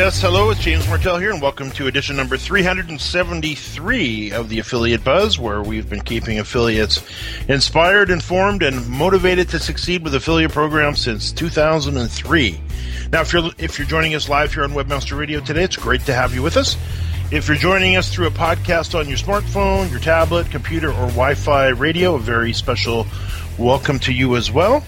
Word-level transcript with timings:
Yes, 0.00 0.22
hello, 0.22 0.48
it's 0.48 0.60
James 0.60 0.88
Martell 0.88 1.18
here, 1.18 1.30
and 1.30 1.42
welcome 1.42 1.70
to 1.72 1.86
edition 1.86 2.16
number 2.16 2.38
373 2.38 4.32
of 4.32 4.48
the 4.48 4.58
Affiliate 4.58 5.04
Buzz, 5.04 5.38
where 5.38 5.60
we've 5.60 5.90
been 5.90 6.00
keeping 6.00 6.38
affiliates 6.38 7.04
inspired, 7.48 8.08
informed, 8.08 8.62
and 8.62 8.88
motivated 8.88 9.50
to 9.50 9.58
succeed 9.58 10.02
with 10.02 10.14
affiliate 10.14 10.52
programs 10.52 11.00
since 11.00 11.32
2003. 11.32 12.60
Now, 13.12 13.20
if 13.20 13.30
you're 13.34 13.50
if 13.58 13.78
you're 13.78 13.86
joining 13.86 14.14
us 14.14 14.26
live 14.26 14.54
here 14.54 14.64
on 14.64 14.70
Webmaster 14.70 15.18
Radio 15.18 15.38
today, 15.38 15.64
it's 15.64 15.76
great 15.76 16.00
to 16.06 16.14
have 16.14 16.34
you 16.34 16.42
with 16.42 16.56
us. 16.56 16.78
If 17.30 17.46
you're 17.46 17.58
joining 17.58 17.96
us 17.96 18.10
through 18.10 18.28
a 18.28 18.30
podcast 18.30 18.98
on 18.98 19.06
your 19.06 19.18
smartphone, 19.18 19.90
your 19.90 20.00
tablet, 20.00 20.50
computer, 20.50 20.88
or 20.88 21.08
Wi-Fi 21.08 21.68
radio, 21.68 22.14
a 22.14 22.18
very 22.18 22.54
special 22.54 23.06
welcome 23.58 23.98
to 23.98 24.14
you 24.14 24.36
as 24.36 24.50
well. 24.50 24.82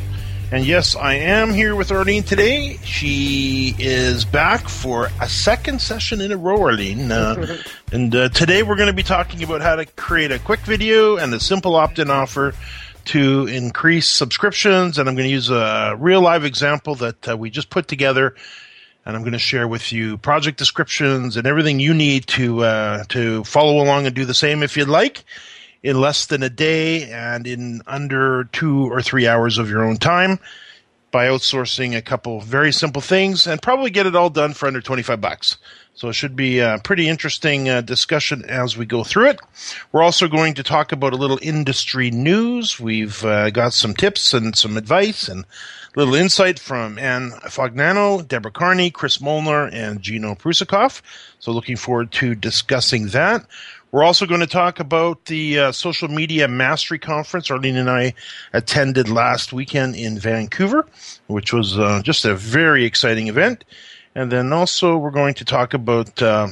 And 0.52 0.66
yes, 0.66 0.94
I 0.94 1.14
am 1.14 1.54
here 1.54 1.74
with 1.74 1.90
Arlene 1.90 2.24
today. 2.24 2.76
She 2.84 3.74
is 3.78 4.26
back 4.26 4.68
for 4.68 5.08
a 5.18 5.26
second 5.26 5.80
session 5.80 6.20
in 6.20 6.30
a 6.30 6.36
row, 6.36 6.60
Arlene. 6.64 7.10
Uh, 7.10 7.56
and 7.92 8.14
uh, 8.14 8.28
today 8.28 8.62
we're 8.62 8.76
going 8.76 8.90
to 8.90 8.92
be 8.92 9.02
talking 9.02 9.42
about 9.42 9.62
how 9.62 9.76
to 9.76 9.86
create 9.86 10.30
a 10.30 10.38
quick 10.38 10.60
video 10.60 11.16
and 11.16 11.32
a 11.32 11.40
simple 11.40 11.74
opt 11.74 11.98
in 11.98 12.10
offer 12.10 12.52
to 13.06 13.46
increase 13.46 14.06
subscriptions. 14.06 14.98
And 14.98 15.08
I'm 15.08 15.14
going 15.14 15.26
to 15.26 15.32
use 15.32 15.48
a 15.48 15.96
real 15.98 16.20
live 16.20 16.44
example 16.44 16.96
that 16.96 17.30
uh, 17.30 17.34
we 17.34 17.48
just 17.48 17.70
put 17.70 17.88
together. 17.88 18.34
And 19.06 19.16
I'm 19.16 19.22
going 19.22 19.32
to 19.32 19.38
share 19.38 19.66
with 19.66 19.90
you 19.90 20.18
project 20.18 20.58
descriptions 20.58 21.38
and 21.38 21.46
everything 21.46 21.80
you 21.80 21.94
need 21.94 22.26
to 22.26 22.62
uh, 22.62 23.04
to 23.04 23.42
follow 23.44 23.82
along 23.82 24.04
and 24.04 24.14
do 24.14 24.26
the 24.26 24.34
same 24.34 24.62
if 24.62 24.76
you'd 24.76 24.86
like 24.86 25.24
in 25.82 26.00
less 26.00 26.26
than 26.26 26.42
a 26.42 26.50
day 26.50 27.10
and 27.10 27.46
in 27.46 27.82
under 27.86 28.44
two 28.44 28.90
or 28.90 29.02
three 29.02 29.26
hours 29.26 29.58
of 29.58 29.68
your 29.68 29.84
own 29.84 29.96
time 29.96 30.38
by 31.10 31.26
outsourcing 31.26 31.96
a 31.96 32.02
couple 32.02 32.40
very 32.40 32.72
simple 32.72 33.02
things 33.02 33.46
and 33.46 33.60
probably 33.60 33.90
get 33.90 34.06
it 34.06 34.16
all 34.16 34.30
done 34.30 34.54
for 34.54 34.66
under 34.66 34.80
25 34.80 35.20
bucks. 35.20 35.58
So 35.94 36.08
it 36.08 36.14
should 36.14 36.34
be 36.34 36.58
a 36.58 36.80
pretty 36.82 37.06
interesting 37.06 37.68
uh, 37.68 37.82
discussion 37.82 38.44
as 38.46 38.78
we 38.78 38.86
go 38.86 39.04
through 39.04 39.28
it. 39.28 39.40
We're 39.92 40.02
also 40.02 40.26
going 40.26 40.54
to 40.54 40.62
talk 40.62 40.90
about 40.90 41.12
a 41.12 41.16
little 41.16 41.38
industry 41.42 42.10
news. 42.10 42.80
We've 42.80 43.22
uh, 43.24 43.50
got 43.50 43.74
some 43.74 43.92
tips 43.92 44.32
and 44.32 44.56
some 44.56 44.78
advice 44.78 45.28
and 45.28 45.44
little 45.94 46.14
insight 46.14 46.58
from 46.58 46.98
Anne 46.98 47.30
Fognano, 47.44 48.26
Deborah 48.26 48.50
Carney, 48.50 48.90
Chris 48.90 49.20
Molnar, 49.20 49.66
and 49.66 50.00
Geno 50.00 50.34
Prussakov. 50.34 51.02
So 51.38 51.52
looking 51.52 51.76
forward 51.76 52.12
to 52.12 52.34
discussing 52.34 53.08
that. 53.08 53.46
We're 53.90 54.04
also 54.04 54.24
going 54.24 54.40
to 54.40 54.46
talk 54.46 54.80
about 54.80 55.26
the 55.26 55.58
uh, 55.58 55.72
Social 55.72 56.08
Media 56.08 56.48
Mastery 56.48 56.98
Conference 56.98 57.50
Arlene 57.50 57.76
and 57.76 57.90
I 57.90 58.14
attended 58.54 59.10
last 59.10 59.52
weekend 59.52 59.96
in 59.96 60.18
Vancouver, 60.18 60.86
which 61.26 61.52
was 61.52 61.78
uh, 61.78 62.00
just 62.02 62.24
a 62.24 62.34
very 62.34 62.86
exciting 62.86 63.28
event. 63.28 63.64
And 64.14 64.32
then 64.32 64.50
also, 64.52 64.96
we're 64.96 65.10
going 65.10 65.34
to 65.34 65.44
talk 65.44 65.74
about. 65.74 66.20
Uh, 66.22 66.48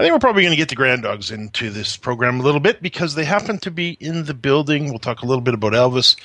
I 0.00 0.04
think 0.04 0.14
we're 0.14 0.18
probably 0.20 0.44
going 0.44 0.52
to 0.52 0.56
get 0.56 0.70
the 0.70 0.76
Grand 0.76 1.02
Dogs 1.02 1.30
into 1.30 1.68
this 1.68 1.98
program 1.98 2.40
a 2.40 2.42
little 2.42 2.58
bit 2.58 2.80
because 2.80 3.16
they 3.16 3.24
happen 3.26 3.58
to 3.58 3.70
be 3.70 3.98
in 4.00 4.24
the 4.24 4.32
building. 4.32 4.88
We'll 4.88 4.98
talk 4.98 5.20
a 5.20 5.26
little 5.26 5.42
bit 5.42 5.52
about 5.52 5.74
Elvis. 5.74 6.16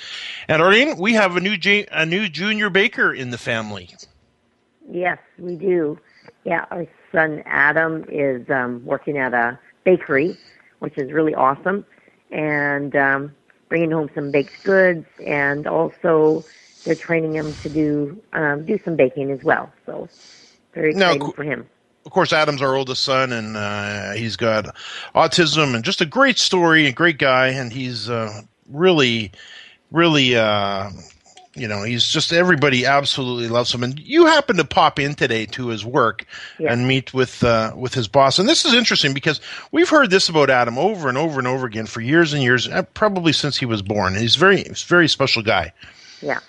And 0.47 0.61
Arlene, 0.61 0.97
we 0.97 1.15
have 1.15 1.35
a 1.35 1.41
new 1.41 1.57
a 1.91 2.05
new 2.05 2.29
junior 2.29 2.69
baker 2.69 3.13
in 3.13 3.31
the 3.31 3.37
family. 3.37 3.89
Yes, 4.89 5.17
we 5.37 5.57
do. 5.57 5.99
Yeah, 6.45 6.63
our 6.71 6.87
son 7.11 7.43
Adam 7.45 8.05
is 8.07 8.49
um, 8.49 8.85
working 8.85 9.17
at 9.17 9.33
a 9.33 9.59
bakery, 9.83 10.37
which 10.79 10.97
is 10.97 11.11
really 11.11 11.35
awesome, 11.35 11.85
and 12.31 12.95
um, 12.95 13.35
bringing 13.67 13.91
home 13.91 14.09
some 14.15 14.31
baked 14.31 14.63
goods, 14.63 15.05
and 15.27 15.67
also 15.67 16.45
they're 16.85 16.95
training 16.95 17.33
him 17.33 17.53
to 17.55 17.67
do 17.67 18.23
um, 18.31 18.65
do 18.65 18.79
some 18.85 18.95
baking 18.95 19.31
as 19.31 19.43
well. 19.43 19.69
So 19.85 20.07
very 20.73 20.91
exciting 20.91 21.19
now, 21.19 21.31
for 21.31 21.43
him. 21.43 21.67
Of 22.05 22.11
course, 22.11 22.33
Adam's 22.33 22.61
our 22.61 22.75
oldest 22.75 23.03
son, 23.03 23.33
and 23.33 23.57
uh, 23.57 24.11
he's 24.11 24.35
got 24.35 24.75
autism, 25.15 25.73
and 25.73 25.83
just 25.83 26.01
a 26.01 26.05
great 26.05 26.37
story, 26.37 26.85
a 26.85 26.91
great 26.91 27.17
guy, 27.17 27.47
and 27.47 27.73
he's 27.73 28.09
uh, 28.09 28.41
really, 28.69 29.31
really 29.91 30.35
uh, 30.35 30.91
you 31.55 31.69
know, 31.69 31.83
he's 31.83 32.05
just 32.05 32.33
everybody 32.33 32.85
absolutely 32.85 33.47
loves 33.47 33.73
him. 33.73 33.81
And 33.81 33.97
you 33.99 34.25
happen 34.25 34.57
to 34.57 34.65
pop 34.65 34.99
in 34.99 35.15
today 35.15 35.45
to 35.47 35.69
his 35.69 35.85
work 35.85 36.25
yeah. 36.59 36.71
and 36.71 36.87
meet 36.87 37.13
with 37.13 37.43
uh, 37.43 37.73
with 37.75 37.93
his 37.93 38.07
boss. 38.07 38.37
And 38.39 38.47
this 38.47 38.65
is 38.65 38.73
interesting 38.73 39.13
because 39.13 39.39
we've 39.71 39.89
heard 39.89 40.09
this 40.09 40.27
about 40.27 40.49
Adam 40.49 40.77
over 40.77 41.07
and 41.07 41.17
over 41.17 41.39
and 41.39 41.47
over 41.47 41.65
again 41.65 41.85
for 41.85 42.01
years 42.01 42.33
and 42.33 42.43
years, 42.43 42.67
uh, 42.67 42.83
probably 42.93 43.31
since 43.31 43.57
he 43.57 43.65
was 43.65 43.81
born. 43.81 44.15
He's 44.15 44.35
very 44.35 44.63
he's 44.63 44.83
a 44.83 44.87
very 44.87 45.07
special 45.07 45.41
guy. 45.41 45.71
Yeah. 46.21 46.39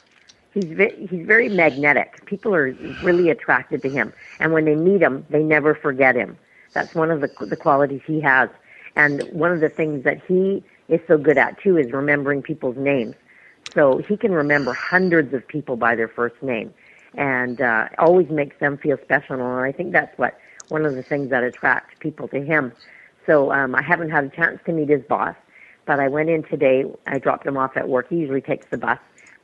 He's 0.57 0.73
very, 0.73 1.07
he's 1.07 1.27
very 1.27 1.51
magnetic. 1.51 2.25
People 2.25 2.55
are 2.55 2.73
really 3.03 3.29
attracted 3.29 3.83
to 3.83 3.91
him, 3.91 4.15
and 4.41 4.55
when 4.55 4.65
they 4.65 4.75
meet 4.75 5.03
him, 5.03 5.27
they 5.29 5.43
never 5.43 5.75
forget 5.75 6.17
him. 6.17 6.39
That's 6.73 6.95
one 6.95 7.11
of 7.11 7.21
the 7.21 7.29
the 7.45 7.57
qualities 7.57 8.01
he 8.07 8.23
has, 8.23 8.49
and 8.95 9.23
one 9.33 9.53
of 9.53 9.61
the 9.61 9.69
things 9.69 10.05
that 10.05 10.23
he 10.27 10.65
is 10.89 11.01
so 11.07 11.19
good 11.19 11.37
at 11.37 11.61
too 11.61 11.77
is 11.77 11.93
remembering 11.93 12.41
people's 12.41 12.79
names 12.79 13.15
so 13.75 13.99
he 13.99 14.17
can 14.17 14.33
remember 14.33 14.73
hundreds 14.73 15.35
of 15.35 15.47
people 15.47 15.77
by 15.77 15.95
their 15.95 16.09
first 16.09 16.43
name 16.43 16.73
and 17.15 17.61
uh, 17.61 17.89
always 17.99 18.29
makes 18.31 18.59
them 18.59 18.79
feel 18.79 18.97
special. 19.05 19.35
And 19.35 19.61
I 19.61 19.73
think 19.73 19.93
that's 19.93 20.17
what 20.19 20.39
one 20.69 20.87
of 20.87 20.95
the 20.95 21.03
things 21.03 21.31
that 21.31 21.43
attracts 21.43 21.95
people 22.01 22.29
to 22.29 22.41
him. 22.43 22.73
So 23.27 23.53
um, 23.53 23.75
I 23.75 23.83
haven't 23.83 24.11
had 24.11 24.25
a 24.25 24.29
chance 24.31 24.61
to 24.67 24.73
meet 24.73 24.89
his 24.89 25.03
boss, 25.03 25.35
but 25.85 26.01
I 26.01 26.09
went 26.09 26.31
in 26.31 26.43
today. 26.45 26.85
I 27.07 27.19
dropped 27.19 27.47
him 27.47 27.57
off 27.57 27.77
at 27.77 27.89
work. 27.89 28.09
He 28.09 28.17
usually 28.17 28.41
takes 28.41 28.67
the 28.67 28.79
bus, 28.79 28.99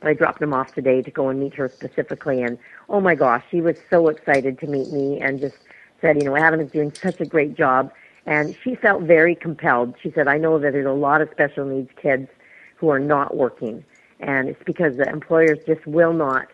I 0.05 0.13
dropped 0.13 0.41
him 0.41 0.53
off 0.53 0.73
today 0.73 1.01
to 1.01 1.11
go 1.11 1.29
and 1.29 1.39
meet 1.39 1.53
her 1.55 1.69
specifically. 1.69 2.41
And 2.41 2.57
oh 2.89 3.01
my 3.01 3.15
gosh, 3.15 3.43
she 3.49 3.61
was 3.61 3.77
so 3.89 4.07
excited 4.09 4.59
to 4.59 4.67
meet 4.67 4.91
me 4.91 5.19
and 5.19 5.39
just 5.39 5.57
said, 6.01 6.17
you 6.17 6.23
know, 6.23 6.35
Adam 6.35 6.59
is 6.59 6.71
doing 6.71 6.93
such 6.93 7.21
a 7.21 7.25
great 7.25 7.55
job. 7.55 7.91
And 8.25 8.55
she 8.63 8.75
felt 8.75 9.03
very 9.03 9.35
compelled. 9.35 9.95
She 10.01 10.11
said, 10.11 10.27
I 10.27 10.37
know 10.37 10.59
that 10.59 10.73
there's 10.73 10.85
a 10.85 10.91
lot 10.91 11.21
of 11.21 11.29
special 11.31 11.65
needs 11.65 11.89
kids 12.01 12.29
who 12.77 12.89
are 12.89 12.99
not 12.99 13.35
working 13.35 13.83
and 14.23 14.49
it's 14.49 14.63
because 14.63 14.97
the 14.97 15.07
employers 15.07 15.59
just 15.67 15.85
will 15.85 16.13
not 16.13 16.47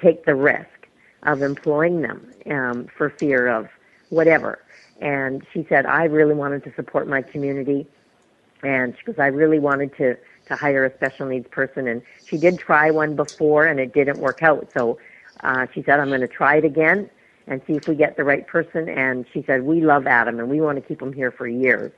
take 0.00 0.24
the 0.24 0.34
risk 0.34 0.88
of 1.24 1.42
employing 1.42 2.02
them 2.02 2.30
um, 2.50 2.86
for 2.96 3.10
fear 3.10 3.48
of 3.48 3.68
whatever. 4.10 4.60
And 5.00 5.44
she 5.52 5.66
said, 5.68 5.86
I 5.86 6.04
really 6.04 6.34
wanted 6.34 6.62
to 6.64 6.74
support 6.74 7.08
my 7.08 7.22
community, 7.22 7.86
and 8.62 8.94
because 8.96 9.18
I 9.18 9.26
really 9.28 9.58
wanted 9.58 9.96
to 9.96 10.16
to 10.46 10.56
hire 10.56 10.84
a 10.84 10.94
special 10.94 11.26
needs 11.26 11.48
person, 11.48 11.86
and 11.88 12.02
she 12.26 12.36
did 12.36 12.58
try 12.58 12.90
one 12.90 13.16
before, 13.16 13.66
and 13.66 13.80
it 13.80 13.92
didn't 13.92 14.18
work 14.18 14.42
out. 14.42 14.70
So 14.76 14.98
uh, 15.40 15.66
she 15.72 15.82
said, 15.82 16.00
I'm 16.00 16.08
going 16.08 16.20
to 16.20 16.28
try 16.28 16.56
it 16.56 16.64
again 16.64 17.10
and 17.46 17.60
see 17.66 17.74
if 17.74 17.88
we 17.88 17.94
get 17.94 18.16
the 18.16 18.24
right 18.24 18.46
person. 18.46 18.88
And 18.88 19.26
she 19.32 19.42
said, 19.42 19.64
we 19.64 19.82
love 19.82 20.06
Adam, 20.06 20.38
and 20.38 20.48
we 20.48 20.60
want 20.60 20.76
to 20.76 20.82
keep 20.82 21.00
him 21.00 21.12
here 21.12 21.30
for 21.30 21.46
years. 21.46 21.92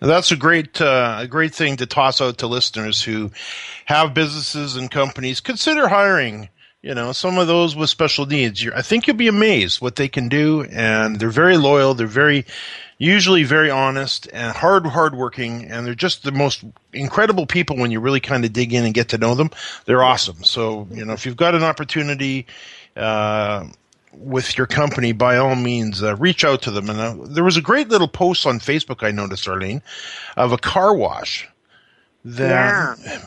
That's 0.00 0.32
a 0.32 0.36
great 0.36 0.80
uh, 0.80 1.18
a 1.20 1.28
great 1.28 1.54
thing 1.54 1.76
to 1.76 1.86
toss 1.86 2.20
out 2.20 2.38
to 2.38 2.48
listeners 2.48 3.00
who 3.00 3.30
have 3.84 4.14
businesses 4.14 4.74
and 4.74 4.90
companies. 4.90 5.40
Consider 5.40 5.86
hiring. 5.86 6.48
You 6.82 6.94
know, 6.94 7.12
some 7.12 7.38
of 7.38 7.46
those 7.46 7.76
with 7.76 7.90
special 7.90 8.26
needs. 8.26 8.66
I 8.68 8.82
think 8.82 9.06
you'll 9.06 9.16
be 9.16 9.28
amazed 9.28 9.80
what 9.80 9.94
they 9.94 10.08
can 10.08 10.28
do, 10.28 10.64
and 10.64 11.20
they're 11.20 11.30
very 11.30 11.56
loyal. 11.56 11.94
They're 11.94 12.08
very, 12.08 12.44
usually 12.98 13.44
very 13.44 13.70
honest 13.70 14.28
and 14.32 14.54
hard, 14.54 14.84
hardworking, 14.86 15.70
and 15.70 15.86
they're 15.86 15.94
just 15.94 16.24
the 16.24 16.32
most 16.32 16.64
incredible 16.92 17.46
people 17.46 17.76
when 17.76 17.92
you 17.92 18.00
really 18.00 18.18
kind 18.18 18.44
of 18.44 18.52
dig 18.52 18.74
in 18.74 18.84
and 18.84 18.94
get 18.94 19.10
to 19.10 19.18
know 19.18 19.36
them. 19.36 19.50
They're 19.84 20.02
awesome. 20.02 20.42
So, 20.42 20.88
you 20.90 21.04
know, 21.04 21.12
if 21.12 21.24
you've 21.24 21.36
got 21.36 21.54
an 21.54 21.62
opportunity, 21.62 22.46
uh, 22.96 23.68
with 24.12 24.58
your 24.58 24.66
company, 24.66 25.12
by 25.12 25.36
all 25.36 25.54
means, 25.54 26.02
uh, 26.02 26.16
reach 26.16 26.44
out 26.44 26.62
to 26.62 26.70
them. 26.70 26.90
And 26.90 27.00
uh, 27.00 27.26
there 27.28 27.44
was 27.44 27.56
a 27.56 27.62
great 27.62 27.88
little 27.88 28.08
post 28.08 28.46
on 28.46 28.58
Facebook 28.58 29.06
I 29.06 29.10
noticed, 29.10 29.48
Arlene, 29.48 29.82
of 30.36 30.52
a 30.52 30.58
car 30.58 30.94
wash 30.94 31.48
that 32.24 32.98
yeah. 33.04 33.24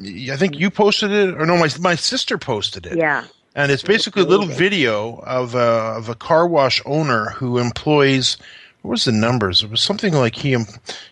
I 0.00 0.36
think 0.36 0.58
you 0.58 0.70
posted 0.70 1.10
it, 1.10 1.34
or 1.34 1.46
no, 1.46 1.56
my 1.56 1.68
my 1.80 1.94
sister 1.94 2.38
posted 2.38 2.86
it. 2.86 2.98
Yeah. 2.98 3.24
And 3.54 3.72
it's 3.72 3.82
basically 3.82 4.20
a 4.20 4.26
little 4.26 4.46
video 4.46 5.16
of 5.20 5.54
a, 5.54 5.58
of 5.96 6.10
a 6.10 6.14
car 6.14 6.46
wash 6.46 6.82
owner 6.84 7.30
who 7.30 7.56
employs 7.56 8.36
what 8.82 8.90
was 8.90 9.04
the 9.06 9.12
numbers? 9.12 9.62
It 9.64 9.70
was 9.70 9.80
something 9.80 10.12
like 10.12 10.36
he, 10.36 10.50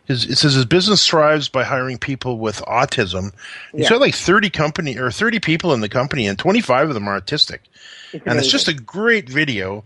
his, 0.05 0.27
it 0.27 0.37
says 0.37 0.55
his 0.55 0.65
business 0.65 1.09
thrives 1.09 1.49
by 1.49 1.65
hiring 1.65 1.99
people 1.99 2.39
with 2.39 2.59
autism. 2.67 3.33
He's 3.73 3.85
yeah. 3.85 3.89
got 3.89 4.01
like 4.01 4.15
30 4.15 4.51
company 4.51 4.97
or 4.97 5.11
30 5.11 5.41
people 5.41 5.75
in 5.75 5.81
the 5.81 5.89
company 5.89 6.29
and 6.29 6.39
25 6.39 6.89
of 6.89 6.95
them 6.95 7.09
are 7.09 7.21
autistic. 7.21 7.61
It's 8.13 8.25
and 8.27 8.39
it's 8.39 8.51
just 8.51 8.69
a 8.69 8.75
great 8.75 9.29
video. 9.29 9.85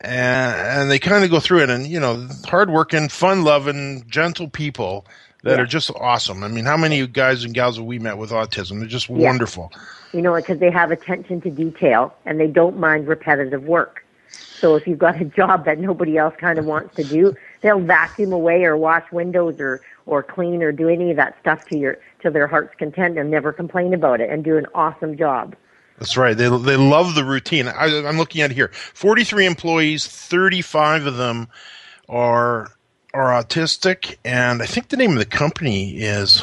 and, 0.00 0.54
and 0.82 0.90
they 0.90 0.98
kind 0.98 1.24
of 1.24 1.30
go 1.30 1.40
through 1.40 1.62
it, 1.62 1.70
and 1.70 1.86
you 1.86 1.98
know, 1.98 2.28
hardworking, 2.46 3.08
fun-loving, 3.08 4.04
gentle 4.08 4.48
people 4.48 5.06
that 5.42 5.56
Yeah. 5.56 5.62
are 5.62 5.66
just 5.66 5.90
awesome. 5.96 6.42
I 6.42 6.48
mean, 6.48 6.64
how 6.64 6.76
many 6.76 7.06
guys 7.06 7.44
and 7.44 7.54
gals 7.54 7.76
have 7.76 7.84
we 7.86 7.98
met 7.98 8.18
with 8.18 8.30
autism? 8.30 8.78
They're 8.80 8.88
just 8.88 9.08
Yeah. 9.08 9.28
wonderful. 9.28 9.72
you 10.12 10.22
know, 10.22 10.34
because 10.34 10.58
they 10.60 10.70
have 10.70 10.90
attention 10.92 11.40
to 11.42 11.50
detail 11.50 12.14
and 12.24 12.40
they 12.40 12.46
don't 12.46 12.78
mind 12.78 13.06
repetitive 13.06 13.64
work. 13.64 14.02
So 14.30 14.74
if 14.74 14.86
you've 14.86 14.98
got 14.98 15.20
a 15.20 15.24
job 15.26 15.66
that 15.66 15.78
nobody 15.78 16.16
else 16.16 16.34
kind 16.38 16.58
of 16.58 16.64
wants 16.64 16.94
to 16.96 17.04
do, 17.04 17.34
they'll 17.60 17.80
vacuum 17.80 18.32
away 18.32 18.64
or 18.64 18.76
wash 18.76 19.04
windows 19.12 19.60
or 19.60 19.82
or 20.06 20.22
clean 20.22 20.62
or 20.62 20.70
do 20.72 20.88
any 20.88 21.10
of 21.10 21.16
that 21.16 21.36
stuff 21.40 21.66
to 21.66 21.76
your 21.76 21.98
to 22.22 22.30
their 22.30 22.46
heart's 22.46 22.74
content 22.78 23.18
and 23.18 23.30
never 23.30 23.52
complain 23.52 23.92
about 23.92 24.20
it 24.20 24.30
and 24.30 24.42
do 24.44 24.56
an 24.56 24.66
awesome 24.74 25.16
job. 25.18 25.54
That's 25.98 26.16
right. 26.16 26.36
They 26.36 26.48
they 26.48 26.76
love 26.76 27.14
the 27.14 27.24
routine. 27.24 27.68
I, 27.68 27.86
I'm 28.06 28.16
looking 28.16 28.40
at 28.40 28.50
it 28.50 28.54
here. 28.54 28.70
43 28.94 29.44
employees, 29.44 30.06
35 30.06 31.04
of 31.06 31.16
them 31.16 31.48
are 32.08 32.68
are 33.16 33.42
autistic, 33.42 34.16
and 34.24 34.62
I 34.62 34.66
think 34.66 34.88
the 34.88 34.96
name 34.96 35.12
of 35.12 35.18
the 35.18 35.24
company 35.24 35.96
is. 35.98 36.42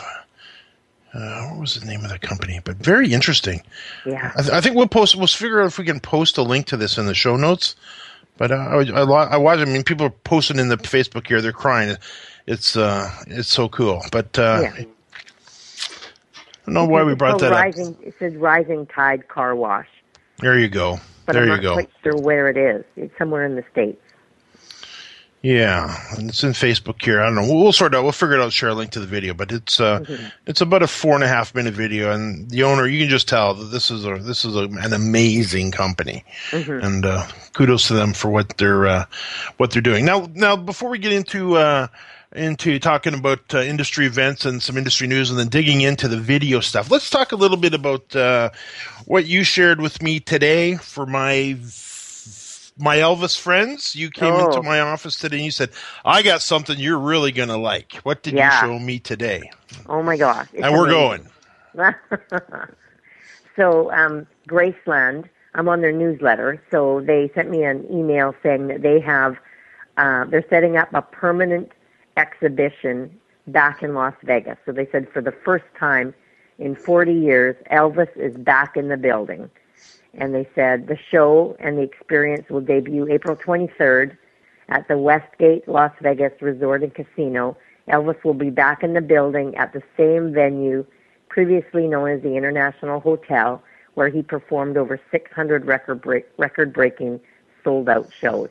Uh, 1.14 1.50
what 1.50 1.60
was 1.60 1.80
the 1.80 1.86
name 1.86 2.04
of 2.04 2.10
the 2.10 2.18
company? 2.18 2.60
But 2.66 2.78
very 2.78 3.14
interesting. 3.14 3.62
Yeah. 4.04 4.32
I, 4.36 4.42
th- 4.42 4.52
I 4.52 4.62
think 4.62 4.76
we'll 4.76 4.88
post. 4.88 5.16
We'll 5.16 5.28
figure 5.28 5.62
out 5.62 5.68
if 5.68 5.78
we 5.78 5.86
can 5.86 6.00
post 6.00 6.40
a 6.40 6.42
link 6.42 6.66
to 6.68 6.78
this 6.78 6.98
in 6.98 7.06
the 7.06 7.14
show 7.14 7.36
notes. 7.36 7.76
But 8.38 8.52
uh, 8.52 8.56
I, 8.56 8.78
I, 8.90 9.02
I 9.04 9.38
watch. 9.38 9.60
I 9.60 9.66
mean, 9.66 9.84
people 9.84 10.08
are 10.08 10.16
posting 10.24 10.58
in 10.58 10.70
the 10.70 10.78
Facebook 10.78 11.28
here. 11.28 11.40
They're 11.40 11.52
crying. 11.52 11.98
It's 12.48 12.76
uh, 12.76 13.12
it's 13.28 13.48
so 13.50 13.70
cool. 13.70 14.02
But 14.12 14.38
uh, 14.40 14.62
Yeah. 14.64 14.74
I 14.76 14.86
don't 16.66 16.74
know 16.74 16.86
why 16.86 17.04
we 17.04 17.14
brought 17.14 17.40
that 17.42 17.52
up. 17.52 17.60
rising, 17.62 17.96
It 18.02 18.16
says 18.18 18.36
Rising 18.36 18.88
Tide 18.88 19.28
Car 19.28 19.56
Wash, 19.56 19.88
There 20.40 20.58
you 20.58 20.70
go. 20.70 20.98
but 21.26 21.34
there 21.34 21.44
I'm 21.44 21.50
you 21.50 21.56
not 21.56 21.62
go. 21.62 21.74
quite 21.74 21.90
sure 22.04 22.18
where 22.18 22.48
it 22.48 22.58
is. 22.58 22.86
It's 22.96 23.16
somewhere 23.18 23.46
in 23.46 23.56
the 23.56 23.64
states. 23.72 24.02
Yeah, 25.46 25.98
and 26.18 26.30
it's 26.30 26.42
in 26.42 26.52
Facebook 26.52 27.04
here. 27.04 27.20
I 27.22 27.26
don't 27.26 27.36
know. 27.36 27.42
We'll, 27.42 27.62
we'll 27.62 27.74
sort 27.74 27.94
out. 27.94 28.04
We'll 28.04 28.14
figure 28.14 28.36
it 28.36 28.42
out. 28.42 28.54
Share 28.54 28.70
a 28.70 28.74
link 28.74 28.92
to 28.92 29.02
the 29.02 29.06
video, 29.06 29.34
but 29.34 29.52
it's 29.52 29.78
uh, 29.78 30.00
Mm-hmm. 30.00 30.28
it's 30.48 30.62
about 30.62 30.84
a 30.84 30.88
four 30.88 31.16
and 31.16 31.24
a 31.24 31.28
half 31.28 31.54
minute 31.54 31.74
video, 31.74 32.14
and 32.14 32.50
the 32.50 32.64
owner 32.64 32.88
you 32.88 33.02
can 33.02 33.10
just 33.10 33.28
tell 33.28 33.54
that 33.54 33.66
this 33.66 33.92
is 33.92 34.06
a 34.06 34.16
this 34.20 34.46
is 34.46 34.56
a, 34.56 34.64
an 34.64 34.94
amazing 34.94 35.72
company, 35.72 36.24
Mm-hmm. 36.52 36.86
and 36.86 37.06
uh, 37.06 37.28
kudos 37.52 37.88
to 37.88 37.94
them 37.94 38.14
for 38.14 38.32
what 38.32 38.58
they're 38.58 38.88
uh, 38.88 39.06
what 39.58 39.72
they're 39.72 39.82
doing. 39.82 40.06
Now, 40.06 40.30
now 40.34 40.56
before 40.56 40.90
we 40.90 40.98
get 40.98 41.12
into 41.12 41.58
uh, 41.58 41.88
into 42.32 42.80
talking 42.80 43.14
about 43.14 43.54
uh, 43.54 43.60
industry 43.60 44.06
events 44.06 44.46
and 44.46 44.64
some 44.64 44.78
industry 44.78 45.08
news, 45.08 45.30
and 45.30 45.38
then 45.38 45.50
digging 45.50 45.82
into 45.82 46.08
the 46.08 46.18
video 46.18 46.62
stuff, 46.62 46.90
let's 46.90 47.10
talk 47.10 47.34
a 47.34 47.36
little 47.36 47.58
bit 47.58 47.74
about 47.74 48.16
uh, 48.16 48.50
what 49.08 49.26
you 49.26 49.44
shared 49.44 49.82
with 49.82 50.02
me 50.02 50.22
today 50.22 50.76
for 50.78 51.06
my 51.06 51.58
my 52.84 52.98
Elvis 52.98 53.40
friends. 53.40 53.96
You 53.96 54.10
came 54.12 54.34
Oh. 54.34 54.46
into 54.48 54.62
my 54.62 54.80
office 54.82 55.16
today 55.18 55.38
and 55.38 55.46
you 55.46 55.52
said, 55.52 55.70
"I 56.04 56.22
got 56.22 56.42
something 56.42 56.78
you're 56.78 57.00
really 57.00 57.32
going 57.32 57.48
to 57.50 57.58
like." 57.58 57.94
What 58.04 58.24
did 58.24 58.34
Yeah. 58.34 58.52
you 58.62 58.68
show 58.68 58.80
me 58.80 59.00
today? 59.00 59.50
Oh 59.88 60.04
my 60.04 60.18
gosh! 60.18 60.48
It's 60.54 60.64
and 60.64 60.74
we're 60.76 60.90
amazing. 60.92 61.30
going. 61.76 61.94
so 63.56 63.92
um, 63.92 64.28
Graceland, 64.50 65.30
I'm 65.56 65.70
on 65.70 65.82
their 65.82 65.92
newsletter. 65.94 66.62
So 66.72 67.02
they 67.02 67.32
sent 67.34 67.50
me 67.50 67.64
an 67.64 67.86
email 67.92 68.36
saying 68.44 68.68
that 68.68 68.82
they 68.82 69.00
have 69.00 69.38
uh, 69.98 70.26
they're 70.26 70.46
setting 70.50 70.78
up 70.78 70.94
a 70.94 71.02
permanent 71.02 71.72
exhibition 72.18 73.18
back 73.48 73.82
in 73.84 73.94
Las 73.94 74.14
Vegas. 74.24 74.58
So 74.66 74.72
they 74.72 74.88
said 74.92 75.08
for 75.12 75.22
the 75.22 75.32
first 75.32 75.66
time 75.80 76.14
in 76.60 76.76
40 76.76 77.14
years, 77.14 77.56
Elvis 77.72 78.16
is 78.16 78.36
back 78.38 78.76
in 78.78 78.90
the 78.90 78.98
building. 78.98 79.50
And 80.16 80.34
they 80.34 80.48
said 80.54 80.88
the 80.88 80.98
show 81.12 81.56
and 81.60 81.78
the 81.78 81.82
experience 81.82 82.50
will 82.50 82.62
debut 82.62 83.08
April 83.10 83.36
23rd 83.36 84.18
at 84.70 84.88
the 84.88 84.98
Westgate 84.98 85.68
Las 85.68 85.92
Vegas 86.02 86.34
Resort 86.42 86.84
and 86.84 86.94
Casino. 86.94 87.58
Elvis 87.88 88.24
will 88.24 88.34
be 88.34 88.50
back 88.50 88.84
in 88.84 88.94
the 88.94 89.02
building 89.02 89.56
at 89.58 89.74
the 89.74 89.82
same 89.98 90.34
venue 90.34 90.86
previously 91.34 91.88
known 91.88 92.10
as 92.10 92.22
the 92.22 92.36
International 92.36 93.00
Hotel, 93.00 93.62
where 93.96 94.08
he 94.08 94.22
performed 94.22 94.78
over 94.78 95.00
600 95.12 95.66
record 95.66 96.00
break, 96.00 96.28
record 96.38 96.72
breaking 96.72 97.20
sold 97.64 97.90
out 97.90 98.08
shows. 98.14 98.50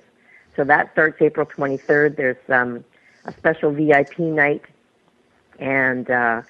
So 0.56 0.64
that 0.64 0.92
starts 0.92 1.22
April 1.22 1.46
23rd. 1.46 2.16
There's 2.16 2.36
um, 2.48 2.84
a 3.24 3.32
special 3.32 3.70
VIP 3.70 4.18
night, 4.18 4.62
and 5.60 6.10
uh, 6.10 6.42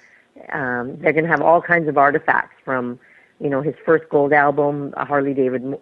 um, 0.52 0.99
they're 0.99 1.12
going 1.12 1.25
to 1.25 1.31
have 1.31 1.43
all 1.43 1.61
kinds 1.61 1.88
of 1.88 1.99
artifacts 1.99 2.56
from, 2.64 2.99
you 3.43 3.50
know, 3.50 3.61
his 3.61 3.75
first 3.85 4.09
gold 4.09 4.33
album, 4.33 4.94
a 4.97 5.05
Harley 5.05 5.35
David 5.35 5.75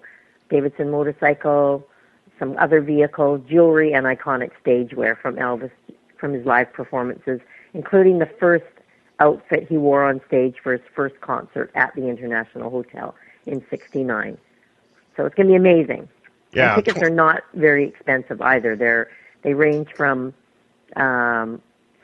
Davidson 0.49 0.91
motorcycle, 0.91 1.87
some 2.39 2.57
other 2.59 2.81
vehicles, 2.81 3.43
jewelry, 3.49 3.93
and 3.93 4.07
iconic 4.07 4.51
stage 4.61 4.95
wear 4.95 5.15
from 5.15 5.37
Elvis 5.37 5.71
from 6.19 6.33
his 6.33 6.45
live 6.47 6.73
performances, 6.73 7.41
including 7.75 8.19
the 8.19 8.31
first 8.39 8.65
outfit 9.21 9.67
he 9.69 9.77
wore 9.77 10.05
on 10.05 10.21
stage 10.27 10.57
for 10.62 10.73
his 10.73 10.81
first 10.95 11.21
concert 11.21 11.71
at 11.75 11.95
the 11.95 12.09
International 12.09 12.71
Hotel 12.71 13.15
in 13.45 13.62
'69. 13.69 14.39
So 15.17 15.27
it's 15.27 15.35
going 15.35 15.49
to 15.49 15.53
be 15.53 15.57
amazing. 15.57 16.09
Yeah, 16.53 16.75
And 16.75 16.85
tickets 16.85 17.03
are 17.03 17.11
not 17.11 17.43
very 17.55 17.87
expensive 17.87 18.41
either. 18.41 18.75
They're 18.75 19.11
they 19.43 19.53
range 19.53 19.89
from 19.95 20.33
um, 20.97 21.61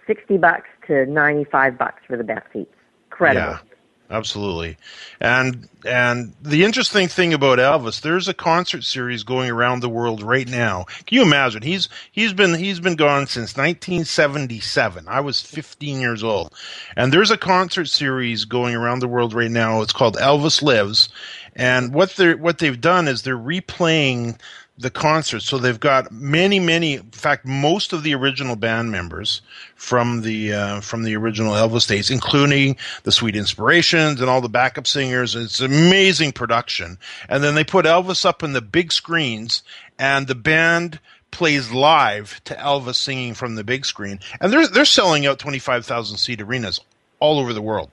sixty 0.06 0.36
bucks 0.36 0.68
to 0.86 1.06
ninety 1.06 1.44
five 1.44 1.78
bucks 1.78 2.02
for 2.06 2.18
the 2.18 2.24
best 2.24 2.46
seats. 2.52 2.74
Incredible. 3.10 3.52
Yeah, 3.52 3.75
absolutely. 4.10 4.76
And 5.20 5.68
and 5.84 6.34
the 6.42 6.64
interesting 6.64 7.08
thing 7.08 7.32
about 7.32 7.58
Elvis, 7.58 8.00
there's 8.00 8.28
a 8.28 8.34
concert 8.34 8.82
series 8.82 9.22
going 9.22 9.50
around 9.50 9.80
the 9.80 9.88
world 9.88 10.22
right 10.22 10.48
now. 10.48 10.84
Can 11.06 11.16
you 11.16 11.22
imagine? 11.22 11.62
He's 11.62 11.88
he's 12.10 12.32
been 12.32 12.54
he's 12.54 12.80
been 12.80 12.96
gone 12.96 13.26
since 13.26 13.56
1977. 13.56 15.06
I 15.08 15.20
was 15.20 15.40
15 15.40 16.00
years 16.00 16.24
old, 16.24 16.54
and 16.96 17.12
there's 17.12 17.30
a 17.30 17.38
concert 17.38 17.86
series 17.86 18.44
going 18.44 18.74
around 18.74 19.00
the 19.00 19.08
world 19.08 19.34
right 19.34 19.50
now. 19.50 19.82
It's 19.82 19.92
called 19.92 20.16
Elvis 20.16 20.62
Lives, 20.62 21.08
and 21.54 21.94
what 21.94 22.10
they 22.16 22.26
are 22.26 22.36
what 22.36 22.58
they've 22.58 22.80
done 22.80 23.08
is 23.08 23.22
they're 23.22 23.36
replaying 23.36 24.38
the 24.78 24.90
concert. 24.90 25.40
So 25.40 25.58
they've 25.58 25.80
got 25.80 26.12
many, 26.12 26.60
many. 26.60 26.94
In 26.94 27.10
fact, 27.10 27.46
most 27.46 27.92
of 27.92 28.02
the 28.02 28.14
original 28.14 28.56
band 28.56 28.90
members 28.90 29.40
from 29.74 30.22
the 30.22 30.52
uh, 30.52 30.80
from 30.80 31.02
the 31.02 31.16
original 31.16 31.54
Elvis 31.54 31.88
days, 31.88 32.10
including 32.10 32.76
the 33.04 33.12
Sweet 33.12 33.36
Inspirations 33.36 34.20
and 34.20 34.28
all 34.28 34.40
the 34.40 34.48
backup 34.48 34.86
singers. 34.86 35.34
It's 35.34 35.60
amazing 35.60 36.32
production. 36.32 36.98
And 37.28 37.42
then 37.42 37.54
they 37.54 37.64
put 37.64 37.86
Elvis 37.86 38.24
up 38.24 38.42
in 38.42 38.52
the 38.52 38.62
big 38.62 38.92
screens, 38.92 39.62
and 39.98 40.26
the 40.26 40.34
band 40.34 41.00
plays 41.30 41.70
live 41.70 42.42
to 42.44 42.54
Elvis 42.54 42.96
singing 42.96 43.34
from 43.34 43.54
the 43.54 43.64
big 43.64 43.86
screen. 43.86 44.20
And 44.40 44.52
they're 44.52 44.68
they're 44.68 44.84
selling 44.84 45.26
out 45.26 45.38
twenty 45.38 45.58
five 45.58 45.86
thousand 45.86 46.18
seat 46.18 46.40
arenas 46.40 46.80
all 47.18 47.38
over 47.38 47.52
the 47.52 47.62
world. 47.62 47.90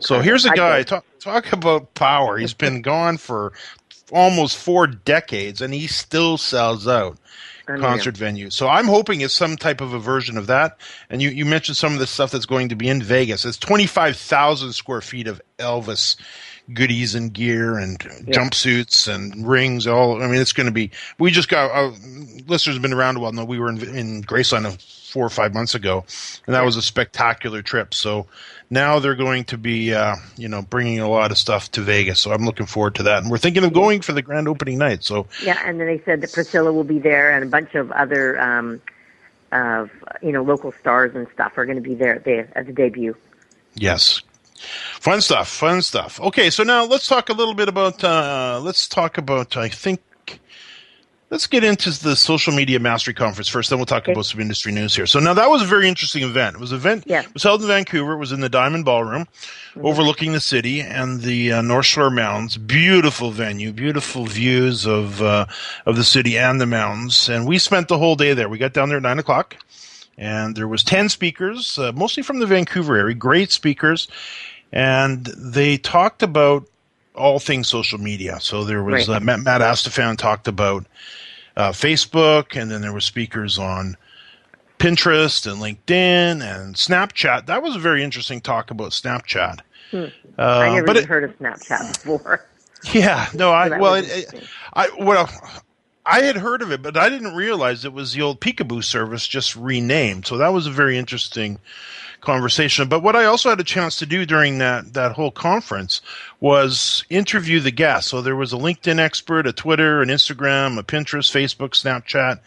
So 0.00 0.20
here's 0.20 0.44
a 0.44 0.50
guy 0.50 0.82
talk 0.82 1.04
talk 1.20 1.52
about 1.52 1.94
power. 1.94 2.38
He's 2.38 2.54
been 2.54 2.82
gone 2.82 3.18
for 3.18 3.52
almost 4.14 4.56
four 4.56 4.86
decades, 4.86 5.60
and 5.60 5.74
he 5.74 5.86
still 5.86 6.38
sells 6.38 6.86
out 6.86 7.18
concert 7.66 8.14
venues. 8.14 8.52
So 8.52 8.68
I'm 8.68 8.86
hoping 8.86 9.20
it's 9.20 9.34
some 9.34 9.56
type 9.56 9.80
of 9.80 9.92
a 9.92 9.98
version 9.98 10.38
of 10.38 10.46
that. 10.46 10.78
And 11.10 11.20
you, 11.20 11.30
you 11.30 11.44
mentioned 11.44 11.76
some 11.76 11.92
of 11.92 11.98
the 11.98 12.06
stuff 12.06 12.30
that's 12.30 12.46
going 12.46 12.68
to 12.68 12.76
be 12.76 12.88
in 12.88 13.02
Vegas. 13.02 13.44
It's 13.44 13.58
25,000 13.58 14.72
square 14.72 15.00
feet 15.00 15.26
of 15.26 15.42
Elvis 15.58 16.16
goodies 16.72 17.14
and 17.14 17.32
gear 17.32 17.76
and 17.76 17.98
jumpsuits 17.98 19.12
and 19.12 19.46
rings. 19.46 19.86
All 19.86 20.22
I 20.22 20.26
mean, 20.26 20.40
it's 20.40 20.52
going 20.52 20.66
to 20.66 20.72
be. 20.72 20.90
We 21.18 21.30
just 21.30 21.48
got 21.48 21.70
uh, 21.70 21.92
listeners 22.46 22.76
have 22.76 22.82
been 22.82 22.94
around 22.94 23.16
a 23.16 23.20
while. 23.20 23.32
Know 23.32 23.44
we 23.44 23.58
were 23.58 23.68
in, 23.68 23.82
in 23.94 24.22
Graceland 24.22 24.64
four 25.14 25.24
or 25.24 25.30
five 25.30 25.54
months 25.54 25.76
ago, 25.76 26.04
and 26.44 26.56
that 26.56 26.64
was 26.64 26.76
a 26.76 26.82
spectacular 26.82 27.62
trip. 27.62 27.94
So 27.94 28.26
now 28.68 28.98
they're 28.98 29.14
going 29.14 29.44
to 29.44 29.56
be, 29.56 29.94
uh, 29.94 30.16
you 30.36 30.48
know, 30.48 30.60
bringing 30.60 30.98
a 30.98 31.08
lot 31.08 31.30
of 31.30 31.38
stuff 31.38 31.70
to 31.70 31.82
Vegas. 31.82 32.20
So 32.20 32.32
I'm 32.32 32.44
looking 32.44 32.66
forward 32.66 32.96
to 32.96 33.04
that, 33.04 33.22
and 33.22 33.30
we're 33.30 33.38
thinking 33.38 33.62
of 33.62 33.72
going 33.72 34.00
for 34.00 34.12
the 34.12 34.22
grand 34.22 34.48
opening 34.48 34.78
night. 34.78 35.04
So 35.04 35.28
Yeah, 35.40 35.62
and 35.64 35.78
then 35.78 35.86
they 35.86 36.02
said 36.04 36.20
that 36.22 36.32
Priscilla 36.32 36.72
will 36.72 36.82
be 36.82 36.98
there, 36.98 37.30
and 37.30 37.44
a 37.44 37.46
bunch 37.46 37.76
of 37.76 37.92
other, 37.92 38.40
um, 38.40 38.82
of 39.52 39.88
you 40.20 40.32
know, 40.32 40.42
local 40.42 40.72
stars 40.72 41.14
and 41.14 41.28
stuff 41.32 41.56
are 41.56 41.64
going 41.64 41.76
to 41.76 41.88
be 41.88 41.94
there 41.94 42.16
at 42.16 42.24
the 42.24 42.48
at 42.58 42.66
the 42.66 42.72
debut. 42.72 43.14
Yes. 43.76 44.20
Fun 44.98 45.20
stuff, 45.20 45.46
fun 45.46 45.80
stuff. 45.80 46.20
Okay, 46.20 46.50
so 46.50 46.64
now 46.64 46.84
let's 46.86 47.06
talk 47.06 47.28
a 47.28 47.34
little 47.34 47.54
bit 47.54 47.68
about 47.68 48.02
uh 48.02 48.60
let's 48.64 48.88
talk 48.88 49.16
about 49.16 49.56
I 49.56 49.68
think 49.68 50.00
let's 51.34 51.48
get 51.48 51.64
into 51.64 51.90
the 52.04 52.14
social 52.14 52.52
media 52.52 52.78
mastery 52.78 53.12
conference 53.12 53.48
first, 53.48 53.68
then 53.68 53.76
we'll 53.80 53.86
talk 53.86 54.04
Okay. 54.04 54.12
about 54.12 54.24
some 54.24 54.40
industry 54.40 54.70
news 54.70 54.94
here. 54.94 55.04
So 55.04 55.18
now 55.18 55.34
that 55.34 55.50
was 55.50 55.62
a 55.62 55.64
very 55.64 55.88
interesting 55.88 56.22
event. 56.22 56.54
It 56.54 56.60
was 56.60 56.70
an 56.70 56.76
event 56.76 57.04
it 57.08 57.34
was 57.34 57.42
held 57.42 57.60
in 57.60 57.66
Vancouver, 57.66 58.12
it 58.12 58.18
was 58.18 58.30
in 58.30 58.38
the 58.38 58.48
Diamond 58.48 58.84
Ballroom, 58.84 59.26
overlooking 59.82 60.30
the 60.30 60.38
city 60.38 60.80
and 60.80 61.22
the 61.22 61.54
uh, 61.54 61.60
North 61.60 61.86
Shore 61.86 62.08
Mountains. 62.08 62.56
Beautiful 62.56 63.32
venue, 63.32 63.72
beautiful 63.72 64.26
views 64.26 64.86
of 64.86 65.20
uh 65.20 65.46
of 65.86 65.96
the 65.96 66.04
city 66.04 66.38
and 66.38 66.60
the 66.60 66.66
mountains. 66.66 67.28
And 67.28 67.48
we 67.48 67.58
spent 67.58 67.88
the 67.88 67.98
whole 67.98 68.14
day 68.14 68.32
there. 68.32 68.48
We 68.48 68.58
got 68.58 68.72
down 68.72 68.88
there 68.88 68.98
at 68.98 69.02
nine 69.02 69.18
o'clock 69.18 69.56
and 70.16 70.54
there 70.54 70.68
was 70.68 70.84
10 70.84 71.08
speakers 71.08 71.76
uh, 71.80 71.90
mostly 71.92 72.22
from 72.22 72.38
the 72.38 72.46
vancouver 72.46 72.96
area 72.96 73.16
great 73.16 73.50
speakers 73.50 74.06
and 74.72 75.24
they 75.36 75.76
talked 75.76 76.22
about 76.22 76.68
all 77.16 77.40
things 77.40 77.66
social 77.66 77.98
media 77.98 78.38
so 78.40 78.62
there 78.62 78.84
was 78.84 79.08
Right. 79.08 79.16
uh, 79.16 79.20
matt, 79.20 79.40
matt 79.40 79.60
astafan 79.60 80.16
talked 80.16 80.46
about 80.46 80.86
uh, 81.56 81.70
Facebook, 81.70 82.60
and 82.60 82.70
then 82.70 82.80
there 82.80 82.92
were 82.92 83.00
speakers 83.00 83.58
on 83.58 83.96
Pinterest 84.78 85.50
and 85.50 85.60
LinkedIn 85.60 86.42
and 86.42 86.74
Snapchat. 86.74 87.46
That 87.46 87.62
was 87.62 87.76
a 87.76 87.78
very 87.78 88.02
interesting 88.02 88.40
talk 88.40 88.70
about 88.70 88.90
Snapchat. 88.90 89.60
Hmm. 89.90 90.04
Uh, 90.38 90.42
I 90.42 90.74
never 90.74 90.90
even 90.90 90.96
it, 90.96 91.04
heard 91.04 91.24
of 91.24 91.38
Snapchat 91.38 91.92
before. 92.04 92.46
Yeah, 92.92 93.30
no, 93.32 93.50
I 93.50 93.70
so 93.70 93.78
well, 93.78 93.94
it, 93.94 94.04
it, 94.10 94.44
I 94.74 94.90
well, 94.98 95.30
I 96.04 96.20
had 96.20 96.36
heard 96.36 96.60
of 96.60 96.70
it, 96.70 96.82
but 96.82 96.98
I 96.98 97.08
didn't 97.08 97.34
realize 97.34 97.86
it 97.86 97.94
was 97.94 98.12
the 98.12 98.20
old 98.20 98.42
Picaboo 98.42 98.84
service 98.84 99.26
just 99.26 99.56
renamed. 99.56 100.26
So 100.26 100.36
that 100.36 100.52
was 100.52 100.66
a 100.66 100.70
very 100.70 100.98
interesting 100.98 101.58
conversation. 102.24 102.88
But 102.88 103.02
what 103.02 103.16
I 103.16 103.26
also 103.26 103.50
had 103.50 103.60
a 103.60 103.64
chance 103.64 103.96
to 103.96 104.06
do 104.06 104.26
during 104.26 104.58
that 104.58 104.94
that 104.94 105.12
whole 105.12 105.30
conference 105.30 106.00
was 106.40 107.04
interview 107.10 107.60
the 107.60 107.70
guests. 107.70 108.10
So 108.10 108.22
there 108.22 108.36
was 108.36 108.52
a 108.52 108.56
LinkedIn 108.56 108.98
expert, 108.98 109.46
a 109.46 109.52
Twitter, 109.52 110.02
an 110.02 110.08
Instagram, 110.08 110.78
a 110.78 110.82
Pinterest, 110.82 111.30
Facebook, 111.30 111.70
Snapchat, 111.70 112.40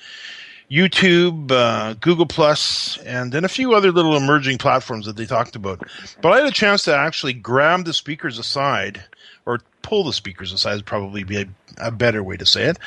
YouTube, 0.69 1.51
uh, 1.51 1.93
Google 1.93 2.25
Plus, 2.25 2.97
and 2.99 3.31
then 3.31 3.45
a 3.45 3.49
few 3.49 3.73
other 3.73 3.91
little 3.91 4.17
emerging 4.17 4.57
platforms 4.57 5.05
that 5.05 5.15
they 5.15 5.25
talked 5.25 5.55
about. 5.55 5.81
But 6.21 6.33
I 6.33 6.37
had 6.37 6.47
a 6.47 6.51
chance 6.51 6.83
to 6.83 6.95
actually 6.95 7.33
grab 7.33 7.85
the 7.85 7.93
speakers 7.93 8.37
aside, 8.37 9.03
or 9.45 9.61
pull 9.81 10.03
the 10.03 10.11
speakers 10.11 10.51
aside 10.51 10.75
would 10.75 10.85
probably 10.85 11.23
be 11.23 11.37
a, 11.37 11.45
a 11.77 11.91
better 11.91 12.21
way 12.21 12.35
to 12.35 12.45
say 12.45 12.65
it, 12.65 12.77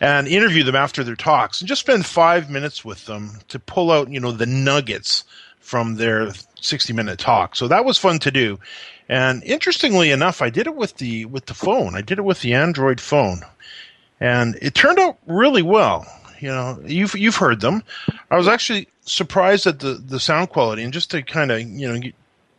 and 0.00 0.28
interview 0.28 0.64
them 0.64 0.76
after 0.76 1.02
their 1.02 1.16
talks, 1.16 1.60
and 1.60 1.68
just 1.68 1.80
spend 1.80 2.04
five 2.04 2.50
minutes 2.50 2.84
with 2.84 3.06
them 3.06 3.38
to 3.48 3.58
pull 3.58 3.90
out, 3.90 4.10
you 4.10 4.20
know, 4.20 4.32
the 4.32 4.44
nuggets 4.46 5.24
from 5.60 5.96
their 5.96 6.32
60 6.60 6.92
minute 6.92 7.18
talk. 7.18 7.54
So 7.54 7.68
that 7.68 7.84
was 7.84 7.98
fun 7.98 8.18
to 8.20 8.30
do. 8.30 8.58
And 9.08 9.42
interestingly 9.44 10.10
enough, 10.10 10.42
I 10.42 10.50
did 10.50 10.66
it 10.66 10.76
with 10.76 10.96
the 10.96 11.24
with 11.26 11.46
the 11.46 11.54
phone. 11.54 11.94
I 11.94 12.00
did 12.00 12.18
it 12.18 12.24
with 12.24 12.40
the 12.40 12.54
Android 12.54 13.00
phone. 13.00 13.42
And 14.20 14.56
it 14.60 14.74
turned 14.74 14.98
out 14.98 15.18
really 15.26 15.62
well. 15.62 16.06
You 16.38 16.48
know, 16.48 16.80
you've 16.84 17.14
you've 17.14 17.36
heard 17.36 17.60
them. 17.60 17.82
I 18.30 18.36
was 18.36 18.48
actually 18.48 18.88
surprised 19.02 19.66
at 19.66 19.80
the 19.80 19.94
the 19.94 20.20
sound 20.20 20.50
quality 20.50 20.82
and 20.82 20.92
just 20.92 21.10
to 21.10 21.22
kind 21.22 21.50
of, 21.50 21.60
you 21.60 21.92
know, 21.92 22.10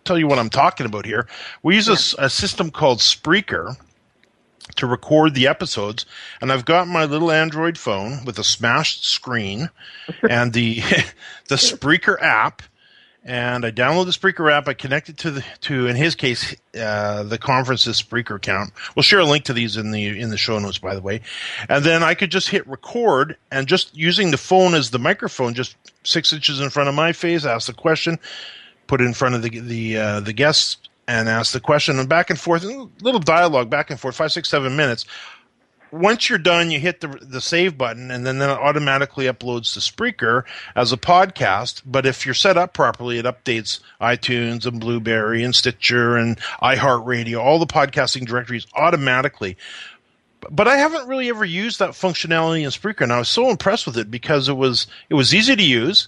tell 0.03 0.17
you 0.17 0.27
what 0.27 0.39
I'm 0.39 0.49
talking 0.49 0.85
about 0.85 1.05
here. 1.05 1.27
We 1.63 1.75
use 1.75 1.87
a, 1.87 2.25
a 2.25 2.29
system 2.29 2.69
called 2.69 2.99
Spreaker 2.99 3.77
to 4.75 4.87
record 4.87 5.33
the 5.33 5.47
episodes 5.47 6.05
and 6.39 6.51
I've 6.51 6.65
got 6.65 6.87
my 6.87 7.05
little 7.05 7.31
Android 7.31 7.77
phone 7.77 8.23
with 8.25 8.37
a 8.39 8.43
smashed 8.43 9.05
screen 9.05 9.69
and 10.29 10.53
the 10.53 10.81
the 11.47 11.55
Spreaker 11.55 12.21
app 12.21 12.61
and 13.23 13.65
I 13.65 13.71
download 13.71 14.05
the 14.05 14.11
Spreaker 14.11 14.51
app. 14.51 14.67
I 14.67 14.73
connect 14.73 15.09
it 15.09 15.17
to 15.19 15.31
the 15.31 15.45
to 15.61 15.87
in 15.87 15.95
his 15.95 16.15
case 16.15 16.55
uh, 16.79 17.23
the 17.23 17.37
conference's 17.37 18.01
Spreaker 18.01 18.37
account. 18.37 18.71
We'll 18.95 19.03
share 19.03 19.19
a 19.19 19.25
link 19.25 19.45
to 19.45 19.53
these 19.53 19.77
in 19.77 19.91
the 19.91 20.19
in 20.19 20.29
the 20.29 20.37
show 20.37 20.57
notes, 20.57 20.79
by 20.79 20.95
the 20.95 21.01
way. 21.01 21.21
And 21.69 21.83
then 21.83 22.03
I 22.03 22.15
could 22.15 22.31
just 22.31 22.49
hit 22.49 22.67
record 22.67 23.37
and 23.51 23.67
just 23.67 23.95
using 23.95 24.31
the 24.31 24.37
phone 24.37 24.73
as 24.73 24.89
the 24.89 24.99
microphone, 24.99 25.53
just 25.53 25.75
six 26.03 26.33
inches 26.33 26.59
in 26.59 26.69
front 26.69 26.89
of 26.89 26.95
my 26.95 27.11
face, 27.11 27.45
ask 27.45 27.67
the 27.67 27.73
question, 27.73 28.17
put 28.87 29.01
it 29.01 29.05
in 29.05 29.13
front 29.13 29.35
of 29.35 29.43
the 29.43 29.59
the 29.59 29.97
uh, 29.97 30.19
the 30.21 30.33
guests, 30.33 30.77
and 31.07 31.29
ask 31.29 31.53
the 31.53 31.59
question, 31.59 31.99
and 31.99 32.09
back 32.09 32.29
and 32.29 32.39
forth, 32.39 32.63
a 32.63 32.89
little 33.01 33.19
dialogue 33.19 33.69
back 33.69 33.91
and 33.91 33.99
forth, 33.99 34.15
five, 34.15 34.31
six, 34.31 34.49
seven 34.49 34.75
minutes 34.75 35.05
once 35.91 36.29
you're 36.29 36.39
done, 36.39 36.71
you 36.71 36.79
hit 36.79 37.01
the 37.01 37.07
the 37.07 37.41
save 37.41 37.77
button, 37.77 38.11
and 38.11 38.25
then, 38.25 38.39
then 38.39 38.49
it 38.49 38.57
automatically 38.57 39.25
uploads 39.25 39.73
to 39.73 39.79
Spreaker 39.79 40.43
as 40.75 40.91
a 40.91 40.97
podcast. 40.97 41.81
But 41.85 42.05
if 42.05 42.25
you're 42.25 42.33
set 42.33 42.57
up 42.57 42.73
properly, 42.73 43.19
it 43.19 43.25
updates 43.25 43.79
iTunes 43.99 44.65
and 44.65 44.79
Blubrry 44.79 45.43
and 45.43 45.55
Stitcher 45.55 46.15
and 46.15 46.37
iHeartRadio, 46.61 47.39
all 47.39 47.59
the 47.59 47.65
podcasting 47.65 48.25
directories 48.25 48.67
automatically. 48.75 49.57
But 50.49 50.67
I 50.67 50.77
haven't 50.77 51.07
really 51.07 51.29
ever 51.29 51.45
used 51.45 51.79
that 51.79 51.91
functionality 51.91 52.63
in 52.63 52.69
Spreaker, 52.69 53.01
and 53.01 53.13
I 53.13 53.19
was 53.19 53.29
so 53.29 53.49
impressed 53.49 53.85
with 53.85 53.97
it 53.97 54.09
because 54.09 54.49
it 54.49 54.57
was 54.57 54.87
it 55.09 55.13
was 55.13 55.35
easy 55.35 55.55
to 55.55 55.63
use 55.63 56.07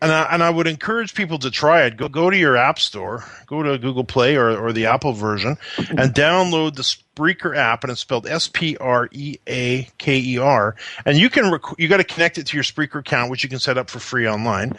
and 0.00 0.12
I, 0.12 0.22
and 0.32 0.42
I 0.42 0.50
would 0.50 0.66
encourage 0.66 1.14
people 1.14 1.38
to 1.40 1.50
try 1.50 1.84
it. 1.84 1.96
Go 1.96 2.08
go 2.08 2.30
to 2.30 2.36
your 2.36 2.56
app 2.56 2.78
store, 2.78 3.24
go 3.46 3.62
to 3.62 3.78
Google 3.78 4.04
Play 4.04 4.36
or, 4.36 4.56
or 4.56 4.72
the 4.72 4.86
Apple 4.86 5.12
version, 5.12 5.56
and 5.76 6.14
download 6.14 6.76
the 6.76 6.82
Spreaker 6.82 7.56
app, 7.56 7.84
and 7.84 7.90
it's 7.90 8.00
spelled 8.00 8.26
S 8.26 8.48
P 8.48 8.76
R 8.76 9.08
E 9.12 9.36
A 9.46 9.88
K 9.98 10.18
E 10.18 10.38
R. 10.38 10.76
And 11.04 11.18
you 11.18 11.28
can 11.28 11.50
rec- 11.50 11.78
you 11.78 11.88
got 11.88 11.96
to 11.98 12.04
connect 12.04 12.38
it 12.38 12.46
to 12.48 12.56
your 12.56 12.64
Spreaker 12.64 13.00
account, 13.00 13.30
which 13.30 13.42
you 13.42 13.48
can 13.48 13.58
set 13.58 13.78
up 13.78 13.90
for 13.90 13.98
free 13.98 14.28
online. 14.28 14.78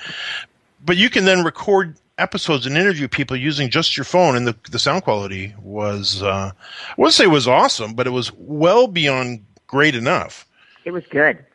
But 0.86 0.98
you 0.98 1.10
can 1.10 1.26
then 1.26 1.44
record 1.44 1.96
episodes 2.18 2.66
and 2.66 2.78
interview 2.78 3.08
people 3.08 3.36
using 3.36 3.70
just 3.70 3.98
your 3.98 4.06
phone, 4.06 4.36
and 4.36 4.48
the 4.48 4.56
the 4.72 4.80
sound 4.80 5.04
quality 5.04 5.54
was 5.62 6.24
uh, 6.24 6.52
I 6.54 6.94
wouldn't 6.98 7.14
say 7.14 7.26
it 7.26 7.28
was 7.28 7.48
awesome, 7.48 7.94
but 7.94 8.08
it 8.08 8.12
was 8.12 8.32
well 8.34 8.88
beyond 8.88 9.44
great 9.68 9.96
enough. 9.96 10.46
It 10.86 10.92
was 10.92 11.06
good. 11.08 11.46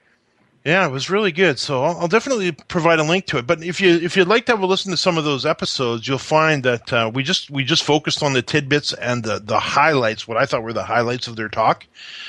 Yeah, 0.64 0.87
it 0.87 0.90
was 0.90 1.11
really 1.11 1.30
good. 1.30 1.59
So 1.59 1.85
I'll, 1.85 1.99
I'll, 1.99 2.09
definitely 2.09 2.52
provide 2.52 2.99
a 2.99 3.02
link 3.02 3.26
to 3.26 3.37
it. 3.37 3.47
But 3.47 3.62
if 3.62 3.83
you 3.83 3.97
if 3.97 4.16
you'd 4.16 4.28
like 4.28 4.47
to 4.47 4.52
have 4.52 4.62
a 4.62 4.66
listen 4.66 4.90
to 4.92 4.97
some 4.97 5.18
of 5.18 5.25
those 5.25 5.44
episodes, 5.44 6.09
you'll 6.09 6.16
find 6.16 6.62
that 6.62 6.90
uh, 6.90 7.11
we 7.12 7.23
just 7.23 7.50
we 7.50 7.64
just 7.64 7.83
focused 7.83 8.23
on 8.23 8.33
the 8.33 8.40
tidbits 8.40 8.94
and 8.94 9.23
the 9.23 9.40
the 9.40 9.61
highlights. 9.61 10.26
What 10.26 10.38
I 10.38 10.47
thought 10.47 10.62
were 10.62 10.73
the 10.73 10.83
highlights 10.83 11.28
of 11.28 11.37
their 11.37 11.50
talk. 11.50 11.87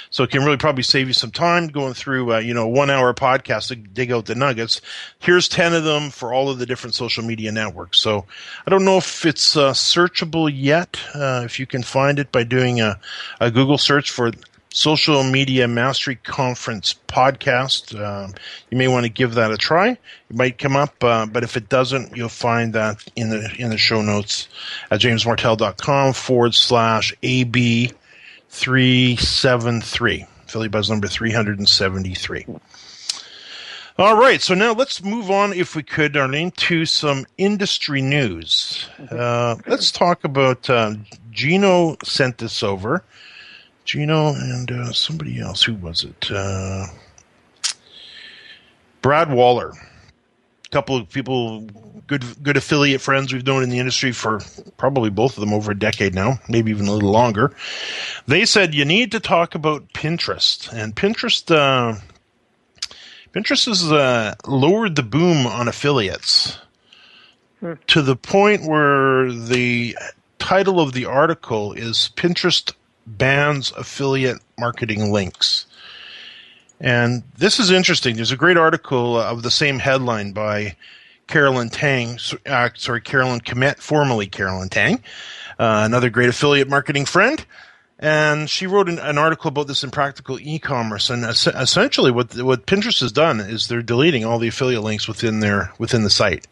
So 0.09 0.23
it 0.23 0.31
can 0.31 0.43
really 0.43 0.57
probably 0.57 0.83
save 0.83 1.07
you 1.07 1.13
some 1.13 1.31
time 1.31 1.67
going 1.67 1.93
through 1.93 2.33
uh, 2.33 2.39
you 2.39 2.53
know 2.53 2.67
one 2.67 2.89
hour 2.89 3.13
podcast 3.13 3.69
to 3.69 3.77
dig 3.77 4.11
out 4.11 4.25
the 4.25 4.35
nuggets. 4.35 4.81
Here's 5.19 5.47
ten 5.47 5.73
of 5.73 5.85
them 5.85 6.09
for 6.09 6.33
all 6.33 6.49
of 6.49 6.59
the 6.59 6.65
different 6.65 6.93
social 6.93 7.23
media 7.23 7.53
networks. 7.53 8.01
So 8.01 8.25
I 8.67 8.69
don't 8.69 8.83
know 8.83 8.97
if 8.97 9.25
it's 9.25 9.55
uh, 9.55 9.71
searchable 9.71 10.51
yet. 10.53 10.99
Uh, 11.13 11.43
if 11.45 11.57
you 11.57 11.65
can 11.65 11.83
find 11.83 12.19
it 12.19 12.33
by 12.33 12.43
doing 12.43 12.81
a, 12.81 12.99
a 13.39 13.49
Google 13.49 13.77
search 13.77 14.11
for 14.11 14.33
Social 14.75 15.23
Media 15.23 15.69
Mastery 15.69 16.17
Conference 16.17 16.95
podcast. 17.07 17.97
Um, 17.97 18.33
you 18.69 18.77
may 18.77 18.89
want 18.89 19.05
to 19.05 19.09
give 19.09 19.35
that 19.35 19.49
a 19.49 19.55
try. 19.55 19.91
It 19.91 19.99
might 20.35 20.57
come 20.57 20.75
up, 20.75 21.01
uh, 21.01 21.27
but 21.27 21.45
if 21.45 21.55
it 21.55 21.69
doesn't, 21.69 22.17
you'll 22.17 22.27
find 22.27 22.73
that 22.73 23.01
in 23.15 23.29
the 23.29 23.55
in 23.57 23.69
the 23.69 23.77
show 23.77 24.01
notes 24.01 24.49
at 24.91 24.99
jamesmartell.com 24.99 26.11
forward 26.11 26.53
slash 26.55 27.15
AB 27.23 27.93
three 28.49 29.15
seven 29.15 29.79
three. 29.79 30.25
Philly 30.45 30.67
Buzz 30.67 30.89
number 30.89 31.07
three 31.07 31.31
hundred 31.31 31.57
and 31.57 31.69
seventy 31.69 32.13
three. 32.13 32.45
All 33.97 34.17
right, 34.17 34.41
so 34.41 34.55
now 34.55 34.73
let's 34.73 35.01
move 35.01 35.31
on, 35.31 35.53
if 35.53 35.73
we 35.73 35.83
could, 35.83 36.17
Arlene, 36.17 36.51
to 36.51 36.85
some 36.85 37.25
industry 37.37 38.01
news. 38.01 38.89
Uh, 39.09 39.55
let's 39.67 39.89
talk 39.89 40.25
about 40.25 40.69
uh, 40.69 40.95
Geno 41.31 41.95
sent 42.03 42.39
this 42.39 42.61
over. 42.61 43.05
Geno 43.85 44.33
and 44.33 44.71
uh, 44.71 44.91
somebody 44.91 45.39
else. 45.39 45.63
Who 45.63 45.75
was 45.75 46.03
it? 46.03 46.31
Uh, 46.31 46.87
Brad 49.01 49.31
Waller. 49.31 49.71
A 49.71 50.69
couple 50.69 50.97
of 50.97 51.09
people, 51.09 51.61
good 52.07 52.23
good 52.41 52.57
affiliate 52.57 52.99
friends 52.99 53.31
we've 53.31 53.45
known 53.45 53.63
in 53.63 53.69
the 53.69 53.77
industry 53.77 54.11
for 54.11 54.41
probably 54.77 55.11
both 55.11 55.37
of 55.37 55.41
them 55.41 55.53
over 55.53 55.71
a 55.71 55.77
decade 55.77 56.15
now, 56.15 56.39
maybe 56.49 56.71
even 56.71 56.87
a 56.87 56.91
little 56.91 57.11
longer. 57.11 57.55
They 58.27 58.45
said 58.45 58.73
you 58.73 58.83
need 58.83 59.11
to 59.11 59.19
talk 59.19 59.53
about 59.53 59.93
Pinterest, 59.93 60.73
and 60.73 60.95
Pinterest. 60.95 61.49
Uh, 61.55 61.99
Pinterest 63.31 63.67
has 63.67 63.91
uh, 63.91 64.33
lowered 64.47 64.95
the 64.95 65.03
boom 65.03 65.45
on 65.45 65.67
affiliates 65.67 66.57
hmm. 67.59 67.73
to 67.87 68.01
the 68.01 68.15
point 68.15 68.65
where 68.65 69.31
the 69.31 69.95
title 70.39 70.79
of 70.79 70.93
the 70.93 71.05
article 71.05 71.73
is 71.73 72.09
Pinterest 72.15 72.73
bans 73.05 73.71
affiliate 73.77 74.39
marketing 74.57 75.11
links. 75.11 75.65
And 76.79 77.23
this 77.37 77.59
is 77.59 77.71
interesting. 77.71 78.15
There's 78.15 78.31
a 78.31 78.37
great 78.37 78.57
article 78.57 79.19
of 79.19 79.43
the 79.43 79.51
same 79.51 79.79
headline 79.79 80.33
by 80.33 80.75
Carolyn 81.27 81.69
Tang, 81.69 82.19
uh, 82.45 82.69
sorry, 82.75 83.01
Carolyn 83.01 83.39
Kmet, 83.39 83.79
formerly 83.79 84.27
Carolyn 84.27 84.69
Tang, 84.69 84.95
uh, 85.57 85.83
another 85.85 86.09
great 86.09 86.29
affiliate 86.29 86.69
marketing 86.69 87.05
friend. 87.05 87.45
And 87.97 88.49
she 88.49 88.67
wrote 88.67 88.89
an, 88.89 88.99
an 88.99 89.17
article 89.17 89.47
about 89.47 89.67
this 89.67 89.83
in 89.83 89.89
Practical 89.89 90.37
E-commerce. 90.37 91.09
And 91.09 91.23
es- 91.23 91.47
essentially, 91.47 92.11
what 92.11 92.35
what 92.35 92.65
Pinterest 92.65 92.99
has 92.99 93.13
done 93.13 93.39
is 93.39 93.67
they're 93.67 93.81
deleting 93.81 94.25
all 94.25 94.37
the 94.37 94.49
affiliate 94.49 94.83
links 94.83 95.07
within 95.07 95.39
their 95.39 95.71
within 95.79 96.03
the 96.03 96.09
site. 96.09 96.45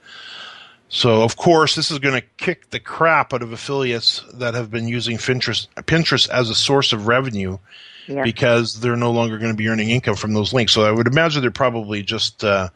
So, 0.94 1.24
of 1.24 1.38
course, 1.38 1.74
this 1.74 1.90
is 1.90 1.98
going 1.98 2.22
to 2.22 2.28
kick 2.38 2.70
the 2.70 2.80
crap 2.80 3.34
out 3.34 3.42
of 3.42 3.52
affiliates 3.52 4.24
that 4.32 4.54
have 4.54 4.70
been 4.70 4.88
using 4.88 5.18
Pinterest, 5.18 5.68
Pinterest 5.86 6.30
as 6.30 6.52
a 6.52 6.56
source 6.56 6.94
of 6.94 7.08
revenue 7.08 7.58
yeah. 8.08 8.22
because 8.22 8.80
they're 8.80 8.96
no 8.96 9.10
longer 9.10 9.40
going 9.40 9.52
to 9.52 9.58
be 9.58 9.68
earning 9.68 9.90
income 9.90 10.16
from 10.16 10.36
those 10.36 10.54
links. 10.54 10.72
So, 10.72 10.86
I 10.86 10.92
would 10.92 11.08
imagine 11.08 11.42
they're 11.42 11.50
probably 11.50 12.04
just 12.04 12.44
uh, 12.44 12.70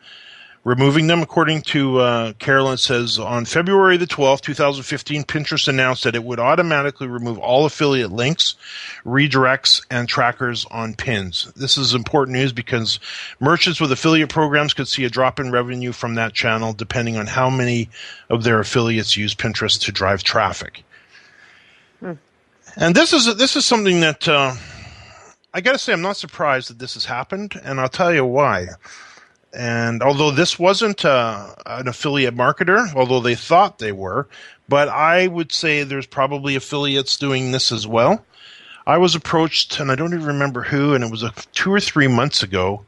removing 0.67 1.07
them. 1.07 1.21
According 1.21 1.61
to 1.61 1.99
uh, 1.99 2.33
Carolyn, 2.33 2.77
says 2.77 3.17
on 3.17 3.45
February 3.45 3.95
the 3.95 4.05
12th, 4.05 4.41
2015, 4.41 5.23
Pinterest 5.23 5.69
announced 5.69 6.03
that 6.03 6.13
it 6.13 6.25
would 6.25 6.39
automatically 6.39 7.07
remove 7.07 7.39
all 7.39 7.65
affiliate 7.65 8.11
links, 8.11 8.55
redirects, 9.05 9.85
and 9.89 10.09
trackers 10.09 10.65
on 10.69 10.93
pins. 10.93 11.53
This 11.55 11.77
is 11.77 11.93
important 11.93 12.37
news 12.37 12.51
because 12.51 12.99
merchants 13.39 13.79
with 13.79 13.93
affiliate 13.93 14.27
programs 14.29 14.73
could 14.73 14.89
see 14.89 15.05
a 15.05 15.09
drop 15.09 15.39
in 15.39 15.51
revenue 15.51 15.93
from 15.93 16.15
that 16.15 16.33
channel 16.33 16.73
depending 16.73 17.15
on 17.15 17.27
how 17.27 17.49
many 17.49 17.89
of 18.29 18.43
their 18.43 18.59
affiliates 18.59 19.15
use 19.15 19.33
Pinterest 19.33 19.79
to 19.85 19.93
drive 19.93 20.21
traffic. 20.21 20.83
Hmm. 22.01 22.13
And 22.75 22.93
this 22.93 23.13
is 23.13 23.37
this 23.37 23.55
is 23.55 23.65
something 23.65 24.01
that. 24.01 24.27
Uh, 24.27 24.55
I 25.53 25.61
got 25.61 25.71
to 25.71 25.79
say, 25.79 25.93
I'm 25.93 26.01
not 26.01 26.17
surprised 26.17 26.69
that 26.69 26.77
this 26.77 26.93
has 26.93 27.05
happened, 27.05 27.59
and 27.63 27.79
I'll 27.79 27.89
tell 27.89 28.13
you 28.13 28.25
why. 28.25 28.67
And 29.53 30.03
although 30.03 30.31
this 30.31 30.59
wasn't 30.59 31.05
uh, 31.05 31.53
an 31.65 31.87
affiliate 31.87 32.35
marketer, 32.35 32.93
although 32.95 33.21
they 33.21 33.35
thought 33.35 33.79
they 33.79 33.91
were, 33.91 34.27
but 34.69 34.89
I 34.89 35.27
would 35.27 35.51
say 35.51 35.83
there's 35.83 36.05
probably 36.05 36.55
affiliates 36.55 37.17
doing 37.17 37.51
this 37.51 37.71
as 37.71 37.87
well. 37.87 38.25
I 38.85 38.97
was 38.97 39.15
approached, 39.15 39.79
and 39.79 39.91
I 39.91 39.95
don't 39.95 40.13
even 40.13 40.25
remember 40.25 40.63
who, 40.63 40.93
and 40.93 41.03
it 41.03 41.11
was 41.11 41.23
a, 41.23 41.33
two 41.51 41.73
or 41.73 41.79
three 41.79 42.07
months 42.07 42.43
ago. 42.43 42.85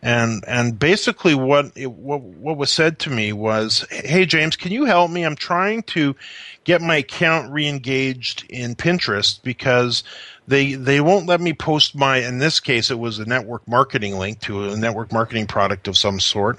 And 0.00 0.44
and 0.46 0.78
basically, 0.78 1.34
what 1.34 1.72
it, 1.74 1.90
what 1.90 2.20
what 2.20 2.56
was 2.56 2.70
said 2.70 3.00
to 3.00 3.10
me 3.10 3.32
was, 3.32 3.84
"Hey 3.90 4.26
James, 4.26 4.54
can 4.54 4.70
you 4.70 4.84
help 4.84 5.10
me? 5.10 5.24
I'm 5.24 5.34
trying 5.34 5.82
to 5.84 6.14
get 6.62 6.80
my 6.80 6.96
account 6.96 7.52
reengaged 7.52 8.48
in 8.48 8.76
Pinterest 8.76 9.42
because 9.42 10.04
they 10.48 10.74
they 10.74 11.00
won't 11.00 11.26
let 11.26 11.40
me 11.40 11.52
post 11.52 11.94
my 11.94 12.16
in 12.16 12.38
this 12.38 12.58
case 12.58 12.90
it 12.90 12.98
was 12.98 13.18
a 13.18 13.26
network 13.26 13.66
marketing 13.68 14.18
link 14.18 14.40
to 14.40 14.70
a 14.70 14.76
network 14.76 15.12
marketing 15.12 15.46
product 15.46 15.86
of 15.86 15.96
some 15.96 16.18
sort. 16.18 16.58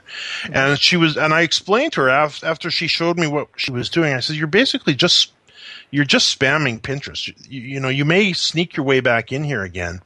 And 0.52 0.80
she 0.80 0.96
was 0.96 1.18
and 1.18 1.34
i 1.34 1.42
explained 1.42 1.94
to 1.94 2.02
her 2.02 2.10
after, 2.10 2.70
she 2.70 2.88
showed 2.88 3.18
me 3.18 3.28
what 3.28 3.48
she 3.58 3.72
was 3.72 3.90
doing 3.90 4.14
i 4.14 4.20
said 4.20 4.36
you're 4.36 4.48
basically 4.48 4.94
just 4.94 5.34
you're 5.92 6.06
just 6.06 6.38
spamming 6.38 6.80
pinterest. 6.80 7.28
You, 7.50 7.62
you 7.62 7.80
know 7.80 7.90
you 7.90 8.06
may 8.06 8.32
sneak 8.34 8.78
your 8.78 8.86
way 8.86 9.00
back 9.00 9.32
in 9.32 9.44
here 9.44 9.64
again 9.64 10.02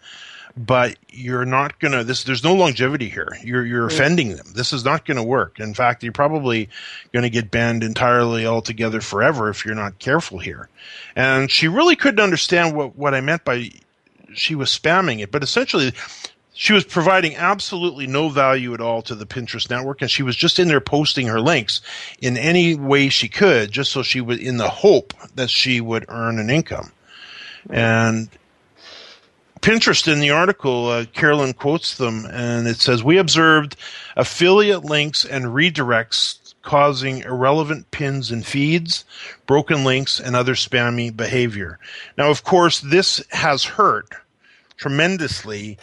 but 0.55 0.97
you're 1.09 1.45
not 1.45 1.79
gonna 1.79 2.03
this 2.03 2.23
there's 2.23 2.43
no 2.43 2.53
longevity 2.53 3.09
here. 3.09 3.37
You're 3.43 3.65
you're 3.65 3.87
offending 3.87 4.35
them. 4.35 4.47
This 4.53 4.71
is 4.71 4.85
not 4.85 5.05
gonna 5.05 5.23
work. 5.23 5.59
In 5.59 5.73
fact 5.73 6.03
you're 6.03 6.11
probably 6.11 6.69
gonna 7.11 7.29
get 7.29 7.51
banned 7.51 7.83
entirely 7.83 8.45
altogether 8.45 9.01
forever 9.01 9.49
if 9.49 9.65
you're 9.65 9.75
not 9.75 9.99
careful 9.99 10.39
here. 10.39 10.69
And 11.15 11.49
she 11.49 11.67
really 11.67 11.95
couldn't 11.95 12.23
understand 12.23 12.75
what 12.75 12.95
what 12.95 13.13
i 13.13 13.21
meant 13.21 13.43
by 13.43 13.69
she 14.33 14.55
was 14.55 14.69
spamming 14.69 15.19
it 15.19 15.31
but 15.31 15.43
essentially 15.43 15.93
she 16.53 16.73
was 16.73 16.83
providing 16.83 17.35
absolutely 17.35 18.05
no 18.05 18.29
value 18.29 18.73
at 18.73 18.81
all 18.81 19.01
to 19.03 19.15
the 19.15 19.25
Pinterest 19.25 19.69
network, 19.71 20.01
and 20.01 20.11
she 20.11 20.21
was 20.21 20.35
just 20.35 20.59
in 20.59 20.67
there 20.67 20.79
posting 20.79 21.25
her 21.27 21.41
links 21.41 21.81
in 22.21 22.37
any 22.37 22.75
way 22.75 23.09
she 23.09 23.27
could, 23.27 23.71
just 23.71 23.91
so 23.91 24.03
she 24.03 24.21
would, 24.21 24.39
in 24.39 24.57
the 24.57 24.69
hope 24.69 25.15
that 25.33 25.49
she 25.49 25.81
would 25.81 26.05
earn 26.09 26.37
an 26.37 26.51
income. 26.51 26.91
And 27.71 28.29
Pinterest 29.63 30.11
in 30.11 30.19
the 30.19 30.29
article, 30.29 30.87
uh, 30.87 31.05
Carolyn 31.05 31.53
quotes 31.53 31.95
them, 31.95 32.25
and 32.29 32.67
it 32.67 32.81
says, 32.81 33.01
We 33.01 33.17
observed 33.17 33.77
affiliate 34.17 34.83
links 34.83 35.23
and 35.23 35.45
redirects 35.45 36.53
causing 36.63 37.19
irrelevant 37.19 37.89
pins 37.89 38.29
and 38.29 38.45
feeds, 38.45 39.05
broken 39.45 39.85
links, 39.85 40.19
and 40.19 40.35
other 40.35 40.55
spammy 40.55 41.15
behavior. 41.15 41.79
Now, 42.17 42.29
of 42.29 42.43
course, 42.43 42.81
this 42.81 43.23
has 43.31 43.63
hurt 43.63 44.09
tremendously 44.75 45.77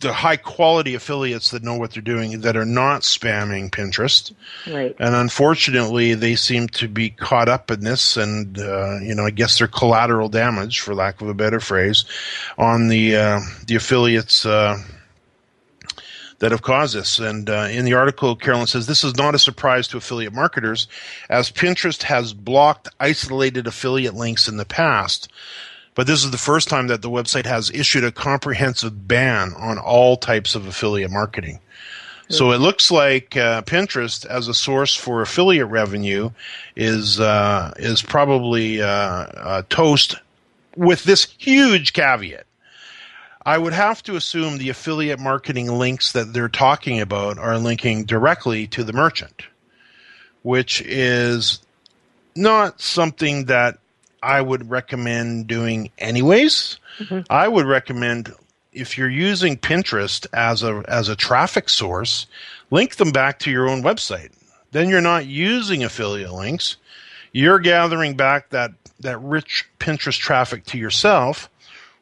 the 0.00 0.12
high 0.12 0.36
quality 0.36 0.94
affiliates 0.94 1.50
that 1.50 1.62
know 1.62 1.76
what 1.76 1.92
they're 1.92 2.02
doing 2.02 2.40
that 2.40 2.56
are 2.56 2.64
not 2.64 3.02
spamming 3.02 3.70
Pinterest. 3.70 4.32
Right. 4.66 4.94
And 4.98 5.14
unfortunately, 5.14 6.14
they 6.14 6.36
seem 6.36 6.68
to 6.68 6.88
be 6.88 7.10
caught 7.10 7.48
up 7.48 7.70
in 7.70 7.80
this, 7.80 8.16
and 8.16 8.58
uh, 8.58 8.98
you 9.00 9.14
know, 9.14 9.26
I 9.26 9.30
guess 9.30 9.58
they're 9.58 9.68
collateral 9.68 10.28
damage, 10.28 10.80
for 10.80 10.94
lack 10.94 11.20
of 11.20 11.28
a 11.28 11.34
better 11.34 11.60
phrase, 11.60 12.04
on 12.56 12.88
the 12.88 13.16
uh, 13.16 13.40
the 13.66 13.76
affiliates. 13.76 14.46
Uh, 14.46 14.78
that 16.40 16.52
have 16.52 16.62
caused 16.62 16.94
this. 16.94 17.18
And 17.18 17.50
uh, 17.50 17.66
in 17.68 17.84
the 17.84 17.94
article, 17.94 18.36
Carolyn 18.36 18.68
says 18.68 18.86
this 18.86 19.02
is 19.02 19.16
not 19.16 19.34
a 19.34 19.40
surprise 19.40 19.88
to 19.88 19.96
affiliate 19.96 20.32
marketers, 20.32 20.86
as 21.28 21.50
Pinterest 21.50 22.04
has 22.04 22.32
blocked 22.32 22.88
isolated 23.00 23.66
affiliate 23.66 24.14
links 24.14 24.46
in 24.46 24.56
the 24.56 24.64
past 24.64 25.28
but 25.98 26.06
this 26.06 26.22
is 26.22 26.30
the 26.30 26.38
first 26.38 26.68
time 26.68 26.86
that 26.86 27.02
the 27.02 27.10
website 27.10 27.44
has 27.44 27.72
issued 27.72 28.04
a 28.04 28.12
comprehensive 28.12 29.08
ban 29.08 29.52
on 29.54 29.78
all 29.78 30.16
types 30.16 30.54
of 30.54 30.64
affiliate 30.64 31.10
marketing. 31.10 31.58
So 32.28 32.52
it 32.52 32.58
looks 32.58 32.92
like 32.92 33.36
uh, 33.36 33.62
Pinterest, 33.62 34.24
as 34.24 34.46
a 34.46 34.54
source 34.54 34.94
for 34.94 35.22
affiliate 35.22 35.66
revenue, 35.66 36.30
is 36.76 37.18
uh, 37.18 37.74
is 37.78 38.00
probably 38.00 38.80
uh, 38.80 38.86
uh 38.86 39.62
toast. 39.70 40.14
With 40.76 41.02
this 41.02 41.34
huge 41.36 41.94
caveat, 41.94 42.46
I 43.44 43.58
would 43.58 43.72
have 43.72 44.00
to 44.04 44.14
assume 44.14 44.58
the 44.58 44.68
affiliate 44.68 45.18
marketing 45.18 45.66
links 45.66 46.12
that 46.12 46.32
they're 46.32 46.48
talking 46.48 47.00
about 47.00 47.38
are 47.38 47.58
linking 47.58 48.04
directly 48.04 48.68
to 48.68 48.84
the 48.84 48.92
merchant, 48.92 49.42
which 50.42 50.80
is 50.82 51.58
not 52.36 52.80
something 52.80 53.46
that 53.46 53.80
I 54.22 54.40
would 54.40 54.68
recommend 54.68 55.46
doing 55.46 55.90
anyways. 55.98 56.78
Mm-hmm. 56.98 57.20
I 57.30 57.48
would 57.48 57.66
recommend 57.66 58.32
if 58.72 58.98
you're 58.98 59.08
using 59.08 59.56
Pinterest 59.56 60.26
as 60.32 60.62
a 60.62 60.84
as 60.88 61.08
a 61.08 61.16
traffic 61.16 61.68
source, 61.68 62.26
link 62.70 62.96
them 62.96 63.10
back 63.10 63.38
to 63.40 63.50
your 63.50 63.68
own 63.68 63.82
website. 63.82 64.30
Then 64.72 64.88
you're 64.88 65.00
not 65.00 65.26
using 65.26 65.82
affiliate 65.82 66.32
links. 66.32 66.76
You're 67.32 67.58
gathering 67.58 68.16
back 68.16 68.50
that 68.50 68.72
that 69.00 69.20
rich 69.20 69.66
Pinterest 69.78 70.18
traffic 70.18 70.64
to 70.66 70.78
yourself, 70.78 71.48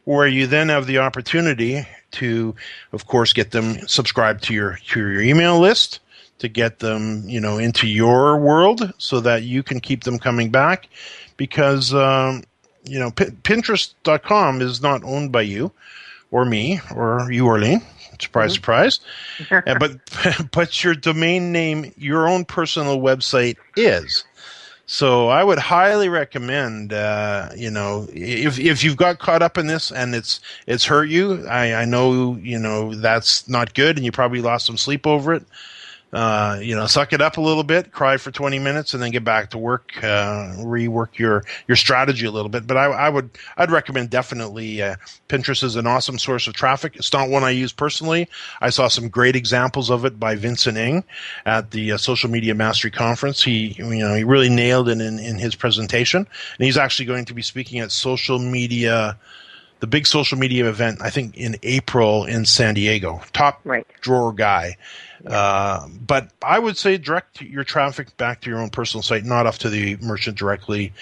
where 0.05 0.27
you 0.27 0.47
then 0.47 0.69
have 0.69 0.87
the 0.87 0.99
opportunity 0.99 1.87
to, 2.13 2.55
of 2.93 3.07
course, 3.07 3.33
get 3.33 3.51
them 3.51 3.87
subscribed 3.87 4.45
to 4.45 4.55
your 4.55 4.79
to 4.89 5.01
your 5.01 5.21
email 5.21 5.59
list, 5.59 6.01
to 6.39 6.49
get 6.49 6.79
them, 6.79 7.29
you 7.29 7.41
know, 7.41 7.59
into 7.59 7.87
your 7.87 8.39
world 8.39 8.93
so 8.99 9.21
that 9.21 9.43
you 9.43 9.63
can 9.63 9.81
keep 9.81 10.05
them 10.05 10.19
coming 10.19 10.51
back 10.51 10.89
because 11.37 11.95
um, 11.95 12.43
you 12.85 12.99
know 12.99 13.11
P- 13.11 13.25
Pinterest.com 13.25 14.61
is 14.61 14.83
not 14.83 15.03
owned 15.05 15.33
by 15.33 15.43
you 15.43 15.73
or 16.31 16.45
me 16.45 16.81
or 16.95 17.31
you, 17.31 17.47
Arlene. 17.47 17.83
Surprise, 18.21 18.57
mm-hmm. 18.57 18.89
surprise. 18.89 19.01
uh, 19.51 19.79
but 19.79 20.51
but 20.53 20.85
your 20.85 20.95
domain 20.95 21.53
name, 21.53 21.93
your 21.97 22.29
own 22.29 22.45
personal 22.45 22.99
website 22.99 23.57
is. 23.77 24.25
So 24.89 25.29
I 25.29 25.43
would 25.43 25.59
highly 25.59 26.09
recommend, 26.09 26.93
uh, 26.93 27.49
you 27.57 27.71
know, 27.73 28.07
if 28.13 28.59
if 28.61 28.85
you've 28.85 28.97
got 28.97 29.19
caught 29.19 29.43
up 29.43 29.59
in 29.59 29.67
this 29.67 29.91
and 29.91 30.15
it's 30.15 30.41
it's 30.69 30.85
hurt 30.85 31.09
you, 31.09 31.45
I, 31.49 31.75
I 31.75 31.85
know 31.87 32.37
you 32.37 32.59
know 32.59 32.95
that's 32.95 33.49
not 33.49 33.75
good, 33.75 33.97
and 33.97 34.05
you 34.05 34.13
probably 34.13 34.41
lost 34.41 34.67
some 34.67 34.77
sleep 34.77 35.07
over 35.07 35.35
it 35.35 35.45
uh, 36.17 36.59
you 36.63 36.75
know, 36.75 36.87
suck 36.87 37.13
it 37.13 37.21
up 37.21 37.37
a 37.37 37.41
little 37.43 37.63
bit, 37.63 37.93
cry 37.93 38.17
for 38.17 38.31
20 38.31 38.59
minutes, 38.59 38.95
and 38.95 39.03
then 39.03 39.11
get 39.11 39.23
back 39.23 39.51
to 39.51 39.59
work, 39.59 39.93
uh, 39.99 40.57
rework 40.61 41.19
your, 41.19 41.45
your 41.69 41.77
strategy 41.77 42.25
a 42.25 42.31
little 42.31 42.49
bit. 42.49 42.67
But 42.67 42.79
I, 42.79 42.85
I 42.87 43.11
would, 43.11 43.29
I'd 43.59 43.71
recommend 43.71 44.09
definitely, 44.09 44.81
uh, 44.81 44.97
Pinterest 45.29 45.63
is 45.63 45.77
an 45.77 45.87
awesome 45.87 46.19
source 46.19 46.47
of 46.47 46.55
traffic. 46.55 46.97
It's 46.97 47.13
not 47.13 47.29
one 47.29 47.45
I 47.45 47.51
use 47.51 47.71
personally. 47.71 48.31
I 48.63 48.71
saw 48.71 48.89
some 48.89 49.11
great 49.11 49.37
examples 49.37 49.91
of 49.91 50.07
it 50.07 50.19
by 50.19 50.37
Vincent 50.37 50.79
Ng 50.79 51.05
at 51.45 51.71
the 51.73 51.93
uh, 51.93 51.99
Social 51.99 52.31
Media 52.31 52.55
Mastery 52.55 52.91
Conference. 52.91 53.43
He, 53.43 53.75
you 53.77 53.97
know, 53.97 54.15
he 54.15 54.25
really 54.25 54.49
nailed 54.49 54.89
it 54.89 54.99
in, 55.03 55.19
in 55.19 55.37
his 55.37 55.55
presentation. 55.55 56.21
And 56.21 56.65
he's 56.65 56.79
actually 56.79 57.05
going 57.05 57.27
to 57.27 57.35
be 57.35 57.43
speaking 57.43 57.81
at 57.81 57.93
social 57.93 58.39
media, 58.39 59.19
the 59.81 59.87
big 59.87 60.07
social 60.07 60.39
media 60.39 60.69
event, 60.69 61.01
I 61.03 61.11
think 61.11 61.37
in 61.37 61.57
April 61.63 62.25
in 62.25 62.47
San 62.47 62.75
Diego. 62.75 63.21
Top 63.33 63.61
right. 63.65 63.87
drawer 64.01 64.33
guy. 64.33 64.77
Uh, 65.27 65.89
but 65.89 66.31
I 66.43 66.59
would 66.59 66.77
say 66.77 66.97
direct 66.99 67.41
your 67.41 67.65
traffic 67.65 68.17
back 68.17 68.43
to 68.43 68.51
your 68.51 68.61
own 68.61 68.71
personal 68.71 69.03
site, 69.03 69.25
not 69.25 69.47
off 69.47 69.59
to 69.61 69.69
the 69.69 69.97
merchant 69.97 70.39
directly. 70.39 70.93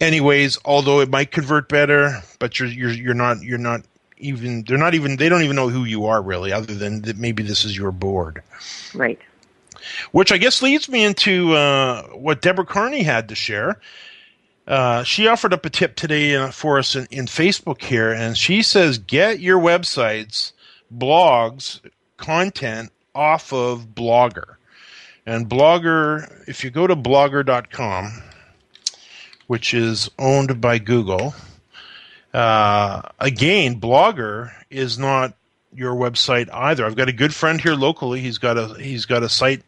Anyways, 0.00 0.58
although 0.64 1.00
it 1.00 1.10
might 1.10 1.30
convert 1.30 1.68
better, 1.68 2.22
but 2.38 2.58
you're 2.58 2.68
you're 2.68 2.90
you're 2.90 3.14
not 3.14 3.42
you're 3.42 3.58
not 3.58 3.82
even 4.18 4.64
they're 4.64 4.78
not 4.78 4.94
even 4.94 5.16
they 5.16 5.28
don't 5.28 5.42
even 5.42 5.56
know 5.56 5.68
who 5.68 5.84
you 5.84 6.06
are 6.06 6.20
really, 6.20 6.52
other 6.52 6.74
than 6.74 7.02
that 7.02 7.18
maybe 7.18 7.42
this 7.42 7.64
is 7.64 7.76
your 7.76 7.92
board. 7.92 8.42
Right. 8.94 9.20
Which 10.10 10.32
I 10.32 10.38
guess 10.38 10.60
leads 10.60 10.88
me 10.88 11.04
into 11.04 11.54
uh, 11.54 12.02
what 12.08 12.42
Deborah 12.42 12.66
Carney 12.66 13.02
had 13.02 13.28
to 13.28 13.34
share. 13.34 13.80
Uh, 14.68 15.02
she 15.02 15.26
offered 15.26 15.54
up 15.54 15.64
a 15.64 15.70
tip 15.70 15.96
today 15.96 16.36
uh, 16.36 16.50
for 16.50 16.78
us 16.78 16.94
in, 16.94 17.06
in 17.10 17.24
Facebook 17.24 17.82
here, 17.82 18.12
and 18.12 18.36
she 18.36 18.62
says 18.62 18.98
get 18.98 19.40
your 19.40 19.58
websites, 19.58 20.52
blogs, 20.94 21.80
content 22.18 22.92
off 23.14 23.50
of 23.50 23.94
Blogger. 23.94 24.56
And 25.24 25.48
Blogger, 25.48 26.46
if 26.46 26.64
you 26.64 26.70
go 26.70 26.86
to 26.86 26.94
blogger.com, 26.94 28.22
which 29.46 29.72
is 29.72 30.10
owned 30.18 30.60
by 30.60 30.78
Google, 30.78 31.34
uh, 32.34 33.00
again, 33.18 33.80
Blogger 33.80 34.52
is 34.68 34.98
not 34.98 35.34
your 35.74 35.94
website 35.94 36.48
either. 36.52 36.86
I've 36.86 36.96
got 36.96 37.08
a 37.08 37.12
good 37.12 37.34
friend 37.34 37.60
here 37.60 37.74
locally. 37.74 38.20
He's 38.20 38.38
got 38.38 38.56
a 38.56 38.74
he's 38.80 39.04
got 39.04 39.22
a 39.22 39.28
site 39.28 39.62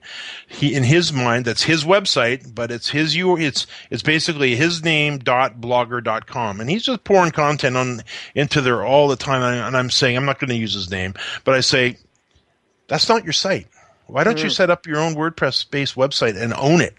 he 0.48 0.74
in 0.74 0.82
his 0.82 1.12
mind 1.12 1.44
that's 1.44 1.62
his 1.62 1.84
website, 1.84 2.54
but 2.54 2.70
it's 2.70 2.88
his 2.88 3.14
you 3.14 3.36
it's 3.36 3.66
it's 3.90 4.02
basically 4.02 4.56
his 4.56 4.82
name 4.82 5.18
dot 5.18 5.60
blogger 5.60 6.02
dot 6.02 6.26
com, 6.26 6.60
and 6.60 6.70
he's 6.70 6.84
just 6.84 7.04
pouring 7.04 7.32
content 7.32 7.76
on 7.76 8.00
into 8.34 8.60
there 8.60 8.84
all 8.84 9.08
the 9.08 9.16
time. 9.16 9.42
And 9.42 9.76
I'm 9.76 9.90
saying 9.90 10.16
I'm 10.16 10.24
not 10.24 10.38
going 10.38 10.48
to 10.50 10.56
use 10.56 10.74
his 10.74 10.90
name, 10.90 11.14
but 11.44 11.54
I 11.54 11.60
say 11.60 11.98
that's 12.88 13.08
not 13.08 13.24
your 13.24 13.34
site. 13.34 13.68
Why 14.06 14.24
don't 14.24 14.38
mm. 14.38 14.44
you 14.44 14.50
set 14.50 14.70
up 14.70 14.86
your 14.86 14.98
own 14.98 15.14
WordPress 15.14 15.70
based 15.70 15.94
website 15.94 16.36
and 16.36 16.52
own 16.54 16.80
it? 16.80 16.96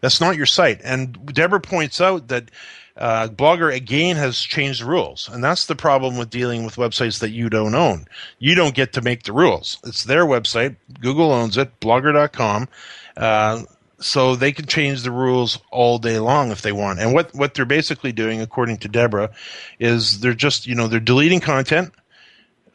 That's 0.00 0.20
not 0.20 0.36
your 0.36 0.46
site. 0.46 0.82
And 0.84 1.32
Deborah 1.32 1.60
points 1.60 2.00
out 2.00 2.28
that 2.28 2.50
uh, 2.96 3.28
Blogger 3.28 3.74
again 3.74 4.16
has 4.16 4.38
changed 4.40 4.82
the 4.82 4.86
rules, 4.86 5.28
and 5.28 5.42
that's 5.42 5.66
the 5.66 5.74
problem 5.74 6.16
with 6.16 6.30
dealing 6.30 6.64
with 6.64 6.76
websites 6.76 7.18
that 7.20 7.30
you 7.30 7.50
don't 7.50 7.74
own. 7.74 8.06
You 8.38 8.54
don't 8.54 8.74
get 8.74 8.92
to 8.92 9.02
make 9.02 9.24
the 9.24 9.32
rules. 9.32 9.78
It's 9.84 10.04
their 10.04 10.24
website. 10.24 10.76
Google 11.00 11.32
owns 11.32 11.56
it. 11.56 11.80
Blogger.com. 11.80 12.68
Uh, 13.16 13.62
so 13.98 14.36
they 14.36 14.52
can 14.52 14.66
change 14.66 15.02
the 15.02 15.10
rules 15.10 15.58
all 15.72 15.98
day 15.98 16.18
long 16.18 16.52
if 16.52 16.62
they 16.62 16.72
want. 16.72 17.00
And 17.00 17.12
what 17.12 17.34
what 17.34 17.54
they're 17.54 17.64
basically 17.64 18.12
doing, 18.12 18.40
according 18.40 18.78
to 18.78 18.88
Deborah, 18.88 19.30
is 19.80 20.20
they're 20.20 20.34
just 20.34 20.66
you 20.66 20.76
know 20.76 20.86
they're 20.86 21.00
deleting 21.00 21.40
content. 21.40 21.92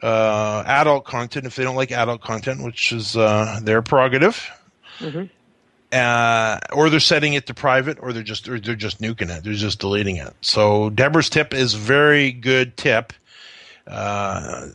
Uh, 0.02 0.62
adult 0.66 1.04
content 1.04 1.46
if 1.46 1.56
they 1.56 1.62
don't 1.62 1.76
like 1.76 1.92
adult 1.92 2.20
content, 2.20 2.62
which 2.62 2.92
is 2.92 3.16
uh, 3.16 3.60
their 3.62 3.80
prerogative. 3.80 4.50
Mm-hmm 4.98 5.24
uh, 5.92 6.58
or 6.72 6.90
they're 6.90 7.00
setting 7.00 7.34
it 7.34 7.46
to 7.46 7.54
private, 7.54 7.98
or 8.00 8.12
they're 8.12 8.22
just 8.22 8.48
or 8.48 8.60
they're 8.60 8.76
just 8.76 9.00
nuking 9.00 9.36
it. 9.36 9.42
They're 9.44 9.54
just 9.54 9.80
deleting 9.80 10.16
it. 10.16 10.34
So 10.40 10.90
Deborah's 10.90 11.30
tip 11.30 11.54
is 11.54 11.74
very 11.74 12.32
good 12.32 12.76
tip. 12.76 13.12
Uh, 13.86 14.68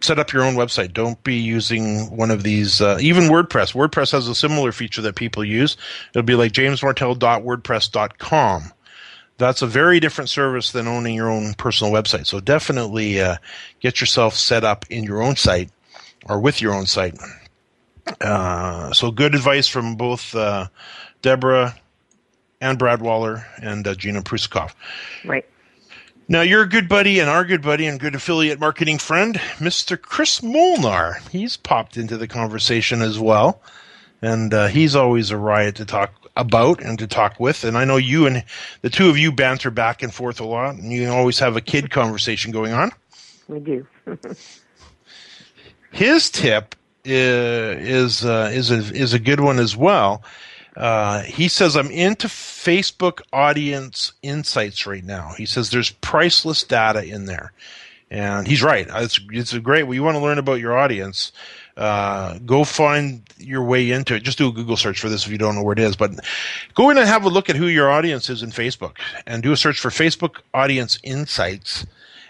set 0.00 0.18
up 0.18 0.32
your 0.32 0.44
own 0.44 0.54
website. 0.54 0.94
Don't 0.94 1.22
be 1.22 1.36
using 1.36 2.16
one 2.16 2.30
of 2.30 2.42
these. 2.42 2.80
Uh, 2.80 2.96
even 3.00 3.24
WordPress. 3.24 3.74
WordPress 3.74 4.12
has 4.12 4.26
a 4.28 4.34
similar 4.34 4.72
feature 4.72 5.02
that 5.02 5.16
people 5.16 5.44
use. 5.44 5.76
It'll 6.10 6.22
be 6.22 6.34
like 6.34 6.52
jamesmartell.wordpress.com. 6.52 8.72
That's 9.36 9.60
a 9.62 9.66
very 9.66 10.00
different 10.00 10.30
service 10.30 10.72
than 10.72 10.88
owning 10.88 11.14
your 11.14 11.30
own 11.30 11.54
personal 11.54 11.92
website. 11.92 12.26
So 12.26 12.40
definitely 12.40 13.20
uh, 13.20 13.36
get 13.80 14.00
yourself 14.00 14.34
set 14.34 14.64
up 14.64 14.84
in 14.90 15.04
your 15.04 15.22
own 15.22 15.36
site 15.36 15.70
or 16.24 16.40
with 16.40 16.60
your 16.60 16.74
own 16.74 16.86
site 16.86 17.16
uh, 18.20 18.92
so 18.92 19.10
good 19.10 19.34
advice 19.34 19.68
from 19.68 19.96
both 19.96 20.34
uh, 20.34 20.68
Deborah 21.22 21.74
and 22.60 22.78
Brad 22.78 23.00
Waller 23.00 23.46
and 23.62 23.86
uh, 23.86 23.94
Geno 23.94 24.20
Prussakov. 24.20 24.74
Right. 25.24 25.46
Now, 26.30 26.42
your 26.42 26.66
good 26.66 26.88
buddy 26.88 27.20
and 27.20 27.30
our 27.30 27.44
good 27.44 27.62
buddy 27.62 27.86
and 27.86 27.98
good 27.98 28.14
affiliate 28.14 28.60
marketing 28.60 28.98
friend, 28.98 29.36
Mr. 29.56 30.00
Chris 30.00 30.42
Molnar. 30.42 31.20
He's 31.30 31.56
popped 31.56 31.96
into 31.96 32.18
the 32.18 32.28
conversation 32.28 33.00
as 33.00 33.18
well. 33.18 33.62
And 34.20 34.52
uh, 34.52 34.66
he's 34.66 34.94
always 34.94 35.30
a 35.30 35.38
riot 35.38 35.76
to 35.76 35.86
talk 35.86 36.12
about 36.36 36.82
and 36.82 36.98
to 36.98 37.06
talk 37.06 37.40
with. 37.40 37.64
And 37.64 37.78
I 37.78 37.84
know 37.84 37.96
you 37.96 38.26
and 38.26 38.44
the 38.82 38.90
two 38.90 39.08
of 39.08 39.16
you 39.16 39.32
banter 39.32 39.70
back 39.70 40.02
and 40.02 40.12
forth 40.12 40.40
a 40.40 40.44
lot, 40.44 40.74
and 40.74 40.92
you 40.92 41.08
always 41.08 41.38
have 41.38 41.56
a 41.56 41.60
kid 41.60 41.90
conversation 41.90 42.52
going 42.52 42.72
on. 42.72 42.90
We 43.48 43.60
do. 43.60 43.86
His 45.92 46.28
tip 46.30 46.74
is 47.10 48.24
uh, 48.24 48.50
is 48.52 48.70
a, 48.70 48.76
is 48.76 49.14
a 49.14 49.18
good 49.18 49.40
one 49.40 49.58
as 49.58 49.76
well. 49.76 50.22
Uh, 50.76 51.22
he 51.22 51.48
says 51.48 51.76
I'm 51.76 51.90
into 51.90 52.28
Facebook 52.28 53.20
audience 53.32 54.12
insights 54.22 54.86
right 54.86 55.04
now. 55.04 55.32
He 55.36 55.46
says 55.46 55.70
there's 55.70 55.90
priceless 55.90 56.62
data 56.62 57.04
in 57.04 57.24
there, 57.24 57.52
and 58.10 58.46
he's 58.46 58.62
right. 58.62 58.86
It's 58.88 59.20
it's 59.30 59.52
a 59.52 59.60
great. 59.60 59.84
Well, 59.84 59.94
you 59.94 60.04
want 60.04 60.16
to 60.16 60.22
learn 60.22 60.38
about 60.38 60.60
your 60.60 60.78
audience. 60.78 61.32
Uh, 61.76 62.38
go 62.38 62.64
find 62.64 63.22
your 63.38 63.62
way 63.62 63.90
into 63.90 64.14
it. 64.14 64.22
Just 64.22 64.38
do 64.38 64.48
a 64.48 64.52
Google 64.52 64.76
search 64.76 65.00
for 65.00 65.08
this 65.08 65.26
if 65.26 65.32
you 65.32 65.38
don't 65.38 65.54
know 65.54 65.62
where 65.62 65.72
it 65.72 65.78
is. 65.78 65.96
But 65.96 66.12
go 66.74 66.90
in 66.90 66.98
and 66.98 67.06
have 67.08 67.24
a 67.24 67.28
look 67.28 67.50
at 67.50 67.56
who 67.56 67.66
your 67.66 67.90
audience 67.90 68.30
is 68.30 68.42
in 68.42 68.50
Facebook, 68.50 68.96
and 69.26 69.42
do 69.42 69.52
a 69.52 69.56
search 69.56 69.80
for 69.80 69.90
Facebook 69.90 70.40
Audience 70.54 70.98
Insights. 71.02 71.86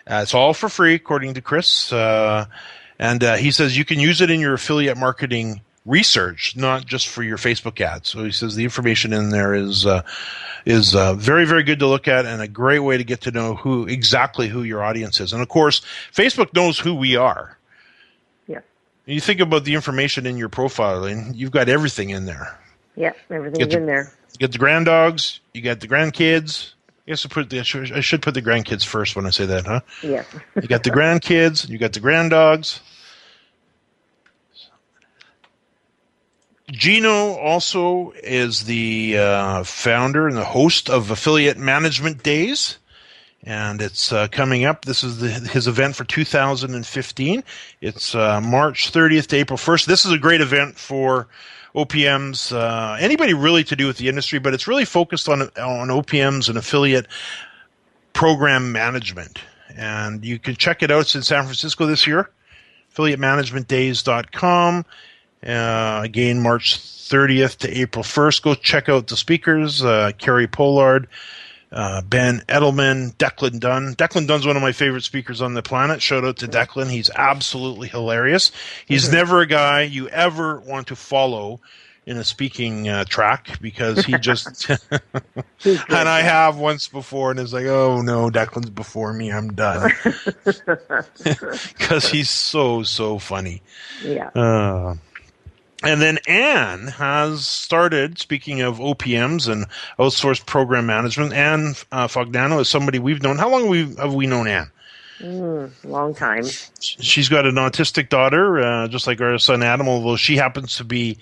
Uh, 0.07 0.21
it's 0.23 0.33
all 0.33 0.55
for 0.55 0.71
free, 0.71 0.95
according 0.95 1.35
to 1.35 1.43
Chris. 1.43 1.93
Uh, 1.93 2.47
and 2.99 3.23
uh, 3.23 3.37
he 3.37 3.51
says 3.51 3.77
you 3.77 3.85
can 3.85 4.01
use 4.01 4.21
it 4.21 4.31
in 4.31 4.41
your 4.41 4.55
affiliate 4.55 4.97
marketing 4.97 5.61
research, 5.87 6.57
not 6.57 6.85
just 6.85 7.09
for 7.09 7.23
your 7.23 7.39
Facebook 7.39 7.81
ads. 7.81 8.09
So 8.11 8.25
he 8.25 8.31
says 8.31 8.55
the 8.55 8.65
information 8.65 9.13
in 9.13 9.31
there 9.31 9.55
is 9.55 9.87
uh, 9.87 10.03
is 10.65 10.95
uh, 10.95 11.15
very 11.15 11.47
very 11.47 11.63
good 11.63 11.79
to 11.81 11.87
look 11.87 12.09
at 12.09 12.27
and 12.27 12.43
a 12.43 12.49
great 12.49 12.81
way 12.81 12.97
to 12.97 13.05
get 13.05 13.23
to 13.23 13.31
know 13.31 13.55
who 13.55 13.87
exactly 13.87 14.49
who 14.49 14.63
your 14.63 14.83
audience 14.83 15.21
is. 15.21 15.33
And 15.33 15.43
of 15.43 15.49
course, 15.49 15.81
Facebook 16.13 16.55
knows 16.55 16.79
who 16.79 16.95
we 16.95 17.17
are. 17.17 17.57
Yeah. 18.47 18.61
you 19.07 19.21
think 19.21 19.41
about 19.41 19.65
the 19.65 19.75
information 19.75 20.27
in 20.27 20.37
your 20.37 20.49
profiling, 20.49 21.35
you've 21.35 21.51
got 21.51 21.69
everything 21.69 22.11
in 22.11 22.27
there. 22.27 22.59
Yeah, 22.97 23.13
everything's 23.31 23.69
the, 23.69 23.79
in 23.79 23.87
there. 23.87 24.13
You 24.33 24.39
get 24.39 24.53
the 24.53 24.59
granddogs, 24.59 25.39
you 25.55 25.63
got 25.63 25.81
the 25.81 25.89
grandkids, 25.89 26.73
guess 27.09 27.25
I 27.25 27.29
put 27.29 27.51
the, 27.51 27.61
I 27.61 27.63
should, 27.63 27.93
I 27.93 28.01
should 28.01 28.23
put 28.23 28.35
the 28.35 28.43
grandkids 28.43 28.85
first 28.85 29.17
when 29.17 29.27
I 29.27 29.31
say 29.31 29.47
that, 29.47 29.67
huh? 29.67 29.81
Yeah. 30.03 30.25
you 30.55 30.69
got 30.69 30.85
the 30.85 30.91
grandkids, 30.91 31.69
you 31.69 31.79
got 31.79 31.93
the 31.93 32.01
granddogs. 32.01 32.81
Geno 36.71 37.35
also 37.37 38.13
is 38.23 38.65
the 38.65 39.17
uh, 39.17 39.65
founder 39.65 40.29
and 40.29 40.37
the 40.37 40.45
host 40.45 40.91
of 40.91 41.11
Affiliate 41.11 41.57
Management 41.57 42.23
Days, 42.23 42.79
and 43.43 43.81
it's 43.81 44.13
uh, 44.13 44.29
coming 44.29 44.67
up. 44.67 44.85
This 44.85 45.03
is 45.03 45.19
the, 45.19 45.31
his 45.31 45.67
event 45.67 45.97
for 45.97 46.05
2015. 46.05 47.43
It's 47.81 48.15
uh, 48.15 48.43
March 48.43 48.93
30th 48.93 49.29
to 49.29 49.37
April 49.37 49.57
1st. 49.57 49.87
This 49.87 50.05
is 50.05 50.13
a 50.13 50.19
great 50.19 50.43
event 50.43 50.79
for 50.79 51.29
OPMs, 51.75 52.53
uh, 52.53 52.97
anybody 52.99 53.35
really 53.35 53.65
to 53.65 53.77
do 53.77 53.87
with 53.87 53.99
the 53.99 54.09
industry, 54.09 54.39
but 54.39 54.55
it's 54.55 54.67
really 54.67 54.85
focused 54.85 55.29
on 55.29 55.43
on 55.43 55.89
OPMs 55.89 56.49
and 56.49 56.59
affiliate 56.59 57.07
program 58.13 58.73
management. 58.73 59.39
And 59.77 60.25
you 60.25 60.39
can 60.39 60.57
check 60.57 60.83
it 60.83 60.91
out. 60.91 61.03
It's 61.03 61.15
in 61.15 61.23
San 61.23 61.45
Francisco 61.45 61.87
this 61.87 62.07
year. 62.07 62.31
AffiliateManagementDays.com. 62.95 64.85
Uh, 65.47 66.01
again, 66.03 66.41
March 66.41 66.79
30th 66.79 67.59
to 67.59 67.79
April 67.79 68.03
1st. 68.03 68.43
Go 68.43 68.55
check 68.55 68.89
out 68.89 69.07
the 69.07 69.17
speakers. 69.17 69.85
Uh, 69.85 70.11
Carrie 70.19 70.49
Pollard, 70.49 71.07
uh, 71.71 72.03
Ben 72.03 72.43
Edelman, 72.49 73.15
Declan 73.17 73.61
Dunn. 73.61 73.95
Declan 73.95 74.27
Dunn's 74.27 74.47
one 74.47 74.57
of 74.57 74.63
my 74.63 74.73
favorite 74.73 75.05
speakers 75.05 75.43
on 75.43 75.55
the 75.55 75.63
planet. 75.63 76.01
Shout 76.01 76.25
out 76.25 76.39
to 76.39 76.49
Declan. 76.49 76.91
He's 76.91 77.11
absolutely 77.15 77.89
hilarious. 77.89 78.53
He's 78.87 79.05
mm-hmm. 79.05 79.15
never 79.15 79.41
a 79.41 79.47
guy 79.47 79.83
you 79.83 80.09
ever 80.09 80.61
want 80.61 80.89
to 80.89 80.97
follow 80.97 81.61
in 82.09 82.17
a 82.17 82.25
speaking 82.25 82.89
uh, 82.89 83.05
track 83.05 83.61
because 83.61 84.07
he 84.07 84.17
just 84.17 84.71
and 85.65 86.09
I 86.09 86.23
have 86.23 86.57
once 86.57 86.89
before 86.89 87.31
and 87.31 87.39
it's 87.39 87.53
like 87.53 87.67
oh 87.67 88.01
no 88.01 88.31
Declan's 88.31 88.71
before 88.71 89.13
me 89.13 89.31
I'm 89.31 89.53
done 89.53 89.93
because 91.25 92.09
he's 92.09 92.31
so 92.31 92.83
so 92.83 93.19
funny 93.19 93.61
yeah 94.03 94.29
uh, 94.29 94.95
and 95.83 96.03
then 96.03 96.19
Anne 96.27 96.89
has 96.89 97.47
started, 97.47 98.19
speaking 98.19 98.61
of 98.63 98.79
OPMs 98.79 99.49
and 99.49 99.67
outsourced 99.99 100.45
program 100.45 100.87
management, 100.87 101.33
Anne 101.33 101.75
uh, 101.93 102.09
Fognano 102.09 102.61
is 102.61 102.69
somebody 102.69 102.99
we've 102.99 103.23
known. 103.23 103.39
How 103.39 103.49
long 103.49 103.63
have 103.63 103.71
we, 103.71 103.95
have 103.97 104.15
we 104.15 104.27
known 104.27 104.49
Anne? 104.49 104.71
Mm, 105.21 105.71
long 105.85 106.15
time. 106.15 106.45
She's 106.81 107.29
got 107.29 107.47
an 107.47 107.57
autistic 107.57 108.09
daughter, 108.09 108.61
uh, 108.61 108.89
just 108.89 109.07
like 109.07 109.21
our 109.21 109.39
son 109.39 109.63
Adam, 109.63 109.89
although 109.89 110.17
she 110.17 110.37
happens 110.37 110.77
to 110.77 110.85
be 110.85 111.19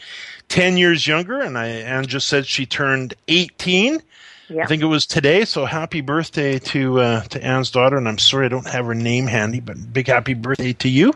10 0.48 0.76
years 0.76 1.06
younger. 1.06 1.40
And 1.40 1.56
I, 1.56 1.68
Anne 1.68 2.06
just 2.06 2.28
said 2.28 2.46
she 2.46 2.66
turned 2.66 3.14
18. 3.28 4.02
Yep. 4.48 4.64
I 4.64 4.66
think 4.66 4.82
it 4.82 4.86
was 4.86 5.06
today. 5.06 5.44
So 5.44 5.64
happy 5.64 6.00
birthday 6.02 6.58
to 6.60 7.00
uh, 7.00 7.22
to 7.22 7.42
Anne's 7.42 7.70
daughter. 7.70 7.96
And 7.96 8.06
I'm 8.06 8.18
sorry 8.18 8.46
I 8.46 8.48
don't 8.48 8.68
have 8.68 8.86
her 8.86 8.94
name 8.94 9.26
handy, 9.26 9.60
but 9.60 9.92
big 9.92 10.06
happy 10.06 10.34
birthday 10.34 10.72
to 10.74 10.88
you. 10.88 11.12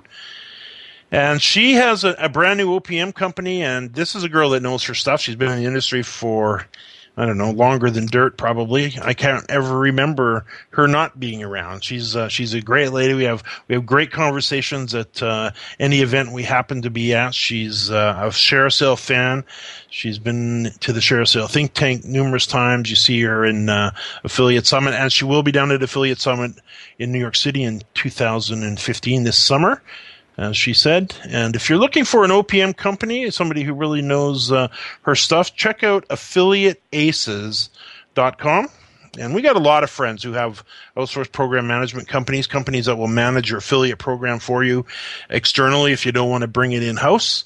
And 1.13 1.43
she 1.43 1.73
has 1.75 2.05
a, 2.05 2.15
a, 2.19 2.29
brand 2.29 2.59
new 2.59 2.79
OPM 2.79 3.15
company, 3.15 3.63
and 3.63 3.93
this 3.93 4.15
is 4.15 4.23
a 4.23 4.29
girl 4.29 4.51
that 4.51 4.63
knows 4.63 4.85
her 4.85 4.95
stuff. 4.95 5.21
She's 5.21 5.35
been 5.35 5.51
in 5.51 5.59
the 5.59 5.67
industry 5.67 6.05
for, 6.05 6.69
I 7.17 7.27
don't 7.27 7.37
know, 7.37 7.51
longer 7.51 7.91
than 7.91 8.07
dirt, 8.07 8.37
probably. 8.39 8.95
I 9.03 9.13
can't 9.15 9.45
ever 9.51 9.77
remember 9.77 10.45
her 10.71 10.87
not 10.87 11.19
being 11.19 11.43
around. 11.43 11.83
She's 11.83 12.15
uh, 12.15 12.29
she's 12.29 12.55
a 12.55 12.61
great 12.61 12.93
lady. 12.93 13.15
We 13.15 13.25
have 13.25 13.43
we 13.67 13.75
have 13.75 13.85
great 13.85 14.13
conversations 14.13 14.95
at 14.95 15.21
uh, 15.21 15.51
any 15.81 16.01
event 16.01 16.31
we 16.31 16.45
happen 16.45 16.81
to 16.83 16.91
be 16.91 17.13
at. 17.13 17.35
She's 17.35 17.91
uh, 17.91 18.15
a 18.17 18.29
ShareASale 18.29 18.97
fan. 18.97 19.45
She's 19.89 20.21
been 20.21 20.71
to 20.79 20.93
the 20.93 21.01
ShareASale 21.01 21.51
think 21.51 21.75
tank 21.75 22.05
numerous 22.05 22.47
times. 22.47 22.89
You 22.89 22.95
see 22.95 23.21
her 23.23 23.45
in 23.45 23.69
uh, 23.69 23.91
Affiliate 24.23 24.69
Summit, 24.69 24.95
and 24.95 25.13
she 25.13 25.25
will 25.25 25.43
be 25.43 25.51
down 25.51 25.73
at 25.73 25.83
Affiliate 25.83 26.21
Summit 26.21 26.53
in 27.01 27.11
New 27.11 27.19
York 27.19 27.35
City 27.35 27.65
in 27.65 27.83
2015 27.95 29.25
this 29.25 29.37
summer 29.37 29.83
as 30.41 30.57
she 30.57 30.73
said. 30.73 31.15
And 31.29 31.55
if 31.55 31.69
you're 31.69 31.79
looking 31.79 32.07
for 32.07 32.25
an 32.25 32.31
OPM 32.31 32.75
company, 32.75 33.31
somebody 33.31 33.63
who 33.63 33.75
really 33.75 34.01
knows 34.01 34.51
uh, 34.51 34.69
her 35.03 35.15
stuff, 35.15 35.55
check 35.55 35.85
out 35.85 36.09
affiliateaces.com. 36.09 38.69
And 39.19 39.35
we 39.35 39.43
got 39.43 39.57
a 39.57 39.61
lot 39.61 39.85
of 39.85 39.91
friends 39.91 40.23
who 40.23 40.33
have 40.33 40.65
outsourced 40.97 41.33
program 41.33 41.67
management 41.67 42.09
companies, 42.09 42.47
companies 42.47 42.87
that 42.87 42.97
will 42.97 43.09
manage 43.09 43.51
your 43.51 43.59
affiliate 43.59 43.99
program 43.99 44.39
for 44.39 44.65
you 44.65 44.87
externally 45.29 45.93
if 45.93 46.07
you 46.07 46.13
don't 46.13 46.31
want 46.31 46.41
to 46.43 46.49
bring 46.49 46.73
it 46.73 46.83
in 46.83 46.97
house. 46.97 47.45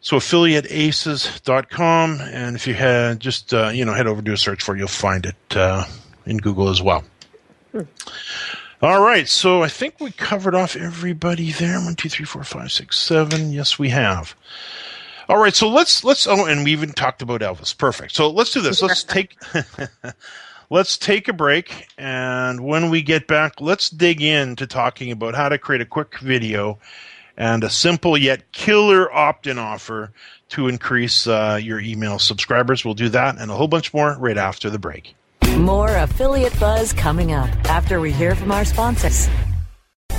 So 0.00 0.16
affiliateaces.com, 0.16 2.20
and 2.22 2.56
if 2.56 2.66
you 2.66 2.72
had 2.74 3.20
just 3.20 3.52
uh, 3.54 3.68
you 3.68 3.84
know 3.84 3.94
head 3.94 4.08
over 4.08 4.22
do 4.22 4.32
a 4.32 4.36
search 4.36 4.60
for, 4.62 4.74
it, 4.74 4.78
you'll 4.78 4.88
find 4.88 5.26
it 5.26 5.56
uh, 5.56 5.84
in 6.26 6.38
Google 6.38 6.70
as 6.70 6.82
well. 6.82 7.04
Hmm. 7.70 7.82
All 8.82 9.00
right, 9.00 9.28
so 9.28 9.62
I 9.62 9.68
think 9.68 10.00
we 10.00 10.10
covered 10.10 10.56
off 10.56 10.74
everybody 10.74 11.52
there. 11.52 11.78
One, 11.78 11.94
two, 11.94 12.08
three, 12.08 12.26
four, 12.26 12.42
five, 12.42 12.72
six, 12.72 12.98
seven. 12.98 13.52
Yes, 13.52 13.78
we 13.78 13.90
have. 13.90 14.34
All 15.28 15.38
right, 15.38 15.54
so 15.54 15.68
let's 15.68 16.02
let's 16.02 16.26
oh, 16.26 16.46
and 16.46 16.64
we 16.64 16.72
even 16.72 16.90
talked 16.90 17.22
about 17.22 17.42
Elvis. 17.42 17.78
Perfect. 17.78 18.12
So 18.12 18.28
let's 18.28 18.50
do 18.50 18.60
this. 18.60 18.82
Let's 18.82 19.04
take 19.04 19.36
let's 20.70 20.98
take 20.98 21.28
a 21.28 21.32
break. 21.32 21.86
And 21.96 22.64
when 22.64 22.90
we 22.90 23.02
get 23.02 23.28
back, 23.28 23.60
let's 23.60 23.88
dig 23.88 24.20
into 24.20 24.66
talking 24.66 25.12
about 25.12 25.36
how 25.36 25.48
to 25.48 25.58
create 25.58 25.80
a 25.80 25.86
quick 25.86 26.18
video 26.18 26.80
and 27.36 27.62
a 27.62 27.70
simple 27.70 28.18
yet 28.18 28.50
killer 28.50 29.12
opt 29.12 29.46
in 29.46 29.58
offer 29.58 30.10
to 30.48 30.66
increase 30.66 31.28
uh, 31.28 31.56
your 31.62 31.78
email 31.78 32.18
subscribers. 32.18 32.84
We'll 32.84 32.94
do 32.94 33.10
that 33.10 33.38
and 33.38 33.48
a 33.48 33.54
whole 33.54 33.68
bunch 33.68 33.94
more 33.94 34.16
right 34.18 34.36
after 34.36 34.70
the 34.70 34.80
break. 34.80 35.14
More 35.58 35.94
affiliate 35.98 36.58
buzz 36.58 36.94
coming 36.94 37.32
up 37.32 37.50
after 37.66 38.00
we 38.00 38.10
hear 38.10 38.34
from 38.34 38.52
our 38.52 38.64
sponsors. 38.64 39.28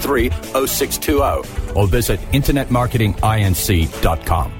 0620 0.00 1.74
or 1.74 1.86
visit 1.86 2.18
internetmarketinginc.com. 2.32 4.59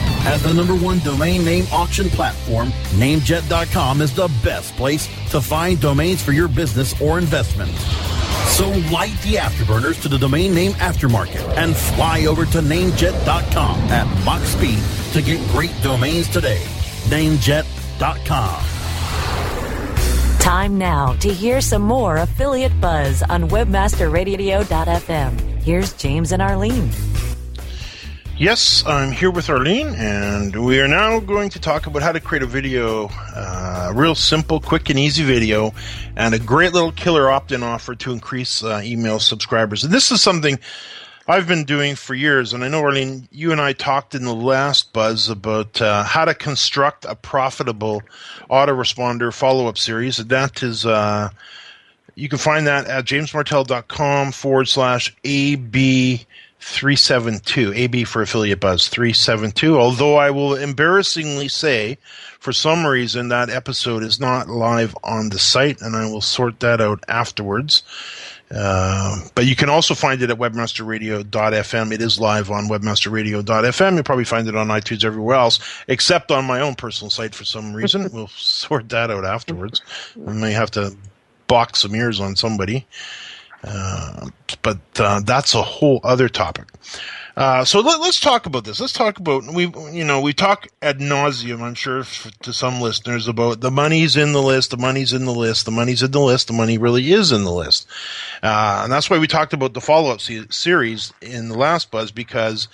As 0.23 0.43
the 0.43 0.53
number 0.53 0.75
one 0.75 0.99
domain 0.99 1.43
name 1.43 1.65
auction 1.71 2.09
platform, 2.09 2.69
namejet.com 2.93 4.01
is 4.01 4.13
the 4.13 4.31
best 4.43 4.75
place 4.75 5.07
to 5.31 5.41
find 5.41 5.81
domains 5.81 6.21
for 6.21 6.31
your 6.31 6.47
business 6.47 6.99
or 7.01 7.17
investment. 7.17 7.71
So 8.49 8.69
light 8.91 9.19
the 9.23 9.35
afterburners 9.35 9.99
to 10.03 10.09
the 10.09 10.19
domain 10.19 10.53
name 10.53 10.73
aftermarket 10.73 11.57
and 11.57 11.75
fly 11.75 12.27
over 12.27 12.45
to 12.45 12.59
namejet.com 12.59 13.79
at 13.89 14.25
Mach 14.25 14.43
speed 14.43 14.79
to 15.13 15.21
get 15.21 15.39
great 15.49 15.73
domains 15.81 16.27
today. 16.27 16.61
Namejet.com. 17.05 18.63
Time 20.39 20.77
now 20.77 21.13
to 21.13 21.33
hear 21.33 21.61
some 21.61 21.81
more 21.81 22.17
affiliate 22.17 22.79
buzz 22.81 23.23
on 23.23 23.49
webmasterradio.fm. 23.49 25.39
Here's 25.63 25.93
James 25.93 26.31
and 26.31 26.41
Arlene. 26.41 26.89
Yes, 28.41 28.83
I'm 28.87 29.11
here 29.11 29.29
with 29.29 29.51
Arlene, 29.51 29.93
and 29.93 30.65
we 30.65 30.79
are 30.79 30.87
now 30.87 31.19
going 31.19 31.51
to 31.51 31.59
talk 31.59 31.85
about 31.85 32.01
how 32.01 32.11
to 32.11 32.19
create 32.19 32.41
a 32.41 32.47
video, 32.47 33.07
uh, 33.35 33.91
real 33.93 34.15
simple, 34.15 34.59
quick, 34.59 34.89
and 34.89 34.97
easy 34.97 35.23
video, 35.23 35.75
and 36.15 36.33
a 36.33 36.39
great 36.39 36.73
little 36.73 36.91
killer 36.91 37.29
opt-in 37.29 37.61
offer 37.61 37.93
to 37.93 38.11
increase 38.11 38.63
uh, 38.63 38.81
email 38.83 39.19
subscribers. 39.19 39.83
And 39.83 39.93
this 39.93 40.11
is 40.11 40.23
something 40.23 40.57
I've 41.27 41.47
been 41.47 41.65
doing 41.65 41.93
for 41.93 42.15
years, 42.15 42.51
and 42.51 42.63
I 42.63 42.67
know 42.67 42.81
Arlene, 42.81 43.27
you 43.29 43.51
and 43.51 43.61
I 43.61 43.73
talked 43.73 44.15
in 44.15 44.25
the 44.25 44.33
last 44.33 44.91
buzz 44.91 45.29
about 45.29 45.79
uh, 45.79 46.01
how 46.01 46.25
to 46.25 46.33
construct 46.33 47.05
a 47.05 47.13
profitable 47.13 48.01
autoresponder 48.49 49.31
follow-up 49.31 49.77
series. 49.77 50.17
And 50.17 50.29
That 50.29 50.63
is. 50.63 50.83
Uh, 50.83 51.29
you 52.15 52.27
can 52.27 52.39
find 52.39 52.67
that 52.67 52.87
at 52.87 53.05
jamesmartell.com 53.05 54.31
forward 54.33 54.67
slash 54.67 55.15
AB 55.23 56.25
372 56.61 57.73
AB 57.73 58.03
for 58.03 58.21
affiliate 58.21 58.59
buzz 58.59 58.87
372 58.87 59.79
although 59.79 60.15
I 60.15 60.29
will 60.29 60.55
embarrassingly 60.55 61.47
say 61.47 61.97
for 62.39 62.53
some 62.53 62.85
reason 62.85 63.29
that 63.29 63.49
episode 63.49 64.03
is 64.03 64.19
not 64.19 64.47
live 64.47 64.95
on 65.03 65.29
the 65.29 65.39
site 65.39 65.81
and 65.81 65.95
I 65.95 66.05
will 66.05 66.21
sort 66.21 66.59
that 66.59 66.79
out 66.79 67.03
afterwards 67.07 67.83
uh, 68.53 69.17
but 69.33 69.45
you 69.45 69.55
can 69.55 69.69
also 69.69 69.93
find 69.93 70.21
it 70.21 70.29
at 70.29 70.37
webmasterradio.fm. 70.37 71.91
It 71.91 72.01
is 72.01 72.19
live 72.19 72.51
on 72.51 72.67
webmasterradio.fm. 72.67 73.93
You'll 73.93 74.03
probably 74.03 74.25
find 74.25 74.47
it 74.47 74.55
on 74.57 74.67
iTunes 74.67 75.05
everywhere 75.05 75.37
else, 75.37 75.59
except 75.87 76.31
on 76.31 76.45
my 76.45 76.59
own 76.59 76.75
personal 76.75 77.09
site 77.09 77.33
for 77.33 77.45
some 77.45 77.73
reason. 77.73 78.09
we'll 78.13 78.27
sort 78.27 78.89
that 78.89 79.09
out 79.09 79.23
afterwards. 79.23 79.81
I 80.27 80.33
may 80.33 80.51
have 80.51 80.71
to 80.71 80.95
box 81.47 81.79
some 81.79 81.95
ears 81.95 82.19
on 82.19 82.35
somebody. 82.35 82.85
But 83.63 84.79
uh, 84.99 85.21
that's 85.21 85.53
a 85.55 85.61
whole 85.61 85.99
other 86.03 86.29
topic. 86.29 86.65
Uh, 87.37 87.63
so 87.63 87.79
let, 87.79 87.99
us 88.01 88.19
talk 88.19 88.45
about 88.45 88.65
this. 88.65 88.79
Let's 88.79 88.93
talk 88.93 89.17
about 89.17 89.45
we, 89.53 89.67
you 89.91 90.03
know, 90.03 90.19
we 90.19 90.33
talk 90.33 90.67
ad 90.81 90.99
nauseum. 90.99 91.61
I'm 91.61 91.75
sure 91.75 92.03
to 92.41 92.53
some 92.53 92.81
listeners 92.81 93.27
about 93.27 93.61
the 93.61 93.71
money's 93.71 94.17
in 94.17 94.33
the 94.33 94.41
list, 94.41 94.71
the 94.71 94.77
money's 94.77 95.13
in 95.13 95.25
the 95.25 95.33
list, 95.33 95.65
the 95.65 95.71
money's 95.71 96.03
in 96.03 96.11
the 96.11 96.19
list, 96.19 96.47
the 96.47 96.53
money 96.53 96.77
really 96.77 97.11
is 97.11 97.31
in 97.31 97.43
the 97.43 97.51
list, 97.51 97.87
uh, 98.43 98.81
and 98.83 98.91
that's 98.91 99.09
why 99.09 99.17
we 99.17 99.27
talked 99.27 99.53
about 99.53 99.73
the 99.73 99.81
follow 99.81 100.11
up 100.11 100.19
series 100.19 101.13
in 101.21 101.47
the 101.47 101.57
last 101.57 101.89
buzz 101.89 102.11
because 102.11 102.67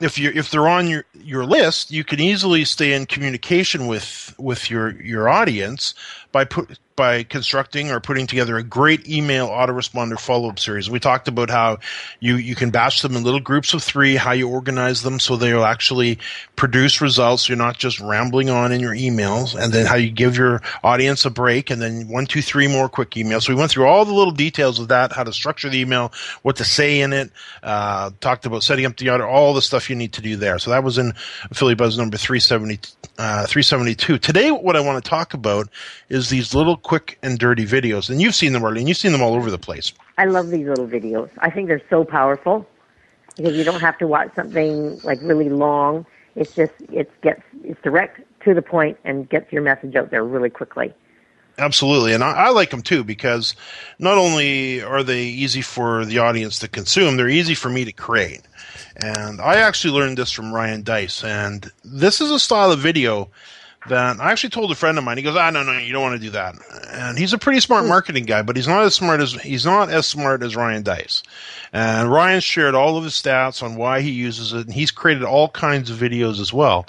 if 0.00 0.18
you 0.18 0.30
if 0.34 0.50
they're 0.50 0.68
on 0.68 0.88
your 0.88 1.04
your 1.14 1.44
list, 1.44 1.90
you 1.90 2.04
can 2.04 2.20
easily 2.20 2.64
stay 2.64 2.92
in 2.92 3.06
communication 3.06 3.86
with 3.86 4.34
with 4.38 4.70
your 4.70 5.00
your 5.00 5.28
audience 5.28 5.94
by 6.32 6.44
put 6.44 6.78
by 7.00 7.22
constructing 7.22 7.90
or 7.90 7.98
putting 7.98 8.26
together 8.26 8.58
a 8.58 8.62
great 8.62 9.08
email 9.08 9.48
autoresponder 9.48 10.20
follow-up 10.20 10.58
series. 10.58 10.90
We 10.90 11.00
talked 11.00 11.28
about 11.28 11.48
how 11.48 11.78
you, 12.20 12.36
you 12.36 12.54
can 12.54 12.68
batch 12.68 13.00
them 13.00 13.16
in 13.16 13.22
little 13.22 13.40
groups 13.40 13.72
of 13.72 13.82
three, 13.82 14.16
how 14.16 14.32
you 14.32 14.50
organize 14.50 15.00
them 15.00 15.18
so 15.18 15.36
they'll 15.36 15.64
actually 15.64 16.18
produce 16.56 17.00
results. 17.00 17.48
You're 17.48 17.56
not 17.56 17.78
just 17.78 18.00
rambling 18.00 18.50
on 18.50 18.70
in 18.70 18.80
your 18.80 18.94
emails 18.94 19.58
and 19.58 19.72
then 19.72 19.86
how 19.86 19.94
you 19.94 20.10
give 20.10 20.36
your 20.36 20.60
audience 20.84 21.24
a 21.24 21.30
break 21.30 21.70
and 21.70 21.80
then 21.80 22.06
one, 22.06 22.26
two, 22.26 22.42
three 22.42 22.68
more 22.68 22.86
quick 22.86 23.12
emails. 23.12 23.44
So 23.44 23.54
we 23.54 23.58
went 23.58 23.70
through 23.70 23.86
all 23.86 24.04
the 24.04 24.12
little 24.12 24.30
details 24.30 24.78
of 24.78 24.88
that, 24.88 25.10
how 25.10 25.24
to 25.24 25.32
structure 25.32 25.70
the 25.70 25.78
email, 25.78 26.12
what 26.42 26.56
to 26.56 26.64
say 26.64 27.00
in 27.00 27.14
it, 27.14 27.30
uh, 27.62 28.10
talked 28.20 28.44
about 28.44 28.62
setting 28.62 28.84
up 28.84 28.98
the 28.98 29.08
auto, 29.08 29.26
all 29.26 29.54
the 29.54 29.62
stuff 29.62 29.88
you 29.88 29.96
need 29.96 30.12
to 30.12 30.20
do 30.20 30.36
there. 30.36 30.58
So 30.58 30.68
that 30.68 30.84
was 30.84 30.98
in 30.98 31.14
Affiliate 31.50 31.78
Buzz 31.78 31.96
number 31.96 32.18
370, 32.18 32.78
uh, 33.16 33.46
372. 33.46 34.18
Today, 34.18 34.50
what 34.50 34.76
I 34.76 34.80
want 34.80 35.02
to 35.02 35.08
talk 35.08 35.32
about 35.32 35.70
is 36.10 36.19
these 36.28 36.54
little 36.54 36.76
quick 36.76 37.18
and 37.22 37.38
dirty 37.38 37.64
videos. 37.64 38.10
And 38.10 38.20
you've 38.20 38.34
seen 38.34 38.52
them, 38.52 38.64
Arlene. 38.64 38.86
You've 38.86 38.96
seen 38.96 39.12
them 39.12 39.22
all 39.22 39.34
over 39.34 39.50
the 39.50 39.58
place. 39.58 39.92
I 40.18 40.26
love 40.26 40.50
these 40.50 40.66
little 40.66 40.86
videos. 40.86 41.30
I 41.38 41.50
think 41.50 41.68
they're 41.68 41.82
so 41.88 42.04
powerful 42.04 42.66
because 43.36 43.56
you 43.56 43.64
don't 43.64 43.80
have 43.80 43.96
to 43.98 44.06
watch 44.06 44.34
something 44.34 45.00
like 45.00 45.18
really 45.22 45.48
long. 45.48 46.04
It's 46.36 46.54
just 46.54 46.72
it 46.92 47.10
gets 47.22 47.42
it's 47.64 47.80
direct 47.82 48.20
to 48.44 48.54
the 48.54 48.62
point 48.62 48.98
and 49.04 49.28
gets 49.28 49.52
your 49.52 49.62
message 49.62 49.96
out 49.96 50.10
there 50.10 50.24
really 50.24 50.50
quickly. 50.50 50.92
Absolutely, 51.58 52.14
and 52.14 52.24
I, 52.24 52.32
I, 52.32 52.50
like 52.50 52.70
them 52.70 52.80
too 52.80 53.04
because 53.04 53.54
not 53.98 54.16
only 54.16 54.82
are 54.82 55.02
they 55.02 55.24
easy 55.24 55.60
for 55.60 56.06
the 56.06 56.18
audience 56.18 56.58
to 56.60 56.68
consume, 56.68 57.16
they're 57.16 57.28
easy 57.28 57.54
for 57.54 57.68
me 57.68 57.84
to 57.84 57.92
create. 57.92 58.42
And 58.96 59.40
I 59.40 59.56
actually 59.56 59.92
learned 59.92 60.16
this 60.16 60.32
from 60.32 60.54
Ryan 60.54 60.82
Deiss, 60.82 61.22
and 61.22 61.70
this 61.84 62.20
is 62.20 62.30
a 62.30 62.38
style 62.38 62.72
of 62.72 62.78
video 62.78 63.30
that 63.88 64.20
I 64.20 64.30
actually 64.30 64.50
told 64.50 64.70
a 64.70 64.74
friend 64.74 64.98
of 64.98 65.04
mine. 65.04 65.16
He 65.16 65.22
goes, 65.22 65.36
"Ah, 65.36 65.50
no, 65.50 65.62
no, 65.62 65.72
you 65.78 65.92
don't 65.92 66.02
want 66.02 66.20
to 66.20 66.24
do 66.24 66.30
that." 66.30 66.54
And 66.90 67.18
he's 67.18 67.32
a 67.32 67.38
pretty 67.38 67.60
smart 67.60 67.86
marketing 67.86 68.24
guy, 68.24 68.42
but 68.42 68.56
he's 68.56 68.68
not 68.68 68.82
as 68.82 68.94
smart 68.94 69.20
as 69.20 69.32
he's 69.32 69.64
not 69.64 69.90
as 69.90 70.06
smart 70.06 70.42
as 70.42 70.56
Ryan 70.56 70.82
Deiss. 70.82 71.22
And 71.72 72.10
Ryan 72.10 72.40
shared 72.40 72.74
all 72.74 72.96
of 72.96 73.04
his 73.04 73.14
stats 73.14 73.62
on 73.62 73.76
why 73.76 74.00
he 74.00 74.10
uses 74.10 74.52
it, 74.52 74.66
and 74.66 74.74
he's 74.74 74.90
created 74.90 75.22
all 75.24 75.48
kinds 75.48 75.90
of 75.90 75.98
videos 75.98 76.40
as 76.40 76.52
well. 76.52 76.86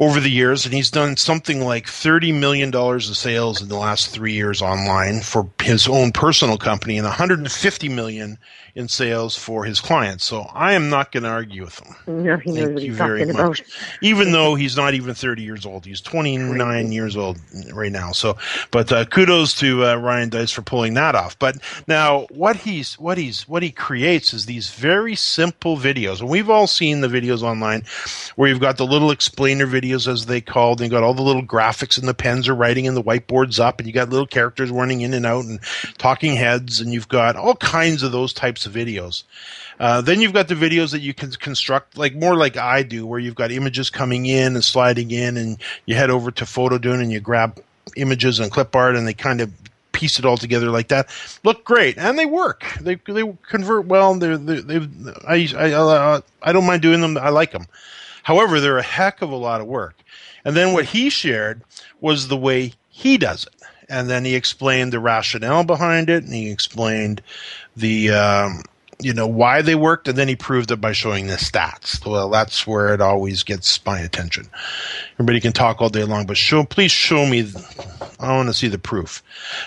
Over 0.00 0.20
the 0.20 0.30
years, 0.30 0.64
and 0.64 0.72
he's 0.72 0.92
done 0.92 1.16
something 1.16 1.60
like 1.64 1.86
$30 1.86 2.32
million 2.38 2.72
of 2.72 3.02
sales 3.16 3.60
in 3.60 3.68
the 3.68 3.74
last 3.76 4.10
three 4.10 4.32
years 4.34 4.62
online 4.62 5.22
for 5.22 5.50
his 5.60 5.88
own 5.88 6.12
personal 6.12 6.56
company 6.56 6.98
and 6.98 7.04
150 7.04 7.88
million 7.88 8.38
in 8.76 8.86
sales 8.86 9.34
for 9.36 9.64
his 9.64 9.80
clients. 9.80 10.24
So 10.24 10.42
I 10.54 10.74
am 10.74 10.88
not 10.88 11.10
going 11.10 11.24
to 11.24 11.28
argue 11.30 11.64
with 11.64 11.80
him. 11.80 11.96
No, 12.06 12.36
he 12.36 12.52
knows 12.52 12.58
Thank 12.60 12.74
what 12.74 12.82
you 12.84 12.88
he's 12.90 12.96
very 12.96 13.18
talking 13.26 13.36
much. 13.36 13.60
about. 13.60 13.70
Even 14.02 14.30
though 14.30 14.54
he's 14.54 14.76
not 14.76 14.94
even 14.94 15.14
30 15.14 15.42
years 15.42 15.66
old, 15.66 15.84
he's 15.84 16.00
29 16.00 16.92
years 16.92 17.16
old 17.16 17.38
right 17.72 17.90
now. 17.90 18.12
So, 18.12 18.38
but 18.70 18.92
uh, 18.92 19.04
kudos 19.06 19.54
to 19.54 19.84
uh, 19.84 19.96
Ryan 19.96 20.28
Deiss 20.28 20.52
for 20.52 20.62
pulling 20.62 20.94
that 20.94 21.16
off. 21.16 21.36
But 21.40 21.56
now, 21.88 22.28
what 22.30 22.54
he's 22.54 22.96
what 23.00 23.18
he's 23.18 23.48
what 23.48 23.64
he 23.64 23.72
creates 23.72 24.32
is 24.32 24.46
these 24.46 24.70
very 24.70 25.16
simple 25.16 25.76
videos, 25.76 26.20
and 26.20 26.28
we've 26.28 26.48
all 26.48 26.68
seen 26.68 27.00
the 27.00 27.08
videos 27.08 27.42
online 27.42 27.82
where 28.36 28.48
you've 28.48 28.60
got 28.60 28.76
the 28.76 28.86
little 28.86 29.10
explainer 29.10 29.66
videos, 29.88 30.10
as 30.10 30.26
they 30.26 30.40
called, 30.40 30.80
and 30.80 30.90
you 30.90 30.96
got 30.96 31.04
all 31.04 31.14
the 31.14 31.22
little 31.22 31.42
graphics, 31.42 31.98
and 31.98 32.08
the 32.08 32.14
pens 32.14 32.48
are 32.48 32.54
writing, 32.54 32.86
and 32.86 32.96
the 32.96 33.02
whiteboards 33.02 33.58
up, 33.58 33.78
and 33.78 33.86
you 33.86 33.92
got 33.92 34.10
little 34.10 34.26
characters 34.26 34.70
running 34.70 35.00
in 35.00 35.14
and 35.14 35.26
out, 35.26 35.44
and 35.44 35.60
talking 35.98 36.36
heads, 36.36 36.80
and 36.80 36.92
you've 36.92 37.08
got 37.08 37.36
all 37.36 37.56
kinds 37.56 38.02
of 38.02 38.12
those 38.12 38.32
types 38.32 38.66
of 38.66 38.72
videos. 38.72 39.24
Uh, 39.80 40.00
then 40.00 40.20
you've 40.20 40.32
got 40.32 40.48
the 40.48 40.54
videos 40.54 40.90
that 40.90 41.00
you 41.00 41.14
can 41.14 41.30
construct, 41.32 41.96
like 41.96 42.14
more 42.14 42.36
like 42.36 42.56
I 42.56 42.82
do, 42.82 43.06
where 43.06 43.20
you've 43.20 43.34
got 43.34 43.52
images 43.52 43.90
coming 43.90 44.26
in 44.26 44.54
and 44.54 44.64
sliding 44.64 45.10
in, 45.10 45.36
and 45.36 45.58
you 45.86 45.94
head 45.94 46.10
over 46.10 46.30
to 46.32 46.44
PhotoDune 46.44 47.00
and 47.00 47.12
you 47.12 47.20
grab 47.20 47.62
images 47.96 48.40
and 48.40 48.50
clip 48.50 48.74
art, 48.74 48.96
and 48.96 49.06
they 49.06 49.14
kind 49.14 49.40
of 49.40 49.52
piece 49.92 50.18
it 50.18 50.24
all 50.24 50.36
together 50.36 50.70
like 50.70 50.88
that. 50.88 51.08
Look 51.44 51.64
great, 51.64 51.98
and 51.98 52.18
they 52.18 52.26
work. 52.26 52.64
They 52.80 52.96
they 52.96 53.32
convert 53.48 53.86
well. 53.86 54.14
They 54.14 54.36
they 54.36 54.88
I 55.26 55.48
I 55.56 56.22
I 56.42 56.52
don't 56.52 56.66
mind 56.66 56.82
doing 56.82 57.00
them. 57.00 57.16
I 57.16 57.30
like 57.30 57.52
them. 57.52 57.66
However, 58.28 58.60
they're 58.60 58.76
a 58.76 58.82
heck 58.82 59.22
of 59.22 59.30
a 59.30 59.36
lot 59.36 59.62
of 59.62 59.66
work. 59.66 59.94
And 60.44 60.54
then 60.54 60.74
what 60.74 60.84
he 60.84 61.08
shared 61.08 61.62
was 62.02 62.28
the 62.28 62.36
way 62.36 62.74
he 62.90 63.16
does 63.16 63.46
it. 63.46 63.54
And 63.88 64.10
then 64.10 64.26
he 64.26 64.34
explained 64.34 64.92
the 64.92 65.00
rationale 65.00 65.64
behind 65.64 66.10
it, 66.10 66.24
and 66.24 66.34
he 66.34 66.50
explained 66.50 67.22
the 67.74 68.10
um, 68.10 68.64
you 69.00 69.14
know 69.14 69.26
why 69.26 69.62
they 69.62 69.74
worked, 69.74 70.08
and 70.08 70.18
then 70.18 70.28
he 70.28 70.36
proved 70.36 70.70
it 70.70 70.78
by 70.78 70.92
showing 70.92 71.28
the 71.28 71.36
stats. 71.36 72.04
Well, 72.04 72.28
that's 72.28 72.66
where 72.66 72.92
it 72.92 73.00
always 73.00 73.44
gets 73.44 73.82
my 73.86 73.98
attention. 73.98 74.50
Everybody 75.14 75.40
can 75.40 75.54
talk 75.54 75.80
all 75.80 75.88
day 75.88 76.04
long, 76.04 76.26
but 76.26 76.36
show 76.36 76.64
please 76.64 76.92
show 76.92 77.24
me. 77.24 77.50
I 78.20 78.36
want 78.36 78.50
to 78.50 78.54
see 78.54 78.68
the 78.68 78.78
proof. 78.78 79.22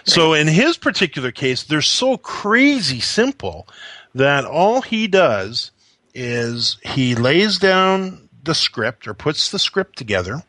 So 0.06 0.34
in 0.34 0.48
his 0.48 0.78
particular 0.78 1.32
case, 1.32 1.64
they're 1.64 1.82
so 1.82 2.16
crazy 2.18 3.00
simple 3.00 3.68
that 4.14 4.46
all 4.46 4.84
he 4.84 5.08
does 5.08 5.72
is 6.14 6.78
he 6.84 7.16
lays 7.16 7.58
down 7.58 8.28
the 8.44 8.56
script 8.56 9.08
or 9.08 9.14
puts 9.14 9.52
the 9.52 9.60
script 9.60 9.98
together. 9.98 10.44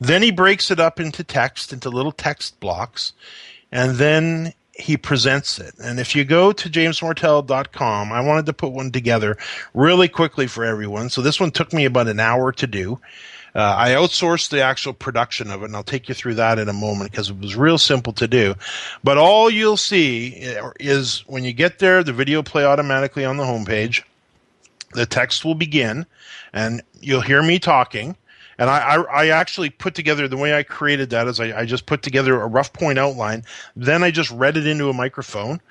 Then 0.00 0.22
he 0.22 0.30
breaks 0.30 0.70
it 0.70 0.80
up 0.80 0.98
into 0.98 1.22
text, 1.22 1.72
into 1.72 1.90
little 1.90 2.12
text 2.12 2.58
blocks, 2.60 3.12
and 3.70 3.96
then 3.96 4.54
he 4.72 4.96
presents 4.96 5.58
it. 5.58 5.74
And 5.82 6.00
if 6.00 6.16
you 6.16 6.24
go 6.24 6.52
to 6.52 6.70
jamesmartell.com, 6.70 8.12
I 8.12 8.20
wanted 8.20 8.46
to 8.46 8.52
put 8.52 8.72
one 8.72 8.90
together 8.90 9.36
really 9.74 10.08
quickly 10.08 10.46
for 10.46 10.64
everyone. 10.64 11.10
So 11.10 11.20
this 11.20 11.38
one 11.38 11.50
took 11.50 11.72
me 11.72 11.84
about 11.84 12.08
an 12.08 12.18
hour 12.18 12.50
to 12.52 12.66
do. 12.66 12.98
Uh, 13.54 13.74
I 13.76 13.90
outsourced 13.90 14.50
the 14.50 14.62
actual 14.62 14.92
production 14.92 15.50
of 15.50 15.62
it, 15.62 15.66
and 15.66 15.76
I'll 15.76 15.82
take 15.82 16.08
you 16.08 16.14
through 16.14 16.34
that 16.34 16.58
in 16.58 16.68
a 16.68 16.72
moment 16.72 17.10
because 17.10 17.30
it 17.30 17.38
was 17.38 17.56
real 17.56 17.78
simple 17.78 18.12
to 18.14 18.28
do. 18.28 18.54
But 19.02 19.18
all 19.18 19.50
you'll 19.50 19.76
see 19.76 20.28
is 20.78 21.24
when 21.26 21.44
you 21.44 21.52
get 21.52 21.80
there, 21.80 22.04
the 22.04 22.12
video 22.12 22.42
play 22.42 22.64
automatically 22.64 23.24
on 23.24 23.36
the 23.36 23.44
homepage. 23.44 24.02
The 24.92 25.06
text 25.06 25.44
will 25.44 25.54
begin, 25.54 26.06
and 26.52 26.82
you'll 27.00 27.20
hear 27.20 27.42
me 27.42 27.58
talking. 27.58 28.16
And 28.58 28.68
I, 28.68 28.78
I, 28.78 29.02
I, 29.02 29.26
actually 29.28 29.70
put 29.70 29.94
together 29.94 30.28
the 30.28 30.36
way 30.36 30.54
I 30.54 30.62
created 30.62 31.10
that 31.10 31.26
is 31.28 31.40
I, 31.40 31.60
I, 31.60 31.64
just 31.64 31.86
put 31.86 32.02
together 32.02 32.38
a 32.38 32.46
rough 32.46 32.74
point 32.74 32.98
outline. 32.98 33.42
Then 33.74 34.02
I 34.02 34.10
just 34.10 34.30
read 34.30 34.58
it 34.58 34.66
into 34.66 34.90
a 34.90 34.92
microphone. 34.92 35.62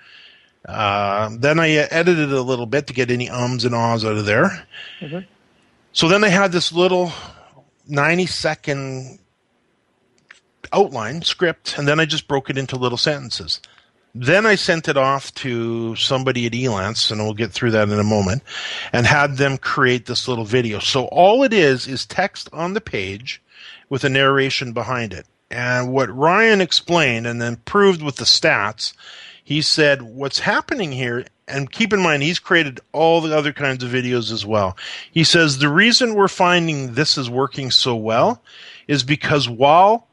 Uh, 0.68 1.30
then 1.38 1.60
I 1.60 1.70
edited 1.70 2.32
it 2.32 2.36
a 2.36 2.42
little 2.42 2.66
bit 2.66 2.88
to 2.88 2.94
get 2.94 3.12
any 3.12 3.30
ums 3.30 3.64
and 3.64 3.76
ahs 3.76 4.04
out 4.04 4.18
of 4.18 4.26
there. 4.26 4.66
Mm-hmm. 5.02 5.20
So 5.92 6.08
then 6.08 6.24
I 6.24 6.30
had 6.30 6.52
this 6.52 6.72
little 6.72 7.12
90 7.88 8.26
second 8.26 9.20
outline 10.74 11.22
script, 11.22 11.78
and 11.78 11.88
then 11.88 12.00
I 12.00 12.06
just 12.06 12.28
broke 12.28 12.50
it 12.50 12.58
into 12.58 12.76
little 12.76 12.98
sentences. 12.98 13.62
Then 14.22 14.46
I 14.46 14.56
sent 14.56 14.90
it 14.90 14.98
off 14.98 15.34
to 15.36 15.96
somebody 15.96 16.46
at 16.46 16.52
Elance, 16.52 17.10
and 17.10 17.22
we'll 17.22 17.34
get 17.34 17.54
through 17.54 17.72
that 17.72 17.88
in 17.88 18.00
a 18.00 18.04
moment, 18.04 18.44
and 18.92 19.08
had 19.08 19.38
them 19.38 19.58
create 19.58 20.08
this 20.08 20.28
little 20.28 20.44
video. 20.44 20.80
So 20.80 21.06
all 21.06 21.42
it 21.44 21.54
is 21.54 21.88
is 21.88 22.06
text 22.06 22.50
on 22.52 22.74
the 22.74 22.82
page 22.82 23.42
with 23.88 24.04
a 24.04 24.10
narration 24.10 24.74
behind 24.74 25.14
it. 25.14 25.26
And 25.50 25.94
what 25.94 26.14
Ryan 26.14 26.60
explained 26.60 27.28
and 27.28 27.42
then 27.42 27.62
proved 27.64 28.02
with 28.02 28.18
the 28.18 28.26
stats, 28.26 28.92
he 29.42 29.62
said 29.62 30.02
what's 30.02 30.40
happening 30.40 30.92
here, 30.92 31.24
and 31.48 31.72
keep 31.72 31.94
in 31.94 32.02
mind 32.02 32.22
he's 32.22 32.40
created 32.40 32.82
all 32.92 33.22
the 33.22 33.34
other 33.34 33.54
kinds 33.54 33.86
of 33.86 33.90
videos 33.90 34.34
as 34.34 34.46
well. 34.46 34.76
He 35.14 35.24
says 35.24 35.60
the 35.60 35.70
reason 35.70 36.14
we're 36.14 36.28
finding 36.28 36.94
this 36.94 37.18
is 37.18 37.30
working 37.30 37.72
so 37.72 37.96
well 37.96 38.44
is 38.86 39.02
because 39.02 39.48
while 39.48 40.10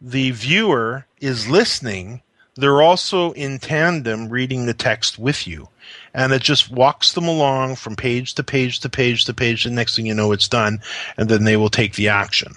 the 0.00 0.32
viewer 0.32 1.06
is 1.20 1.48
listening, 1.48 2.22
they're 2.56 2.82
also 2.82 3.32
in 3.32 3.58
tandem 3.58 4.28
reading 4.28 4.66
the 4.66 4.74
text 4.74 5.18
with 5.18 5.46
you. 5.46 5.68
And 6.14 6.32
it 6.32 6.42
just 6.42 6.70
walks 6.70 7.12
them 7.12 7.28
along 7.28 7.76
from 7.76 7.94
page 7.94 8.34
to 8.34 8.42
page 8.42 8.80
to 8.80 8.88
page 8.88 9.26
to 9.26 9.34
page. 9.34 9.66
And 9.66 9.76
next 9.76 9.96
thing 9.96 10.06
you 10.06 10.14
know, 10.14 10.32
it's 10.32 10.48
done. 10.48 10.80
And 11.16 11.28
then 11.28 11.44
they 11.44 11.56
will 11.56 11.68
take 11.68 11.94
the 11.94 12.08
action. 12.08 12.54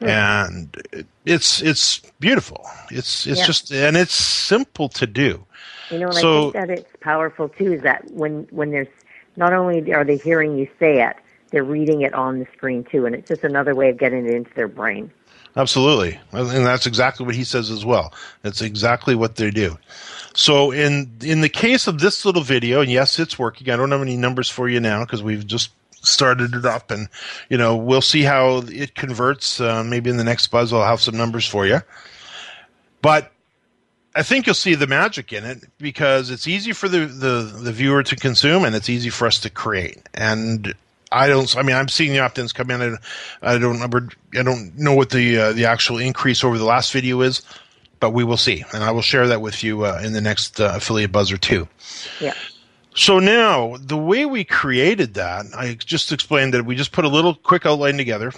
Hmm. 0.00 0.08
And 0.08 1.06
it's, 1.24 1.62
it's 1.62 2.00
beautiful. 2.20 2.66
It's, 2.90 3.26
it's 3.26 3.40
Yeah. 3.40 3.46
just, 3.46 3.72
and 3.72 3.96
it's 3.96 4.12
simple 4.14 4.88
to 4.90 5.06
do. 5.06 5.44
You 5.90 6.00
know, 6.00 6.06
and 6.06 6.16
So- 6.16 6.38
I 6.38 6.52
think 6.52 6.54
that 6.54 6.70
it's 6.70 6.92
powerful 7.00 7.48
too. 7.48 7.72
Is 7.72 7.82
that 7.82 8.10
when 8.10 8.48
when 8.50 8.72
there's 8.72 8.88
not 9.36 9.52
only 9.52 9.92
are 9.92 10.04
they 10.04 10.16
hearing 10.16 10.58
you 10.58 10.68
say 10.80 11.02
it, 11.02 11.16
they're 11.52 11.62
reading 11.62 12.02
it 12.02 12.12
on 12.12 12.40
the 12.40 12.46
screen 12.56 12.82
too, 12.82 13.06
and 13.06 13.14
it's 13.14 13.28
just 13.28 13.44
another 13.44 13.72
way 13.74 13.90
of 13.90 13.96
getting 13.96 14.26
it 14.26 14.34
into 14.34 14.52
their 14.54 14.66
brain. 14.66 15.12
Absolutely. 15.56 16.18
And 16.32 16.66
that's 16.66 16.86
exactly 16.86 17.24
what 17.24 17.34
he 17.34 17.44
says 17.44 17.70
as 17.70 17.84
well. 17.84 18.12
That's 18.42 18.60
exactly 18.60 19.14
what 19.14 19.36
they 19.36 19.50
do. 19.50 19.78
So 20.34 20.70
in 20.70 21.10
in 21.22 21.40
the 21.40 21.48
case 21.48 21.86
of 21.86 21.98
this 21.98 22.26
little 22.26 22.42
video, 22.42 22.82
and 22.82 22.90
yes, 22.90 23.18
it's 23.18 23.38
working. 23.38 23.70
I 23.70 23.76
don't 23.76 23.90
have 23.90 24.02
any 24.02 24.18
numbers 24.18 24.50
for 24.50 24.68
you 24.68 24.80
now 24.80 25.02
because 25.02 25.22
we've 25.22 25.46
just 25.46 25.70
started 26.02 26.54
it 26.54 26.66
up, 26.66 26.90
and 26.90 27.08
you 27.48 27.56
know 27.56 27.74
we'll 27.74 28.02
see 28.02 28.22
how 28.22 28.58
it 28.66 28.94
converts. 28.94 29.58
Uh, 29.58 29.82
maybe 29.82 30.10
in 30.10 30.18
the 30.18 30.24
next 30.24 30.48
buzz, 30.48 30.74
I'll 30.74 30.84
have 30.84 31.00
some 31.00 31.16
numbers 31.16 31.46
for 31.46 31.66
you. 31.66 31.80
But 33.00 33.32
I 34.14 34.22
think 34.22 34.46
you'll 34.46 34.54
see 34.54 34.74
the 34.74 34.86
magic 34.86 35.32
in 35.32 35.44
it 35.44 35.64
because 35.78 36.30
it's 36.30 36.48
easy 36.48 36.72
for 36.72 36.88
the, 36.88 37.00
the, 37.00 37.60
the 37.62 37.70
viewer 37.70 38.02
to 38.02 38.16
consume 38.16 38.64
and 38.64 38.74
it's 38.74 38.88
easy 38.88 39.10
for 39.10 39.26
us 39.26 39.38
to 39.40 39.50
create. 39.50 40.08
And 40.14 40.74
I 41.16 41.28
don't. 41.28 41.56
I 41.56 41.62
mean, 41.62 41.74
I'm 41.76 41.88
seeing 41.88 42.12
the 42.12 42.20
opt-ins 42.20 42.52
come 42.52 42.70
in. 42.70 42.80
And 42.82 42.98
I 43.42 43.58
don't. 43.58 43.74
remember- 43.74 44.08
I 44.38 44.42
don't 44.42 44.76
know 44.76 44.94
what 44.94 45.10
the 45.10 45.38
uh, 45.38 45.52
the 45.52 45.64
actual 45.66 45.98
increase 45.98 46.44
over 46.44 46.58
the 46.58 46.64
last 46.64 46.92
video 46.92 47.22
is, 47.22 47.42
but 48.00 48.10
we 48.10 48.22
will 48.22 48.36
see, 48.36 48.64
and 48.72 48.84
I 48.84 48.90
will 48.90 49.02
share 49.02 49.26
that 49.28 49.40
with 49.40 49.64
you 49.64 49.84
uh, 49.84 50.00
in 50.04 50.12
the 50.12 50.20
next 50.20 50.60
uh, 50.60 50.72
affiliate 50.76 51.12
buzzer 51.12 51.38
too. 51.38 51.66
Yeah. 52.20 52.34
So 52.94 53.18
now, 53.18 53.76
the 53.78 53.96
way 53.96 54.24
we 54.24 54.42
created 54.44 55.14
that, 55.14 55.46
I 55.54 55.74
just 55.74 56.12
explained 56.12 56.54
that 56.54 56.64
we 56.64 56.74
just 56.76 56.92
put 56.92 57.04
a 57.04 57.08
little 57.08 57.34
quick 57.34 57.66
outline 57.66 57.96
together. 57.98 58.32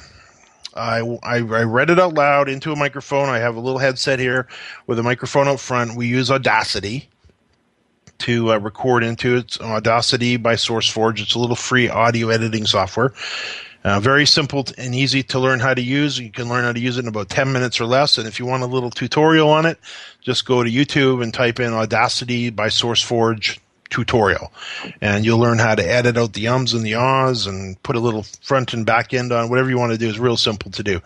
I, 0.75 0.99
I, 1.23 1.37
I 1.37 1.63
read 1.63 1.91
it 1.91 1.99
out 1.99 2.15
loud 2.15 2.49
into 2.49 2.73
a 2.73 2.77
microphone. 2.77 3.29
I 3.29 3.39
have 3.39 3.57
a 3.57 3.61
little 3.61 3.79
headset 3.79 4.19
here 4.19 4.47
with 4.87 4.99
a 4.99 5.03
microphone 5.03 5.49
up 5.49 5.61
front. 5.61 5.97
We 5.97 6.07
use 6.07 6.31
Audacity 6.31 7.09
to 8.19 8.53
uh, 8.53 8.59
record 8.59 9.05
into 9.05 9.37
it. 9.37 9.45
It's 9.45 9.61
Audacity 9.61 10.37
by 10.37 10.55
SourceForge. 10.55 11.21
It's 11.21 11.35
a 11.35 11.39
little 11.39 11.57
free 11.57 11.89
audio 11.89 12.29
editing 12.29 12.67
software. 12.67 13.13
Uh, 13.85 14.01
very 14.01 14.27
simple 14.27 14.67
and 14.77 14.95
easy 14.95 15.23
to 15.23 15.39
learn 15.39 15.61
how 15.61 15.73
to 15.73 15.81
use. 15.81 16.19
You 16.19 16.31
can 16.31 16.49
learn 16.49 16.65
how 16.65 16.73
to 16.73 16.81
use 16.81 16.99
it 16.99 17.03
in 17.03 17.09
about 17.09 17.29
10 17.29 17.53
minutes 17.53 17.81
or 17.81 17.87
less. 17.87 18.19
And 18.19 18.27
if 18.27 18.39
you 18.39 18.47
want 18.47 18.63
a 18.63 18.67
little 18.67 18.91
tutorial 18.91 19.49
on 19.51 19.67
it, 19.67 19.79
just 20.21 20.45
go 20.45 20.63
to 20.63 20.71
YouTube 20.71 21.23
and 21.23 21.33
type 21.33 21.61
in 21.61 21.73
Audacity 21.73 22.51
by 22.51 22.69
SourceForge 22.69 23.59
tutorial. 23.91 24.53
And 25.01 25.25
you'll 25.25 25.39
learn 25.39 25.59
how 25.59 25.75
to 25.75 25.83
edit 25.83 26.17
out 26.17 26.33
the 26.33 26.49
ums 26.49 26.75
and 26.75 26.85
the 26.85 26.95
ahs 26.95 27.47
and 27.47 27.83
put 27.83 27.97
a 27.97 28.01
little 28.01 28.25
front 28.43 28.75
and 28.75 28.85
back 28.85 29.15
end 29.15 29.33
on 29.33 29.49
whatever 29.49 29.71
you 29.71 29.79
want 29.79 29.93
to 29.93 29.99
do 29.99 30.09
is 30.09 30.19
real 30.19 30.37
simple 30.37 30.71
to 30.73 30.83
do. 30.83 31.01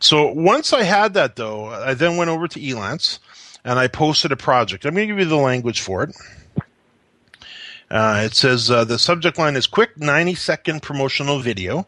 So 0.00 0.30
once 0.30 0.72
I 0.72 0.82
had 0.82 1.14
that 1.14 1.36
though, 1.36 1.66
I 1.66 1.94
then 1.94 2.16
went 2.16 2.30
over 2.30 2.46
to 2.48 2.60
Elance 2.60 3.18
and 3.64 3.78
I 3.78 3.88
posted 3.88 4.32
a 4.32 4.36
project. 4.36 4.84
I'm 4.84 4.94
going 4.94 5.08
to 5.08 5.14
give 5.14 5.18
you 5.18 5.28
the 5.28 5.36
language 5.36 5.80
for 5.80 6.04
it. 6.04 6.14
Uh, 7.90 8.22
it 8.24 8.34
says 8.34 8.70
uh, 8.70 8.84
the 8.84 8.98
subject 8.98 9.38
line 9.38 9.56
is 9.56 9.66
quick 9.66 9.96
90 9.98 10.34
second 10.34 10.82
promotional 10.82 11.38
video. 11.38 11.86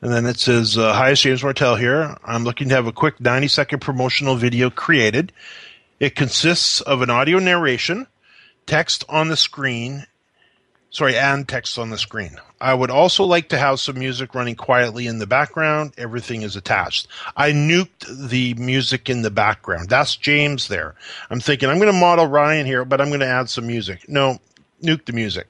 And 0.00 0.12
then 0.12 0.26
it 0.26 0.38
says, 0.38 0.76
uh, 0.76 0.92
Hi, 0.92 1.10
it's 1.10 1.20
James 1.20 1.44
Martell 1.44 1.76
here. 1.76 2.16
I'm 2.24 2.44
looking 2.44 2.68
to 2.68 2.74
have 2.74 2.86
a 2.86 2.92
quick 2.92 3.20
90 3.20 3.48
second 3.48 3.80
promotional 3.80 4.36
video 4.36 4.68
created. 4.68 5.32
It 6.00 6.16
consists 6.16 6.80
of 6.80 7.02
an 7.02 7.10
audio 7.10 7.38
narration, 7.38 8.08
text 8.66 9.04
on 9.08 9.28
the 9.28 9.36
screen, 9.36 10.04
sorry, 10.90 11.16
and 11.16 11.48
text 11.48 11.78
on 11.78 11.90
the 11.90 11.98
screen. 11.98 12.36
I 12.60 12.74
would 12.74 12.90
also 12.90 13.22
like 13.24 13.48
to 13.50 13.58
have 13.58 13.78
some 13.78 13.98
music 13.98 14.34
running 14.34 14.56
quietly 14.56 15.06
in 15.06 15.20
the 15.20 15.26
background. 15.28 15.92
Everything 15.96 16.42
is 16.42 16.56
attached. 16.56 17.06
I 17.36 17.52
nuked 17.52 18.28
the 18.28 18.54
music 18.54 19.08
in 19.08 19.22
the 19.22 19.30
background. 19.30 19.88
That's 19.88 20.16
James 20.16 20.66
there. 20.66 20.96
I'm 21.30 21.40
thinking 21.40 21.68
I'm 21.68 21.78
going 21.78 21.92
to 21.92 21.98
model 21.98 22.26
Ryan 22.26 22.66
here, 22.66 22.84
but 22.84 23.00
I'm 23.00 23.08
going 23.08 23.20
to 23.20 23.26
add 23.26 23.48
some 23.48 23.68
music. 23.68 24.08
No, 24.08 24.40
nuke 24.82 25.04
the 25.06 25.12
music. 25.12 25.48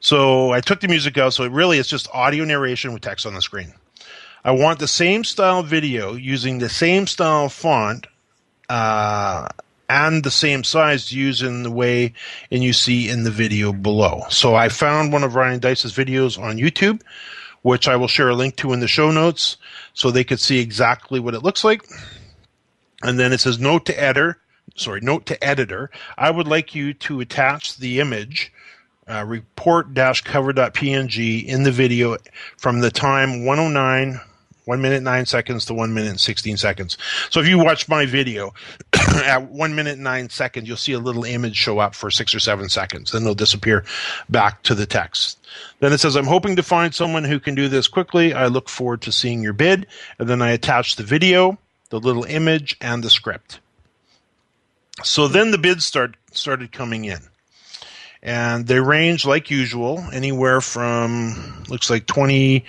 So 0.00 0.52
I 0.52 0.60
took 0.60 0.80
the 0.80 0.88
music 0.88 1.18
out. 1.18 1.34
So 1.34 1.44
it 1.44 1.52
really 1.52 1.78
is 1.78 1.88
just 1.88 2.08
audio 2.12 2.44
narration 2.44 2.92
with 2.92 3.02
text 3.02 3.26
on 3.26 3.34
the 3.34 3.42
screen. 3.42 3.72
I 4.44 4.52
want 4.52 4.78
the 4.78 4.88
same 4.88 5.24
style 5.24 5.62
video 5.62 6.14
using 6.14 6.58
the 6.58 6.68
same 6.68 7.06
style 7.06 7.48
font 7.48 8.06
uh, 8.68 9.48
and 9.88 10.22
the 10.22 10.30
same 10.30 10.64
size 10.64 11.12
used 11.12 11.42
in 11.42 11.62
the 11.62 11.70
way 11.70 12.12
and 12.50 12.62
you 12.62 12.72
see 12.72 13.08
in 13.08 13.24
the 13.24 13.30
video 13.30 13.72
below. 13.72 14.22
So 14.30 14.54
I 14.54 14.68
found 14.68 15.12
one 15.12 15.24
of 15.24 15.34
Ryan 15.34 15.60
Deiss's 15.60 15.92
videos 15.92 16.38
on 16.40 16.58
YouTube, 16.58 17.02
which 17.62 17.88
I 17.88 17.96
will 17.96 18.08
share 18.08 18.28
a 18.28 18.34
link 18.34 18.56
to 18.56 18.72
in 18.72 18.80
the 18.80 18.88
show 18.88 19.10
notes 19.10 19.56
so 19.94 20.10
they 20.10 20.24
could 20.24 20.40
see 20.40 20.60
exactly 20.60 21.18
what 21.18 21.34
it 21.34 21.42
looks 21.42 21.64
like. 21.64 21.82
And 23.02 23.18
then 23.18 23.32
it 23.32 23.40
says 23.40 23.58
note 23.58 23.86
to 23.86 24.00
editor, 24.00 24.38
sorry, 24.76 25.00
note 25.00 25.26
to 25.26 25.44
editor. 25.44 25.90
I 26.16 26.30
would 26.30 26.48
like 26.48 26.74
you 26.74 26.94
to 26.94 27.20
attach 27.20 27.76
the 27.76 28.00
image 28.00 28.52
uh, 29.08 29.24
report-cover.png 29.26 31.46
in 31.46 31.62
the 31.62 31.72
video 31.72 32.16
from 32.56 32.80
the 32.80 32.90
time 32.90 33.44
109 33.44 34.20
1 34.68 34.82
minute 34.82 35.02
9 35.02 35.24
seconds 35.24 35.64
to 35.64 35.72
1 35.72 35.94
minute 35.94 36.10
and 36.10 36.20
16 36.20 36.58
seconds. 36.58 36.98
So 37.30 37.40
if 37.40 37.48
you 37.48 37.58
watch 37.58 37.88
my 37.88 38.04
video 38.04 38.52
at 39.24 39.50
1 39.50 39.74
minute 39.74 39.98
9 39.98 40.28
seconds, 40.28 40.68
you'll 40.68 40.76
see 40.76 40.92
a 40.92 40.98
little 40.98 41.24
image 41.24 41.56
show 41.56 41.78
up 41.78 41.94
for 41.94 42.10
6 42.10 42.34
or 42.34 42.38
7 42.38 42.68
seconds. 42.68 43.12
Then 43.12 43.22
it'll 43.22 43.34
disappear 43.34 43.86
back 44.28 44.62
to 44.64 44.74
the 44.74 44.84
text. 44.84 45.38
Then 45.80 45.94
it 45.94 46.00
says, 46.00 46.16
I'm 46.16 46.26
hoping 46.26 46.56
to 46.56 46.62
find 46.62 46.94
someone 46.94 47.24
who 47.24 47.40
can 47.40 47.54
do 47.54 47.68
this 47.68 47.88
quickly. 47.88 48.34
I 48.34 48.48
look 48.48 48.68
forward 48.68 49.00
to 49.02 49.12
seeing 49.12 49.42
your 49.42 49.54
bid. 49.54 49.86
And 50.18 50.28
then 50.28 50.42
I 50.42 50.50
attach 50.50 50.96
the 50.96 51.02
video, 51.02 51.56
the 51.88 51.98
little 51.98 52.24
image, 52.24 52.76
and 52.82 53.02
the 53.02 53.08
script. 53.08 53.60
So 55.02 55.28
then 55.28 55.50
the 55.50 55.58
bids 55.58 55.84
start 55.84 56.16
started 56.32 56.72
coming 56.72 57.04
in. 57.04 57.18
And 58.22 58.66
they 58.66 58.80
range 58.80 59.24
like 59.24 59.50
usual 59.50 60.04
anywhere 60.12 60.60
from 60.60 61.64
looks 61.68 61.88
like 61.88 62.06
20 62.06 62.64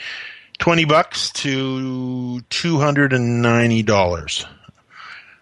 20 0.60 0.86
bucks 0.86 1.32
to 1.32 2.42
$290 2.50 4.46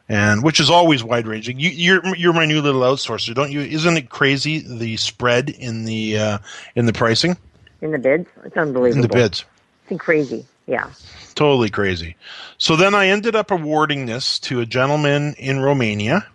and 0.10 0.44
which 0.44 0.62
is 0.62 0.70
always 0.70 1.04
wide 1.04 1.28
ranging. 1.28 1.60
You, 1.60 1.70
you're 1.72 2.16
you're 2.16 2.32
my 2.32 2.46
new 2.46 2.62
little 2.62 2.82
outsourcer 2.82 3.36
don't 3.36 3.52
you? 3.52 3.60
Isn't 3.60 3.98
it 3.98 4.10
crazy 4.10 4.60
the 4.60 4.96
spread 4.96 5.50
in 5.50 5.84
the 5.84 6.18
uh, 6.18 6.38
in 6.76 6.86
the 6.86 6.94
pricing? 6.94 7.36
In 7.82 7.92
the 7.92 8.00
bids? 8.00 8.30
It's 8.46 8.56
unbelievable 8.56 9.04
in 9.04 9.10
the 9.10 9.14
bids. 9.14 9.44
It's 9.90 10.02
crazy 10.02 10.46
yeah. 10.68 10.90
Totally 11.34 11.70
crazy. 11.70 12.16
So 12.58 12.76
then 12.76 12.94
i 12.94 13.08
ended 13.08 13.36
up 13.36 13.52
awarding 13.52 14.06
this 14.06 14.38
to 14.40 14.60
a 14.60 14.66
gentleman 14.66 15.34
in 15.38 15.60
romania 15.60 16.26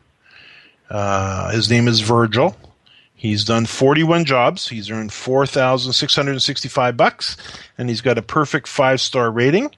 uh, 0.90 1.50
his 1.50 1.70
name 1.70 1.88
is 1.88 2.00
virgil 2.00 2.56
He's 3.22 3.44
done 3.44 3.66
41 3.66 4.24
jobs. 4.24 4.66
He's 4.66 4.90
earned 4.90 5.12
4,665 5.12 6.96
bucks, 6.96 7.36
and 7.78 7.88
he's 7.88 8.00
got 8.00 8.18
a 8.18 8.22
perfect 8.22 8.66
five 8.66 9.00
star 9.00 9.30
rating. 9.30 9.70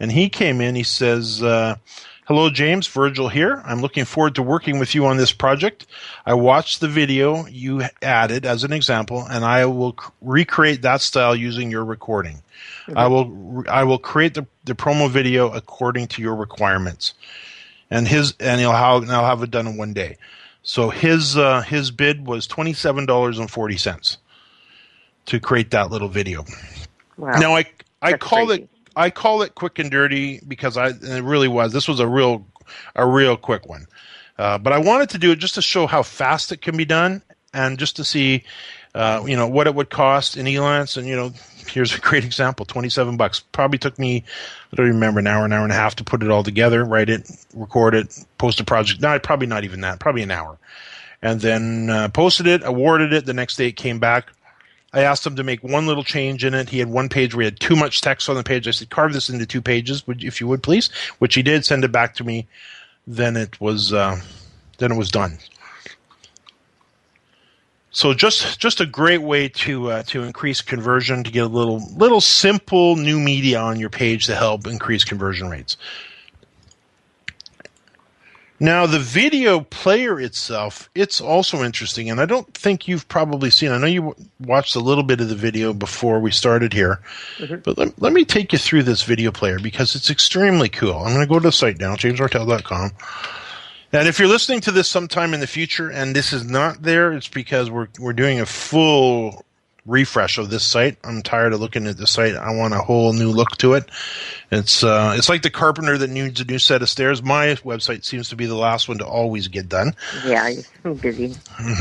And 0.00 0.10
he 0.10 0.30
came 0.30 0.62
in. 0.62 0.74
He 0.74 0.82
says, 0.82 1.42
uh, 1.42 1.76
"Hello, 2.24 2.48
James. 2.48 2.86
Virgil 2.86 3.28
here. 3.28 3.60
I'm 3.66 3.82
looking 3.82 4.06
forward 4.06 4.36
to 4.36 4.42
working 4.42 4.78
with 4.78 4.94
you 4.94 5.04
on 5.04 5.18
this 5.18 5.30
project. 5.30 5.84
I 6.24 6.32
watched 6.32 6.80
the 6.80 6.88
video 6.88 7.44
you 7.48 7.82
added 8.00 8.46
as 8.46 8.64
an 8.64 8.72
example, 8.72 9.26
and 9.30 9.44
I 9.44 9.66
will 9.66 9.94
recreate 10.22 10.80
that 10.80 11.02
style 11.02 11.36
using 11.36 11.70
your 11.70 11.84
recording. 11.84 12.40
Mm-hmm. 12.86 12.96
I 12.96 13.06
will 13.08 13.64
I 13.68 13.84
will 13.84 13.98
create 13.98 14.32
the, 14.32 14.46
the 14.64 14.74
promo 14.74 15.10
video 15.10 15.52
according 15.52 16.06
to 16.08 16.22
your 16.22 16.34
requirements." 16.34 17.12
And 17.90 18.08
his 18.08 18.32
and 18.40 18.58
he'll 18.58 18.72
have, 18.72 19.02
and 19.02 19.12
I'll 19.12 19.26
have 19.26 19.42
it 19.42 19.50
done 19.50 19.66
in 19.66 19.76
one 19.76 19.92
day. 19.92 20.16
So 20.66 20.90
his 20.90 21.36
uh, 21.36 21.62
his 21.62 21.92
bid 21.92 22.26
was 22.26 22.48
twenty 22.48 22.72
seven 22.72 23.06
dollars 23.06 23.38
and 23.38 23.48
forty 23.48 23.76
cents 23.76 24.18
to 25.26 25.38
create 25.38 25.70
that 25.70 25.92
little 25.92 26.08
video. 26.08 26.44
Wow. 27.16 27.38
Now 27.38 27.54
I 27.54 27.66
I 28.02 28.10
That's 28.10 28.22
call 28.22 28.46
crazy. 28.48 28.62
it 28.64 28.68
I 28.96 29.10
call 29.10 29.42
it 29.42 29.54
quick 29.54 29.78
and 29.78 29.92
dirty 29.92 30.40
because 30.46 30.76
I 30.76 30.88
it 30.88 31.22
really 31.22 31.46
was. 31.46 31.72
This 31.72 31.86
was 31.86 32.00
a 32.00 32.08
real 32.08 32.44
a 32.96 33.06
real 33.06 33.36
quick 33.36 33.68
one. 33.68 33.86
Uh, 34.38 34.58
but 34.58 34.72
I 34.72 34.78
wanted 34.78 35.10
to 35.10 35.18
do 35.18 35.30
it 35.30 35.38
just 35.38 35.54
to 35.54 35.62
show 35.62 35.86
how 35.86 36.02
fast 36.02 36.50
it 36.50 36.60
can 36.60 36.76
be 36.76 36.84
done 36.84 37.22
and 37.54 37.78
just 37.78 37.96
to 37.96 38.04
see 38.04 38.42
uh, 38.92 39.22
you 39.24 39.36
know 39.36 39.46
what 39.46 39.68
it 39.68 39.74
would 39.76 39.88
cost 39.88 40.36
in 40.36 40.46
Elance 40.46 40.96
and 40.96 41.06
you 41.06 41.14
know 41.14 41.32
here's 41.68 41.94
a 41.94 42.00
great 42.00 42.24
example 42.24 42.66
27 42.66 43.16
bucks. 43.16 43.40
Probably 43.40 43.78
took 43.78 43.98
me 43.98 44.24
i 44.72 44.76
don't 44.76 44.86
remember 44.86 45.20
an 45.20 45.26
hour 45.26 45.44
an 45.44 45.52
hour 45.52 45.62
and 45.62 45.72
a 45.72 45.76
half 45.76 45.96
to 45.96 46.04
put 46.04 46.22
it 46.22 46.30
all 46.30 46.42
together 46.42 46.84
write 46.84 47.08
it 47.08 47.30
record 47.54 47.94
it 47.94 48.18
post 48.38 48.60
a 48.60 48.64
project 48.64 49.00
no 49.00 49.18
probably 49.18 49.46
not 49.46 49.64
even 49.64 49.80
that 49.80 50.00
probably 50.00 50.22
an 50.22 50.30
hour. 50.30 50.58
And 51.22 51.40
then 51.40 51.90
uh, 51.90 52.08
posted 52.10 52.46
it 52.46 52.62
awarded 52.64 53.12
it 53.12 53.26
the 53.26 53.34
next 53.34 53.56
day 53.56 53.68
it 53.68 53.72
came 53.72 53.98
back. 53.98 54.30
I 54.92 55.00
asked 55.00 55.26
him 55.26 55.36
to 55.36 55.42
make 55.42 55.62
one 55.62 55.86
little 55.86 56.04
change 56.04 56.44
in 56.44 56.54
it. 56.54 56.68
He 56.68 56.78
had 56.78 56.88
one 56.88 57.08
page 57.08 57.34
where 57.34 57.42
he 57.42 57.46
had 57.46 57.58
too 57.58 57.74
much 57.74 58.00
text 58.00 58.28
on 58.28 58.36
the 58.36 58.44
page. 58.44 58.68
I 58.68 58.70
said 58.70 58.90
carve 58.90 59.12
this 59.12 59.28
into 59.28 59.46
two 59.46 59.62
pages 59.62 60.04
if 60.06 60.40
you 60.40 60.46
would 60.46 60.62
please 60.62 60.90
which 61.18 61.34
he 61.34 61.42
did 61.42 61.64
send 61.64 61.84
it 61.84 61.92
back 61.92 62.14
to 62.16 62.24
me. 62.24 62.46
Then 63.06 63.36
it 63.36 63.60
was 63.60 63.92
uh, 63.92 64.20
then 64.78 64.92
it 64.92 64.96
was 64.96 65.10
done 65.10 65.38
so 67.96 68.12
just 68.12 68.60
just 68.60 68.82
a 68.82 68.86
great 68.86 69.22
way 69.22 69.48
to 69.48 69.90
uh, 69.90 70.02
to 70.02 70.22
increase 70.22 70.60
conversion 70.60 71.24
to 71.24 71.30
get 71.30 71.44
a 71.44 71.48
little 71.48 71.80
little 71.96 72.20
simple 72.20 72.94
new 72.94 73.18
media 73.18 73.58
on 73.58 73.80
your 73.80 73.88
page 73.88 74.26
to 74.26 74.34
help 74.34 74.66
increase 74.66 75.02
conversion 75.02 75.48
rates. 75.48 75.78
Now 78.60 78.84
the 78.84 78.98
video 78.98 79.60
player 79.60 80.20
itself, 80.20 80.90
it's 80.94 81.22
also 81.22 81.64
interesting, 81.64 82.10
and 82.10 82.20
I 82.20 82.26
don't 82.26 82.52
think 82.52 82.86
you've 82.86 83.08
probably 83.08 83.48
seen. 83.48 83.72
I 83.72 83.78
know 83.78 83.86
you 83.86 84.02
w- 84.02 84.28
watched 84.40 84.76
a 84.76 84.80
little 84.80 85.04
bit 85.04 85.22
of 85.22 85.30
the 85.30 85.34
video 85.34 85.72
before 85.72 86.20
we 86.20 86.30
started 86.30 86.74
here, 86.74 87.00
but 87.64 87.78
let, 87.78 87.98
let 88.00 88.12
me 88.12 88.26
take 88.26 88.52
you 88.52 88.58
through 88.58 88.82
this 88.82 89.04
video 89.04 89.32
player 89.32 89.58
because 89.58 89.94
it's 89.94 90.10
extremely 90.10 90.68
cool. 90.68 90.98
I'm 90.98 91.14
going 91.14 91.20
to 91.20 91.26
go 91.26 91.38
to 91.38 91.48
the 91.48 91.52
site 91.52 91.80
now, 91.80 91.96
jamesmartell.com. 91.96 92.92
And 93.92 94.08
if 94.08 94.18
you're 94.18 94.28
listening 94.28 94.60
to 94.62 94.70
this 94.72 94.88
sometime 94.88 95.32
in 95.32 95.40
the 95.40 95.46
future 95.46 95.90
and 95.90 96.14
this 96.14 96.32
is 96.32 96.44
not 96.44 96.82
there, 96.82 97.12
it's 97.12 97.28
because 97.28 97.70
we're 97.70 97.88
we're 97.98 98.12
doing 98.12 98.40
a 98.40 98.46
full 98.46 99.44
refresh 99.86 100.38
of 100.38 100.50
this 100.50 100.64
site. 100.64 100.98
I'm 101.04 101.22
tired 101.22 101.52
of 101.52 101.60
looking 101.60 101.86
at 101.86 101.96
the 101.96 102.06
site. 102.06 102.34
I 102.34 102.54
want 102.54 102.74
a 102.74 102.78
whole 102.78 103.12
new 103.12 103.30
look 103.30 103.56
to 103.58 103.74
it. 103.74 103.88
It's 104.50 104.82
uh, 104.82 105.14
it's 105.16 105.28
like 105.28 105.42
the 105.42 105.50
carpenter 105.50 105.96
that 105.98 106.10
needs 106.10 106.40
a 106.40 106.44
new 106.44 106.58
set 106.58 106.82
of 106.82 106.88
stairs. 106.88 107.22
My 107.22 107.54
website 107.64 108.04
seems 108.04 108.28
to 108.30 108.36
be 108.36 108.46
the 108.46 108.56
last 108.56 108.88
one 108.88 108.98
to 108.98 109.06
always 109.06 109.48
get 109.48 109.68
done. 109.68 109.94
Yeah, 110.24 110.50
you're 110.84 110.94
busy. 110.94 111.34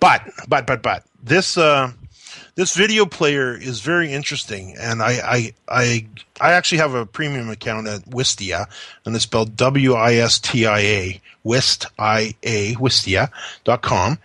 But 0.00 0.22
but 0.48 0.66
but 0.66 0.82
but 0.82 1.04
this 1.22 1.56
uh, 1.56 1.90
this 2.54 2.74
video 2.74 3.06
player 3.06 3.54
is 3.54 3.80
very 3.80 4.12
interesting, 4.12 4.76
and 4.78 5.02
I 5.02 5.12
I 5.24 5.54
I, 5.68 6.06
I 6.40 6.52
actually 6.52 6.78
have 6.78 6.94
a 6.94 7.06
premium 7.06 7.48
account 7.48 7.88
at 7.88 8.02
Wistia, 8.02 8.66
and 9.04 9.14
it's 9.14 9.24
spelled 9.24 9.56
W 9.56 9.94
I 9.94 10.14
S 10.14 10.38
T 10.38 10.66
I 10.66 10.80
A 10.80 11.20
Wist 11.44 11.86
I 11.98 12.34
A 12.42 12.74
Wistia.com. 12.74 14.18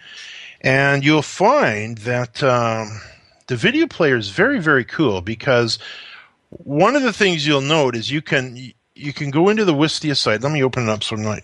And 0.62 1.06
you'll 1.06 1.22
find 1.22 2.00
that 2.00 2.42
um, 2.44 3.00
the 3.48 3.56
video 3.56 3.88
player 3.88 4.18
is 4.18 4.30
very, 4.30 4.60
very 4.60 4.84
cool 4.84 5.22
because 5.22 5.78
one 6.50 6.96
of 6.96 7.04
the 7.04 7.14
things 7.14 7.46
you'll 7.46 7.62
note 7.62 7.96
is 7.96 8.12
you 8.12 8.22
can 8.22 8.74
you 8.96 9.14
can 9.14 9.30
go 9.30 9.50
into 9.50 9.66
the 9.66 9.74
Wistia 9.74 10.18
site. 10.18 10.42
Let 10.42 10.52
me 10.52 10.64
open 10.64 10.84
it 10.84 10.90
up 10.90 11.04
so 11.04 11.16
I'm 11.16 11.22
not 11.22 11.42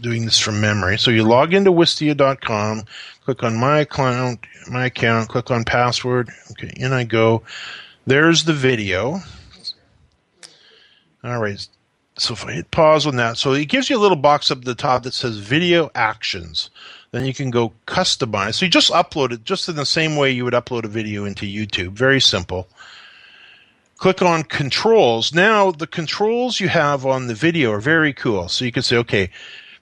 doing 0.00 0.24
this 0.24 0.38
from 0.38 0.60
memory. 0.60 0.98
So 0.98 1.10
you 1.10 1.22
log 1.22 1.54
into 1.54 1.70
Wistia.com, 1.70 2.82
click 3.24 3.42
on 3.42 3.56
my 3.56 3.80
account, 3.80 4.40
my 4.70 4.86
account, 4.86 5.28
click 5.28 5.50
on 5.50 5.64
password. 5.64 6.30
Okay, 6.52 6.72
in 6.76 6.92
I 6.92 7.04
go. 7.04 7.42
There's 8.06 8.44
the 8.44 8.52
video. 8.52 9.20
All 11.24 11.40
right. 11.40 11.66
So 12.18 12.34
if 12.34 12.44
I 12.44 12.52
hit 12.52 12.70
pause 12.70 13.06
on 13.06 13.16
that, 13.16 13.38
so 13.38 13.52
it 13.52 13.68
gives 13.68 13.88
you 13.88 13.96
a 13.96 14.00
little 14.00 14.16
box 14.16 14.50
up 14.50 14.58
at 14.58 14.64
the 14.64 14.74
top 14.74 15.04
that 15.04 15.14
says 15.14 15.38
video 15.38 15.90
actions. 15.94 16.68
Then 17.10 17.24
you 17.24 17.34
can 17.34 17.50
go 17.50 17.72
customize. 17.86 18.54
So 18.54 18.64
you 18.64 18.70
just 18.70 18.90
upload 18.90 19.32
it 19.32 19.44
just 19.44 19.68
in 19.68 19.76
the 19.76 19.86
same 19.86 20.16
way 20.16 20.30
you 20.30 20.44
would 20.44 20.54
upload 20.54 20.84
a 20.84 20.88
video 20.88 21.24
into 21.24 21.46
YouTube. 21.46 21.92
Very 21.92 22.20
simple. 22.20 22.68
Click 23.96 24.20
on 24.20 24.42
controls. 24.42 25.32
Now 25.32 25.70
the 25.70 25.86
controls 25.86 26.58
you 26.58 26.68
have 26.68 27.06
on 27.06 27.28
the 27.28 27.34
video 27.34 27.72
are 27.72 27.80
very 27.80 28.12
cool. 28.12 28.48
So 28.48 28.64
you 28.64 28.72
can 28.72 28.82
say, 28.82 28.96
okay, 28.98 29.30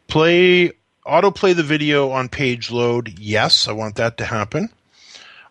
play 0.09 0.72
autoplay 1.07 1.55
the 1.55 1.62
video 1.62 2.11
on 2.11 2.28
page 2.28 2.70
load. 2.70 3.18
Yes, 3.18 3.68
I 3.68 3.72
want 3.72 3.96
that 3.96 4.18
to 4.18 4.24
happen. 4.24 4.70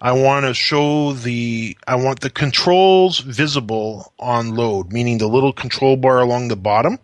I 0.01 0.13
want 0.13 0.45
to 0.45 0.53
show 0.53 1.11
the 1.11 1.77
I 1.85 1.95
want 1.95 2.21
the 2.21 2.29
controls 2.29 3.19
visible 3.19 4.13
on 4.17 4.55
load, 4.55 4.93
meaning 4.93 5.17
the 5.17 5.27
little 5.27 5.51
control 5.51 5.97
bar 5.97 6.21
along 6.21 6.47
the 6.47 6.55
bottom, 6.55 6.99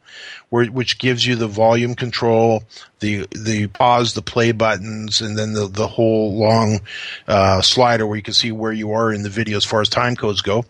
where 0.49 0.65
which 0.67 0.97
gives 0.97 1.25
you 1.25 1.35
the 1.35 1.47
volume 1.47 1.95
control, 1.95 2.63
the 3.01 3.27
the 3.31 3.67
pause, 3.67 4.13
the 4.13 4.21
play 4.21 4.53
buttons, 4.53 5.19
and 5.19 5.37
then 5.37 5.51
the 5.51 5.67
the 5.67 5.87
whole 5.87 6.37
long 6.37 6.79
uh, 7.27 7.61
slider 7.61 8.07
where 8.07 8.15
you 8.15 8.23
can 8.23 8.33
see 8.33 8.53
where 8.53 8.71
you 8.71 8.93
are 8.93 9.11
in 9.11 9.23
the 9.23 9.29
video 9.29 9.57
as 9.57 9.65
far 9.65 9.81
as 9.81 9.89
time 9.89 10.15
codes 10.15 10.41
go. 10.41 10.63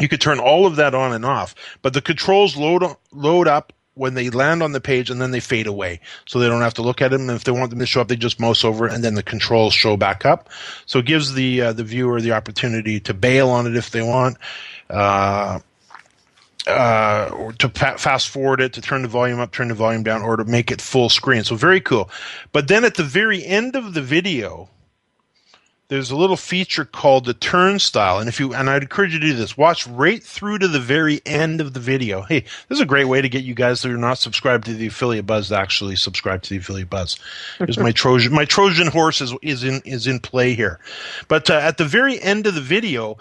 You 0.00 0.08
could 0.08 0.22
turn 0.22 0.38
all 0.38 0.66
of 0.66 0.76
that 0.76 0.94
on 0.94 1.12
and 1.12 1.26
off, 1.26 1.54
but 1.82 1.92
the 1.92 2.00
controls 2.00 2.56
load 2.56 2.82
load 3.12 3.46
up 3.46 3.74
when 3.96 4.12
they 4.12 4.28
land 4.28 4.62
on 4.62 4.72
the 4.72 4.80
page 4.80 5.10
and 5.10 5.20
then 5.20 5.30
they 5.30 5.40
fade 5.40 5.66
away. 5.66 6.00
So 6.26 6.38
they 6.38 6.48
don't 6.48 6.60
have 6.60 6.74
to 6.74 6.82
look 6.82 7.00
at 7.00 7.10
them. 7.10 7.22
And 7.22 7.30
if 7.30 7.44
they 7.44 7.50
want 7.50 7.70
them 7.70 7.78
to 7.78 7.86
show 7.86 8.02
up, 8.02 8.08
they 8.08 8.16
just 8.16 8.38
mouse 8.38 8.62
over 8.62 8.86
and 8.86 9.02
then 9.02 9.14
the 9.14 9.22
controls 9.22 9.72
show 9.72 9.96
back 9.96 10.24
up. 10.24 10.50
So 10.84 11.00
it 11.00 11.06
gives 11.06 11.32
the 11.32 11.62
uh, 11.62 11.72
the 11.72 11.82
viewer 11.82 12.20
the 12.20 12.32
opportunity 12.32 13.00
to 13.00 13.14
bail 13.14 13.48
on 13.48 13.66
it 13.66 13.74
if 13.74 13.90
they 13.90 14.02
want. 14.02 14.36
Uh, 14.88 15.60
uh, 16.66 17.30
or 17.32 17.52
to 17.52 17.68
fa- 17.68 17.96
fast 17.96 18.28
forward 18.28 18.60
it, 18.60 18.72
to 18.74 18.80
turn 18.80 19.02
the 19.02 19.08
volume 19.08 19.38
up, 19.40 19.52
turn 19.52 19.68
the 19.68 19.74
volume 19.74 20.02
down, 20.02 20.22
or 20.22 20.36
to 20.36 20.44
make 20.44 20.70
it 20.70 20.80
full 20.80 21.08
screen. 21.08 21.44
So 21.44 21.54
very 21.54 21.80
cool. 21.80 22.10
But 22.52 22.68
then 22.68 22.84
at 22.84 22.96
the 22.96 23.04
very 23.04 23.44
end 23.44 23.76
of 23.76 23.94
the 23.94 24.02
video, 24.02 24.68
there's 25.88 26.10
a 26.10 26.16
little 26.16 26.36
feature 26.36 26.84
called 26.84 27.24
the 27.24 27.34
turnstile. 27.34 28.18
And 28.18 28.28
if 28.28 28.40
you 28.40 28.54
and 28.54 28.68
i'd 28.68 28.82
encourage 28.82 29.12
you 29.12 29.20
to 29.20 29.26
do 29.26 29.34
this. 29.34 29.56
Watch 29.56 29.86
right 29.86 30.22
through 30.22 30.58
to 30.58 30.68
the 30.68 30.80
very 30.80 31.20
end 31.24 31.60
of 31.60 31.74
the 31.74 31.80
video. 31.80 32.22
Hey 32.22 32.40
this 32.40 32.78
is 32.78 32.80
a 32.80 32.86
great 32.86 33.06
way 33.06 33.20
to 33.22 33.28
get 33.28 33.44
you 33.44 33.54
guys 33.54 33.82
that 33.82 33.92
are 33.92 33.98
not 33.98 34.18
subscribed 34.18 34.64
to 34.66 34.74
the 34.74 34.86
affiliate 34.86 35.26
buzz 35.26 35.48
to 35.48 35.56
actually 35.56 35.96
subscribe 35.96 36.42
to 36.42 36.50
the 36.50 36.58
affiliate 36.58 36.90
buzz. 36.90 37.18
There's 37.58 37.78
my 37.78 37.92
trojan 37.92 38.32
my 38.32 38.44
trojan 38.44 38.88
horse 38.88 39.20
is, 39.20 39.34
is 39.42 39.64
in 39.64 39.80
is 39.84 40.06
in 40.06 40.20
play 40.20 40.54
here. 40.54 40.80
But 41.28 41.50
uh, 41.50 41.54
at 41.54 41.78
the 41.78 41.84
very 41.84 42.20
end 42.20 42.46
of 42.46 42.54
the 42.54 42.60
video 42.60 43.18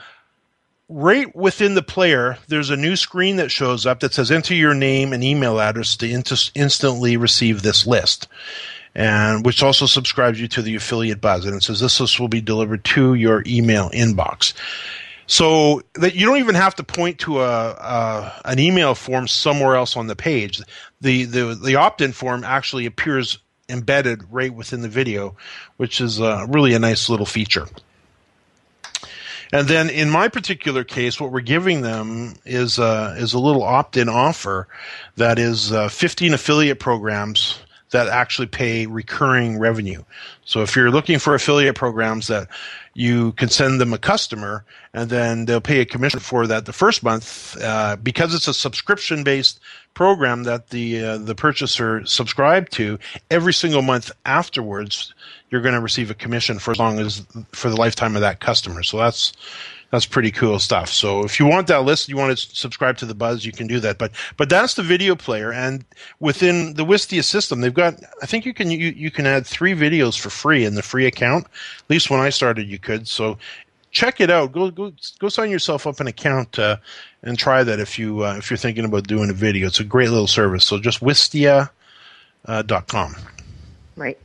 right 0.88 1.36
within 1.36 1.74
the 1.74 1.82
player, 1.82 2.38
there's 2.48 2.70
a 2.70 2.78
new 2.78 2.96
screen 2.96 3.38
that 3.38 3.50
shows 3.50 3.86
up 3.86 4.02
that 4.02 4.14
says 4.14 4.30
enter 4.30 4.54
your 4.54 4.76
name 4.76 5.14
and 5.14 5.24
email 5.24 5.60
address 5.60 5.98
to 5.98 6.10
int- 6.10 6.52
instantly 6.54 7.18
receive 7.18 7.62
this 7.62 7.88
list 7.88 8.28
and 8.96 9.46
which 9.46 9.62
also 9.62 9.86
subscribes 9.86 10.40
you 10.40 10.48
to 10.48 10.62
the 10.62 10.76
affiliate 10.76 11.22
buzz. 11.22 11.46
And 11.46 11.56
it 11.56 11.64
says 11.64 11.80
this 11.80 12.00
list 12.00 12.20
will 12.20 12.30
be 12.30 12.42
delivered 12.42 12.84
to 12.86 13.14
your 13.14 13.44
email 13.46 13.90
inbox. 13.90 14.54
So 15.28 15.82
that 15.96 16.16
you 16.16 16.26
don't 16.26 16.38
even 16.38 16.56
have 16.56 16.76
to 16.76 16.84
point 16.84 17.20
to 17.20 17.42
a, 17.42 17.72
a, 17.72 18.42
an 18.46 18.60
email 18.60 18.94
form 18.96 19.28
somewhere 19.28 19.76
else 19.76 19.98
on 19.98 20.08
the 20.08 20.16
page. 20.16 20.62
The 21.02 21.26
the 21.26 21.56
the 21.56 21.76
opt-in 21.76 22.12
form 22.12 22.44
actually 22.44 22.86
appears 22.86 23.40
embedded 23.68 24.22
right 24.32 24.54
within 24.54 24.82
the 24.82 24.88
video, 24.88 25.36
which 25.78 26.00
is 26.00 26.22
uh, 26.22 26.46
really 26.48 26.76
a 26.76 26.80
nice 26.80 27.10
little 27.10 27.26
feature. 27.26 27.68
And 29.52 29.68
then 29.68 29.90
in 29.90 30.10
my 30.10 30.28
particular 30.28 30.84
case, 30.84 31.20
what 31.20 31.32
we're 31.32 31.42
giving 31.42 31.82
them 31.82 32.36
is 32.46 32.78
uh, 32.78 33.16
is 33.18 33.34
a 33.34 33.40
little 33.40 33.64
opt-in 33.64 34.10
offer 34.10 34.68
that 35.16 35.40
is 35.40 35.72
uh, 35.72 35.90
15 35.90 36.36
affiliate 36.36 36.80
programs 36.80 37.60
that 37.92 38.08
actually 38.08 38.48
pay 38.48 38.86
recurring 38.86 39.60
revenue. 39.60 40.04
So 40.44 40.62
if 40.62 40.76
you're 40.76 40.92
looking 40.92 41.20
for 41.20 41.36
affiliate 41.36 41.76
programs 41.76 42.28
that 42.28 42.48
you 42.94 43.34
can 43.34 43.50
send 43.50 43.80
them 43.80 43.94
a 43.94 43.98
customer 43.98 44.66
and 44.94 45.10
then 45.10 45.46
they'll 45.46 45.62
pay 45.62 45.82
a 45.82 45.86
commission 45.86 46.20
for 46.20 46.48
that 46.48 46.66
the 46.66 46.74
first 46.74 47.04
month 47.04 47.56
uh, 47.62 47.98
because 47.98 48.34
it's 48.34 48.48
a 48.48 48.54
subscription 48.54 49.24
based 49.24 49.60
program 49.94 50.44
that 50.44 50.70
the 50.70 51.04
uh, 51.04 51.18
the 51.18 51.36
purchaser 51.36 52.06
subscribed 52.06 52.72
to 52.72 52.98
every 53.30 53.54
single 53.54 53.82
month 53.82 54.12
afterwards 54.26 55.14
you're 55.50 55.62
going 55.62 55.76
to 55.76 55.82
receive 55.82 56.10
a 56.10 56.16
commission 56.16 56.58
for 56.58 56.72
as 56.72 56.80
long 56.80 57.00
as 57.00 57.26
for 57.52 57.70
the 57.70 57.78
lifetime 57.78 58.16
of 58.16 58.22
that 58.22 58.40
customer 58.40 58.82
so 58.82 58.98
that's 58.98 59.34
that's 59.96 60.06
pretty 60.06 60.32
cool 60.32 60.60
stuff. 60.60 60.90
So 60.90 61.24
if 61.24 61.40
you 61.40 61.46
want 61.46 61.68
that 61.68 61.84
list, 61.84 62.10
you 62.10 62.18
want 62.18 62.38
to 62.38 62.56
subscribe 62.56 62.98
to 62.98 63.06
the 63.06 63.16
Buzz, 63.16 63.46
you 63.46 63.52
can 63.52 63.66
do 63.66 63.80
that. 63.80 63.98
But 63.98 64.12
but 64.38 64.50
that's 64.50 64.74
the 64.74 64.84
video 64.84 65.16
player, 65.16 65.52
and 65.52 65.86
within 66.20 66.74
the 66.74 66.86
Wistia 66.86 67.24
system, 67.24 67.62
they've 67.62 67.74
got. 67.74 67.96
I 68.22 68.26
think 68.26 68.46
you 68.46 68.54
can 68.54 68.70
you, 68.70 68.90
you 68.90 69.10
can 69.10 69.26
add 69.26 69.46
three 69.48 69.74
videos 69.74 70.20
for 70.20 70.30
free 70.30 70.66
in 70.66 70.76
the 70.76 70.82
free 70.82 71.06
account. 71.06 71.46
At 71.46 71.90
least 71.90 72.10
when 72.10 72.20
I 72.20 72.30
started, 72.30 72.68
you 72.68 72.78
could. 72.78 73.08
So 73.08 73.38
check 73.92 74.20
it 74.20 74.30
out. 74.30 74.52
Go 74.52 74.70
go 74.70 74.92
go 75.20 75.30
sign 75.30 75.50
yourself 75.50 75.88
up 75.88 76.00
an 76.00 76.08
account 76.08 76.60
uh, 76.60 76.78
and 77.24 77.40
try 77.40 77.64
that 77.64 77.80
if 77.80 77.98
you 77.98 78.26
uh, 78.26 78.36
if 78.38 78.52
you're 78.52 78.58
thinking 78.58 78.86
about 78.86 79.08
doing 79.08 79.30
a 79.30 79.34
video. 79.34 79.68
It's 79.68 79.80
a 79.80 79.86
great 79.86 80.10
little 80.10 80.28
service. 80.28 80.66
So 80.66 80.78
just 80.78 81.00
wistia.com. 81.00 81.70
Uh, 82.48 82.62
dot 82.62 82.88
com. 82.88 83.16
right. 83.96 84.20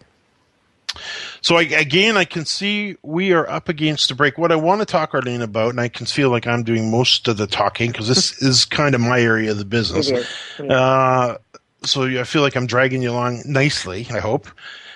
So 1.41 1.57
I, 1.57 1.63
again, 1.63 2.17
I 2.17 2.25
can 2.25 2.45
see 2.45 2.97
we 3.03 3.33
are 3.33 3.49
up 3.49 3.69
against 3.69 4.09
the 4.09 4.15
break. 4.15 4.39
What 4.39 4.53
I 4.53 4.57
want 4.57 4.81
to 4.81 4.87
talk, 4.87 5.15
Arlene, 5.15 5.43
about, 5.43 5.71
and 5.71 5.81
I 5.81 5.89
can 5.89 6.07
feel 6.07 6.31
like 6.31 6.47
I'm 6.47 6.63
doing 6.63 6.91
most 6.91 7.29
of 7.29 7.37
the 7.37 7.47
talking 7.47 7.91
because 7.91 8.09
this 8.09 8.43
is 8.43 8.65
kind 8.65 8.95
of 8.95 9.01
my 9.01 9.21
area 9.21 9.51
of 9.51 9.59
the 9.59 9.65
business. 9.65 10.11
Uh, 10.59 11.39
so 11.83 12.05
I 12.05 12.25
feel 12.25 12.43
like 12.43 12.57
I'm 12.57 12.67
dragging 12.67 13.03
you 13.03 13.11
along 13.11 13.43
nicely. 13.47 14.07
I 14.11 14.19
hope. 14.19 14.47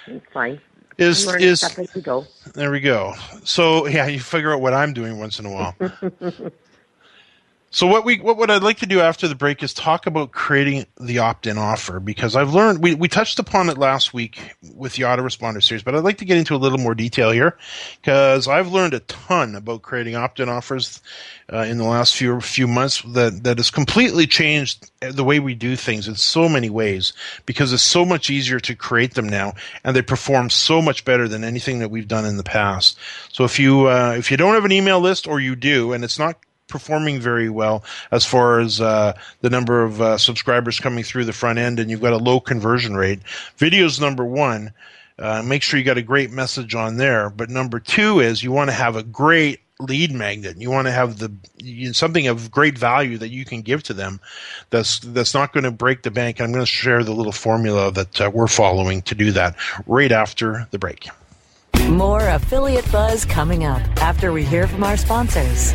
It's 0.06 0.26
fine. 0.32 0.60
Is 0.96 1.26
is 1.34 1.64
as 1.64 1.96
you 1.96 2.02
go. 2.02 2.24
there 2.54 2.70
we 2.70 2.78
go. 2.78 3.14
So 3.42 3.88
yeah, 3.88 4.06
you 4.06 4.20
figure 4.20 4.52
out 4.52 4.60
what 4.60 4.74
I'm 4.74 4.92
doing 4.92 5.18
once 5.18 5.40
in 5.40 5.46
a 5.46 5.50
while. 5.50 5.74
So 7.74 7.88
what 7.88 8.04
we 8.04 8.20
what, 8.20 8.36
what 8.36 8.52
I'd 8.52 8.62
like 8.62 8.78
to 8.78 8.86
do 8.86 9.00
after 9.00 9.26
the 9.26 9.34
break 9.34 9.60
is 9.60 9.74
talk 9.74 10.06
about 10.06 10.30
creating 10.30 10.86
the 11.00 11.18
opt-in 11.18 11.58
offer 11.58 11.98
because 11.98 12.36
I've 12.36 12.54
learned 12.54 12.80
we, 12.80 12.94
we 12.94 13.08
touched 13.08 13.40
upon 13.40 13.68
it 13.68 13.76
last 13.76 14.14
week 14.14 14.54
with 14.76 14.92
the 14.92 15.02
autoresponder 15.02 15.60
series, 15.60 15.82
but 15.82 15.92
I'd 15.92 16.04
like 16.04 16.18
to 16.18 16.24
get 16.24 16.38
into 16.38 16.54
a 16.54 16.56
little 16.56 16.78
more 16.78 16.94
detail 16.94 17.32
here 17.32 17.58
because 18.00 18.46
I've 18.46 18.70
learned 18.70 18.94
a 18.94 19.00
ton 19.00 19.56
about 19.56 19.82
creating 19.82 20.14
opt-in 20.14 20.48
offers 20.48 21.02
uh, 21.52 21.66
in 21.68 21.78
the 21.78 21.84
last 21.84 22.14
few 22.14 22.40
few 22.40 22.68
months 22.68 23.02
that 23.08 23.42
that 23.42 23.58
has 23.58 23.70
completely 23.70 24.28
changed 24.28 24.92
the 25.00 25.24
way 25.24 25.40
we 25.40 25.56
do 25.56 25.74
things 25.74 26.06
in 26.06 26.14
so 26.14 26.48
many 26.48 26.70
ways 26.70 27.12
because 27.44 27.72
it's 27.72 27.82
so 27.82 28.04
much 28.04 28.30
easier 28.30 28.60
to 28.60 28.76
create 28.76 29.14
them 29.14 29.28
now 29.28 29.52
and 29.82 29.96
they 29.96 30.02
perform 30.02 30.48
so 30.48 30.80
much 30.80 31.04
better 31.04 31.26
than 31.26 31.42
anything 31.42 31.80
that 31.80 31.90
we've 31.90 32.06
done 32.06 32.24
in 32.24 32.36
the 32.36 32.44
past. 32.44 32.96
So 33.32 33.42
if 33.42 33.58
you 33.58 33.88
uh, 33.88 34.14
if 34.16 34.30
you 34.30 34.36
don't 34.36 34.54
have 34.54 34.64
an 34.64 34.70
email 34.70 35.00
list 35.00 35.26
or 35.26 35.40
you 35.40 35.56
do 35.56 35.92
and 35.92 36.04
it's 36.04 36.20
not 36.20 36.36
performing 36.68 37.20
very 37.20 37.48
well 37.48 37.84
as 38.10 38.24
far 38.24 38.60
as 38.60 38.80
uh, 38.80 39.12
the 39.40 39.50
number 39.50 39.82
of 39.82 40.00
uh, 40.00 40.18
subscribers 40.18 40.80
coming 40.80 41.04
through 41.04 41.24
the 41.24 41.32
front 41.32 41.58
end, 41.58 41.78
and 41.78 41.90
you've 41.90 42.00
got 42.00 42.12
a 42.12 42.18
low 42.18 42.40
conversion 42.40 42.96
rate. 42.96 43.20
Video's 43.56 44.00
number 44.00 44.24
one. 44.24 44.72
Uh, 45.16 45.42
make 45.44 45.62
sure 45.62 45.78
you 45.78 45.84
got 45.84 45.98
a 45.98 46.02
great 46.02 46.32
message 46.32 46.74
on 46.74 46.96
there. 46.96 47.30
But 47.30 47.48
number 47.48 47.78
two 47.78 48.18
is 48.18 48.42
you 48.42 48.50
want 48.50 48.70
to 48.70 48.74
have 48.74 48.96
a 48.96 49.02
great 49.04 49.60
lead 49.80 50.12
magnet. 50.12 50.60
You 50.60 50.70
want 50.70 50.86
to 50.86 50.92
have 50.92 51.18
the 51.18 51.32
you, 51.58 51.92
something 51.92 52.26
of 52.26 52.50
great 52.50 52.78
value 52.78 53.18
that 53.18 53.28
you 53.28 53.44
can 53.44 53.62
give 53.62 53.82
to 53.84 53.94
them. 53.94 54.20
That's 54.70 54.98
that's 55.00 55.34
not 55.34 55.52
going 55.52 55.64
to 55.64 55.70
break 55.70 56.02
the 56.02 56.10
bank. 56.10 56.40
I'm 56.40 56.52
going 56.52 56.64
to 56.64 56.70
share 56.70 57.04
the 57.04 57.12
little 57.12 57.32
formula 57.32 57.92
that 57.92 58.20
uh, 58.20 58.30
we're 58.32 58.48
following 58.48 59.02
to 59.02 59.14
do 59.14 59.32
that 59.32 59.56
right 59.86 60.12
after 60.12 60.66
the 60.70 60.78
break. 60.78 61.08
More 61.88 62.26
affiliate 62.28 62.90
buzz 62.90 63.24
coming 63.24 63.64
up 63.64 63.82
after 64.00 64.32
we 64.32 64.44
hear 64.44 64.66
from 64.66 64.84
our 64.84 64.96
sponsors. 64.96 65.74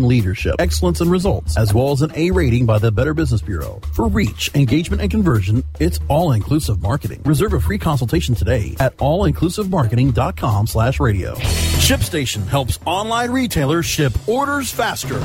leadership, 0.00 0.54
excellence, 0.58 1.02
and 1.02 1.10
results, 1.10 1.58
as 1.58 1.74
well 1.74 1.92
as 1.92 2.00
an 2.00 2.10
A 2.14 2.30
rating 2.30 2.64
by 2.64 2.78
the 2.78 2.90
Better 2.90 3.12
Business 3.12 3.42
Bureau. 3.42 3.78
For 3.92 4.08
reach, 4.08 4.50
engagement, 4.54 5.02
and 5.02 5.10
conversion, 5.10 5.62
it's 5.78 6.00
All 6.08 6.32
Inclusive 6.32 6.80
Marketing. 6.80 7.20
Reserve 7.26 7.52
a 7.52 7.60
free 7.60 7.78
consultation 7.78 8.34
today 8.34 8.74
at 8.80 8.96
allinclusivemarketing.com 8.96 10.66
slash 10.66 10.98
radio. 10.98 11.34
ShipStation 11.34 12.46
helps 12.46 12.78
online 12.86 13.30
retailers 13.30 13.84
ship 13.84 14.12
orders 14.26 14.70
faster. 14.70 15.18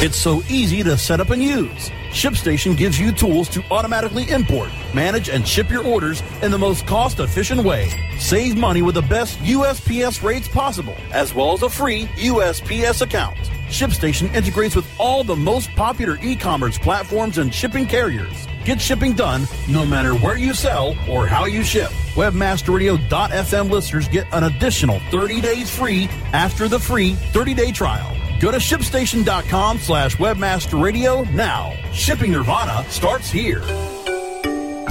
It's 0.00 0.16
so 0.16 0.42
easy 0.48 0.84
to 0.84 0.96
set 0.96 1.18
up 1.18 1.30
and 1.30 1.42
use. 1.42 1.90
ShipStation 2.10 2.74
gives 2.74 2.98
you 2.98 3.12
tools 3.12 3.48
to 3.50 3.62
automatically 3.70 4.30
import, 4.30 4.70
manage, 4.94 5.28
and 5.28 5.46
ship 5.46 5.70
your 5.70 5.84
orders 5.84 6.22
in 6.42 6.50
the 6.50 6.58
most 6.58 6.86
cost 6.86 7.20
efficient 7.20 7.62
way. 7.62 7.90
Save 8.18 8.56
money 8.56 8.80
with 8.80 8.94
the 8.94 9.02
best 9.02 9.38
USPS 9.40 10.22
rates 10.22 10.48
possible, 10.48 10.96
as 11.12 11.34
well 11.34 11.52
as 11.52 11.62
a 11.62 11.68
free 11.68 12.06
USPS 12.16 13.02
account. 13.02 13.36
ShipStation 13.68 14.32
integrates 14.34 14.74
with 14.74 14.86
all 14.98 15.22
the 15.22 15.36
most 15.36 15.70
popular 15.72 16.18
e 16.22 16.34
commerce 16.34 16.78
platforms 16.78 17.36
and 17.36 17.54
shipping 17.54 17.86
carriers. 17.86 18.46
Get 18.64 18.80
shipping 18.80 19.12
done 19.12 19.46
no 19.68 19.84
matter 19.84 20.14
where 20.14 20.38
you 20.38 20.54
sell 20.54 20.96
or 21.10 21.26
how 21.26 21.44
you 21.44 21.62
ship. 21.62 21.90
Webmasterradio.fm 22.14 23.70
listeners 23.70 24.08
get 24.08 24.26
an 24.32 24.44
additional 24.44 24.98
30 25.10 25.42
days 25.42 25.68
free 25.74 26.08
after 26.32 26.68
the 26.68 26.78
free 26.78 27.14
30 27.14 27.52
day 27.52 27.70
trial. 27.70 28.16
Go 28.40 28.52
to 28.52 28.58
shipstation.com 28.58 29.78
slash 29.78 30.16
webmasterradio 30.16 31.28
now. 31.32 31.72
Shipping 31.92 32.30
Nirvana 32.30 32.88
starts 32.88 33.28
here. 33.30 33.60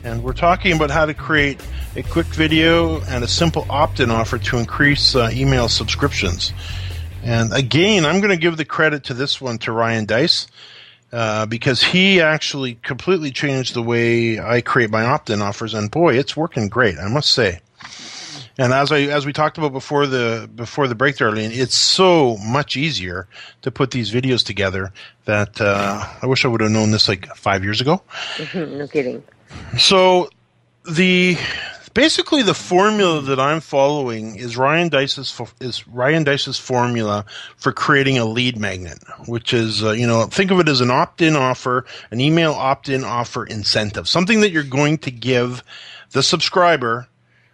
And 0.06 0.24
we're 0.24 0.32
talking 0.32 0.78
about 0.78 0.92
how 0.92 1.06
to 1.06 1.14
create 1.14 1.60
a 1.98 2.04
quick 2.04 2.28
video 2.28 3.02
and 3.02 3.26
a 3.26 3.28
simple 3.28 3.66
opt 3.70 4.00
in 4.00 4.12
offer 4.12 4.38
to 4.38 4.60
increase 4.60 5.14
uh, 5.14 5.30
email 5.34 5.68
subscriptions. 5.68 6.54
And 7.22 7.52
again, 7.52 8.06
I'm 8.06 8.22
going 8.22 8.32
to 8.32 8.38
give 8.38 8.56
the 8.56 8.64
credit 8.64 9.04
to 9.04 9.14
this 9.14 9.42
one 9.42 9.58
to 9.58 9.74
Ryan 9.74 10.06
Deiss. 10.06 10.48
Uh, 11.12 11.46
because 11.48 11.82
he 11.82 12.22
actually 12.22 12.76
completely 12.76 13.32
changed 13.32 13.74
the 13.74 13.82
way 13.82 14.40
I 14.40 14.62
create 14.62 14.92
my 14.92 15.04
opt-in 15.06 15.42
offers, 15.42 15.74
and 15.74 15.90
boy, 15.90 16.16
it's 16.16 16.38
working 16.38 16.70
great, 16.70 17.00
I 17.00 17.08
must 17.08 17.32
say. 17.32 17.62
And 18.60 18.74
as 18.74 18.92
I 18.92 19.04
as 19.04 19.26
we 19.26 19.32
talked 19.32 19.58
about 19.58 19.72
before 19.72 20.06
the 20.06 20.50
before 20.54 20.90
the 20.90 20.94
break, 20.94 21.16
Darlene, 21.16 21.50
it's 21.56 21.76
so 21.78 22.36
much 22.38 22.76
easier 22.76 23.28
to 23.62 23.72
put 23.72 23.92
these 23.92 24.12
videos 24.12 24.46
together 24.46 24.92
that 25.24 25.62
uh, 25.62 26.06
I 26.22 26.26
wish 26.26 26.44
I 26.44 26.50
would 26.50 26.60
have 26.60 26.70
known 26.70 26.92
this 26.92 27.08
like 27.08 27.34
five 27.38 27.64
years 27.64 27.80
ago. 27.80 28.02
no 28.54 28.86
kidding. 28.88 29.24
So 29.78 30.30
the 30.84 31.38
basically 32.00 32.42
the 32.42 32.54
formula 32.54 33.22
that 33.22 33.42
I'm 33.42 33.60
following 33.60 34.38
is 34.38 34.56
Ryan 34.56 34.88
Deiss's 34.88 35.38
is 35.60 35.86
Ryan 35.86 36.24
Deiss's 36.24 36.58
formula 36.58 37.26
for 37.58 37.74
creating 37.74 38.18
a 38.18 38.24
lead 38.24 38.58
magnet, 38.58 39.00
which 39.26 39.54
is 39.54 39.84
uh, 39.84 39.92
you 39.92 40.08
know 40.08 40.24
think 40.24 40.50
of 40.50 40.62
it 40.62 40.70
as 40.70 40.80
an 40.80 40.92
opt-in 40.92 41.36
offer, 41.36 41.86
an 42.10 42.22
email 42.22 42.54
opt-in 42.54 43.04
offer 43.04 43.46
incentive, 43.46 44.08
something 44.08 44.40
that 44.40 44.52
you're 44.52 44.64
going 44.64 44.98
to 45.00 45.12
give 45.12 45.62
the 46.12 46.24
subscriber 46.24 47.10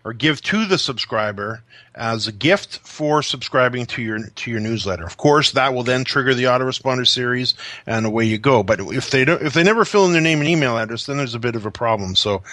or 0.06 0.14
give 0.14 0.40
to 0.44 0.66
the 0.68 0.78
subscriber 0.78 1.64
as 1.96 2.28
a 2.28 2.32
gift 2.32 2.78
for 2.78 3.24
subscribing 3.24 3.88
to 3.88 4.02
your 4.04 4.20
to 4.20 4.52
your 4.52 4.60
newsletter. 4.60 5.04
Of 5.04 5.18
course, 5.18 5.52
that 5.54 5.74
will 5.74 5.82
then 5.82 6.04
trigger 6.04 6.36
the 6.36 6.44
autoresponder 6.44 7.08
series, 7.08 7.56
and 7.88 8.06
away 8.06 8.26
you 8.26 8.38
go. 8.38 8.62
But 8.62 8.80
if 8.80 9.10
they 9.10 9.26
don't, 9.26 9.42
if 9.42 9.54
they 9.54 9.64
never 9.64 9.84
fill 9.84 10.06
in 10.06 10.14
their 10.14 10.22
name 10.22 10.40
and 10.40 10.48
email 10.48 10.78
address, 10.78 11.08
then 11.08 11.18
there's 11.18 11.34
a 11.34 11.40
bit 11.40 11.56
of 11.56 11.66
a 11.66 11.72
problem. 11.72 12.16
So, 12.16 12.44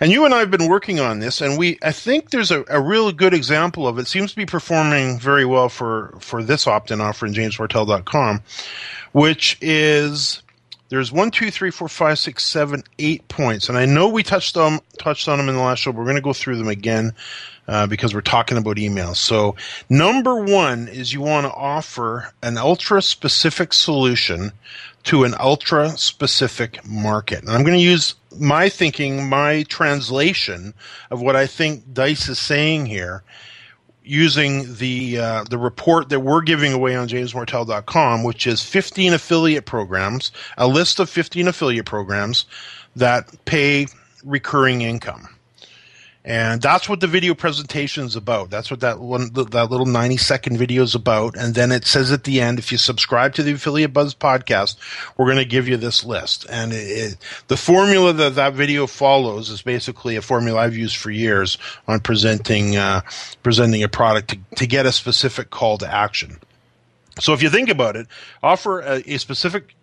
and 0.00 0.10
you 0.10 0.24
and 0.24 0.34
I 0.34 0.40
have 0.40 0.50
been 0.50 0.68
working 0.68 0.98
on 0.98 1.20
this, 1.20 1.40
and 1.40 1.56
we 1.56 1.78
I 1.80 1.92
think 1.92 2.30
there's 2.30 2.50
a, 2.50 2.64
a 2.68 2.80
real 2.80 3.12
good 3.12 3.34
example 3.34 3.86
of 3.86 3.98
it. 3.98 4.08
Seems 4.08 4.32
to 4.32 4.36
be 4.36 4.46
performing 4.46 5.20
very 5.20 5.46
well 5.46 5.68
for 5.68 6.16
for 6.18 6.42
this 6.42 6.66
opt-in 6.66 7.00
offer 7.00 7.24
in 7.24 7.32
JamesMartell.com, 7.32 8.42
which 9.12 9.56
is 9.60 10.42
there's 10.90 11.12
one, 11.12 11.30
two, 11.30 11.50
three, 11.50 11.70
four, 11.70 11.88
five, 11.88 12.18
six, 12.18 12.44
seven, 12.44 12.82
eight 12.98 13.26
points, 13.28 13.68
and 13.68 13.78
I 13.78 13.86
know 13.86 14.08
we 14.08 14.22
touched 14.22 14.56
on 14.56 14.80
touched 14.98 15.28
on 15.28 15.38
them 15.38 15.48
in 15.48 15.54
the 15.54 15.62
last 15.62 15.78
show. 15.78 15.92
But 15.92 15.98
we're 15.98 16.04
going 16.04 16.16
to 16.16 16.20
go 16.20 16.32
through 16.32 16.56
them 16.56 16.68
again 16.68 17.14
uh, 17.68 17.86
because 17.86 18.12
we're 18.12 18.20
talking 18.20 18.58
about 18.58 18.76
emails. 18.76 19.16
So, 19.16 19.54
number 19.88 20.34
one 20.34 20.88
is 20.88 21.12
you 21.12 21.20
want 21.20 21.46
to 21.46 21.52
offer 21.52 22.32
an 22.42 22.58
ultra 22.58 23.00
specific 23.00 23.72
solution 23.72 24.52
to 25.04 25.22
an 25.22 25.34
ultra 25.38 25.90
specific 25.90 26.84
market. 26.84 27.40
And 27.40 27.50
I'm 27.50 27.62
going 27.62 27.78
to 27.78 27.82
use 27.82 28.16
my 28.38 28.68
thinking, 28.68 29.28
my 29.28 29.62
translation 29.62 30.74
of 31.10 31.22
what 31.22 31.36
I 31.36 31.46
think 31.46 31.94
Deiss 31.94 32.28
is 32.28 32.38
saying 32.38 32.86
here 32.86 33.22
using 34.04 34.74
the 34.74 35.18
uh, 35.18 35.44
the 35.44 35.58
report 35.58 36.08
that 36.08 36.20
we're 36.20 36.42
giving 36.42 36.72
away 36.72 36.96
on 36.96 37.08
jamesmartell.com, 37.08 38.22
which 38.22 38.46
is 38.46 38.62
15 38.62 39.14
affiliate 39.14 39.66
programs, 39.66 40.32
a 40.58 40.66
list 40.66 41.00
of 41.00 41.10
15 41.10 41.48
affiliate 41.48 41.86
programs 41.86 42.44
that 42.96 43.44
pay 43.44 43.86
recurring 44.24 44.82
income. 44.82 45.28
And 46.22 46.60
that's 46.60 46.86
what 46.86 47.00
the 47.00 47.06
video 47.06 47.34
presentation 47.34 48.04
is 48.04 48.14
about. 48.14 48.50
That's 48.50 48.70
what 48.70 48.80
that 48.80 49.00
one, 49.00 49.32
that 49.32 49.70
little 49.70 49.86
90 49.86 50.18
second 50.18 50.58
video 50.58 50.82
is 50.82 50.94
about. 50.94 51.34
And 51.34 51.54
then 51.54 51.72
it 51.72 51.86
says 51.86 52.12
at 52.12 52.24
the 52.24 52.42
end, 52.42 52.58
if 52.58 52.70
you 52.70 52.76
subscribe 52.76 53.34
to 53.34 53.42
the 53.42 53.52
Affiliate 53.52 53.94
Buzz 53.94 54.14
podcast, 54.14 54.76
we're 55.16 55.24
going 55.24 55.38
to 55.38 55.46
give 55.46 55.66
you 55.66 55.78
this 55.78 56.04
list. 56.04 56.44
And 56.50 56.74
it, 56.74 56.76
it, 56.76 57.16
the 57.48 57.56
formula 57.56 58.12
that 58.12 58.34
that 58.34 58.52
video 58.52 58.86
follows 58.86 59.48
is 59.48 59.62
basically 59.62 60.16
a 60.16 60.22
formula 60.22 60.60
I've 60.60 60.76
used 60.76 60.98
for 60.98 61.10
years 61.10 61.56
on 61.88 62.00
presenting, 62.00 62.76
uh, 62.76 63.00
presenting 63.42 63.82
a 63.82 63.88
product 63.88 64.28
to, 64.28 64.38
to 64.56 64.66
get 64.66 64.84
a 64.84 64.92
specific 64.92 65.48
call 65.48 65.78
to 65.78 65.90
action. 65.90 66.36
So 67.18 67.32
if 67.32 67.42
you 67.42 67.48
think 67.48 67.70
about 67.70 67.96
it, 67.96 68.06
offer 68.42 68.80
a, 68.80 69.02
a 69.06 69.18
specific 69.18 69.74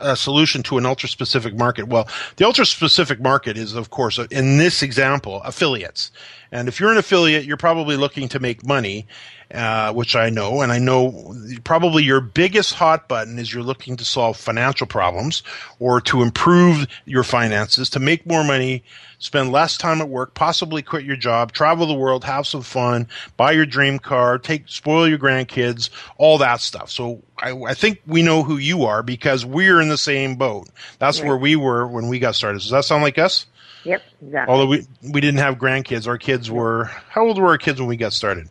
a 0.00 0.16
solution 0.16 0.62
to 0.64 0.78
an 0.78 0.86
ultra 0.86 1.08
specific 1.08 1.54
market? 1.54 1.88
Well, 1.88 2.08
the 2.36 2.44
ultra 2.44 2.66
specific 2.66 3.20
market 3.20 3.56
is, 3.56 3.74
of 3.74 3.90
course, 3.90 4.18
in 4.18 4.58
this 4.58 4.82
example, 4.82 5.42
affiliates. 5.42 6.10
And 6.52 6.68
if 6.68 6.78
you're 6.78 6.92
an 6.92 6.98
affiliate, 6.98 7.44
you're 7.44 7.56
probably 7.56 7.96
looking 7.96 8.28
to 8.28 8.38
make 8.38 8.64
money, 8.64 9.06
uh, 9.52 9.92
which 9.92 10.16
I 10.16 10.30
know. 10.30 10.62
And 10.62 10.72
I 10.72 10.78
know 10.78 11.34
probably 11.64 12.02
your 12.02 12.20
biggest 12.20 12.74
hot 12.74 13.08
button 13.08 13.38
is 13.38 13.52
you're 13.52 13.62
looking 13.62 13.96
to 13.96 14.04
solve 14.04 14.36
financial 14.36 14.86
problems 14.86 15.42
or 15.78 16.00
to 16.02 16.22
improve 16.22 16.86
your 17.04 17.24
finances, 17.24 17.90
to 17.90 18.00
make 18.00 18.26
more 18.26 18.44
money, 18.44 18.84
spend 19.18 19.52
less 19.52 19.76
time 19.76 20.00
at 20.00 20.08
work, 20.08 20.34
possibly 20.34 20.82
quit 20.82 21.04
your 21.04 21.16
job, 21.16 21.52
travel 21.52 21.86
the 21.86 21.94
world, 21.94 22.24
have 22.24 22.46
some 22.46 22.62
fun, 22.62 23.06
buy 23.36 23.52
your 23.52 23.66
dream 23.66 23.98
car, 23.98 24.38
take 24.38 24.68
spoil 24.68 25.08
your 25.08 25.18
grandkids, 25.18 25.90
all 26.18 26.38
that 26.38 26.60
stuff. 26.60 26.90
So 26.90 27.22
I, 27.38 27.52
I 27.52 27.74
think 27.74 28.00
we 28.06 28.22
know 28.22 28.42
who 28.42 28.56
you 28.56 28.84
are 28.84 29.02
because 29.02 29.44
we're 29.44 29.80
in 29.80 29.88
the 29.88 29.98
same 29.98 30.36
boat. 30.36 30.68
That's 30.98 31.20
where 31.22 31.36
we 31.36 31.56
were 31.56 31.86
when 31.86 32.08
we 32.08 32.18
got 32.18 32.34
started. 32.34 32.60
Does 32.60 32.70
that 32.70 32.84
sound 32.84 33.02
like 33.02 33.18
us? 33.18 33.46
Yep, 33.84 34.02
exactly. 34.22 34.52
Although 34.52 34.66
we 34.66 34.86
we 35.02 35.20
didn't 35.20 35.40
have 35.40 35.56
grandkids, 35.56 36.08
our 36.08 36.18
kids 36.18 36.50
were 36.50 36.84
how 37.08 37.26
old 37.26 37.38
were 37.38 37.48
our 37.48 37.58
kids 37.58 37.80
when 37.80 37.88
we 37.88 37.96
got 37.96 38.12
started? 38.12 38.48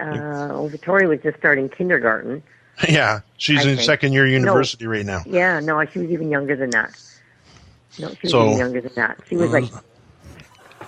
Uh, 0.00 0.48
well, 0.48 0.68
Victoria 0.68 1.08
was 1.08 1.20
just 1.22 1.38
starting 1.38 1.68
kindergarten. 1.68 2.42
Yeah, 2.88 3.20
she's 3.36 3.58
I 3.66 3.68
in 3.68 3.76
think. 3.76 3.80
second 3.86 4.12
year 4.14 4.26
university 4.26 4.86
No. 4.86 4.90
right 4.90 5.04
now. 5.04 5.20
Yeah, 5.26 5.60
no, 5.60 5.84
she 5.84 5.98
was 5.98 6.10
even 6.10 6.30
younger 6.30 6.56
than 6.56 6.70
that. 6.70 6.90
No, 7.98 8.08
she 8.08 8.18
was 8.22 8.30
So- 8.30 8.46
even 8.46 8.56
younger 8.58 8.80
than 8.80 8.92
that. 8.94 9.18
She 9.28 9.36
was 9.36 9.50
like 9.50 9.64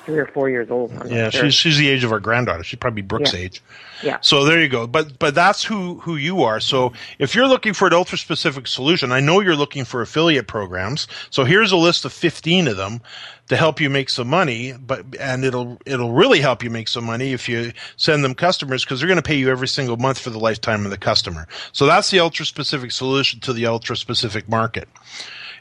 three 0.04 0.18
or 0.18 0.26
four 0.26 0.50
years 0.50 0.70
old. 0.70 0.92
I'm 0.92 1.08
Yeah, 1.10 1.30
sure. 1.30 1.44
she's 1.44 1.54
she's 1.54 1.78
the 1.78 1.88
age 1.88 2.04
of 2.04 2.12
our 2.12 2.20
granddaughter. 2.20 2.62
She's 2.64 2.78
probably 2.78 3.02
Brooks' 3.02 3.32
Yeah. 3.34 3.40
age. 3.40 3.62
yeah. 4.02 4.18
So 4.20 4.44
there 4.44 4.60
you 4.60 4.68
go. 4.68 4.86
But 4.86 5.18
but 5.18 5.34
that's 5.34 5.62
who 5.64 6.00
who 6.00 6.16
you 6.16 6.42
are. 6.42 6.60
So 6.60 6.92
if 7.18 7.34
you're 7.34 7.46
looking 7.48 7.72
for 7.74 7.86
an 7.86 7.92
ultra 7.94 8.18
specific 8.18 8.66
solution, 8.66 9.12
I 9.12 9.20
know 9.20 9.40
you're 9.40 9.56
looking 9.56 9.84
for 9.84 10.02
affiliate 10.02 10.46
programs. 10.48 11.06
So 11.30 11.44
here's 11.44 11.72
a 11.72 11.76
list 11.76 12.04
of 12.04 12.12
15 12.12 12.68
of 12.68 12.76
them 12.76 13.00
to 13.48 13.56
help 13.56 13.80
you 13.80 13.90
make 13.90 14.08
some 14.08 14.28
money, 14.28 14.72
but 14.72 15.04
and 15.20 15.44
it'll 15.44 15.78
it'll 15.86 16.12
really 16.12 16.40
help 16.40 16.62
you 16.62 16.70
make 16.70 16.88
some 16.88 17.04
money 17.04 17.32
if 17.32 17.48
you 17.48 17.72
send 17.96 18.24
them 18.24 18.34
customers 18.34 18.84
because 18.84 19.00
they're 19.00 19.08
going 19.08 19.16
to 19.16 19.22
pay 19.22 19.36
you 19.36 19.50
every 19.50 19.68
single 19.68 19.96
month 19.96 20.18
for 20.18 20.30
the 20.30 20.38
lifetime 20.38 20.84
of 20.84 20.90
the 20.90 20.98
customer. 20.98 21.46
So 21.72 21.86
that's 21.86 22.10
the 22.10 22.20
ultra 22.20 22.44
specific 22.46 22.92
solution 22.92 23.40
to 23.40 23.52
the 23.52 23.66
ultra 23.66 23.96
specific 23.96 24.48
market. 24.48 24.88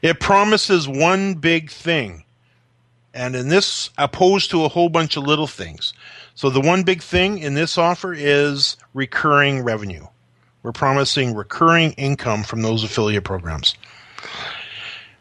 It 0.02 0.20
promises 0.20 0.88
one 0.88 1.36
big 1.36 1.70
thing. 1.70 2.24
And 3.14 3.36
in 3.36 3.49
this, 3.49 3.89
opposed 3.97 4.51
to 4.51 4.64
a 4.64 4.70
whole 4.70 4.89
bunch 4.89 5.18
of 5.18 5.24
little 5.24 5.47
things. 5.47 5.93
So 6.36 6.49
the 6.49 6.62
one 6.62 6.84
big 6.84 7.01
thing 7.01 7.39
in 7.39 7.55
this 7.55 7.78
offer 7.78 8.14
is 8.14 8.78
recurring 8.93 9.64
revenue. 9.64 10.07
We're 10.64 10.72
promising 10.72 11.36
recurring 11.36 11.91
income 11.93 12.43
from 12.43 12.62
those 12.62 12.84
affiliate 12.84 13.24
programs. 13.24 13.76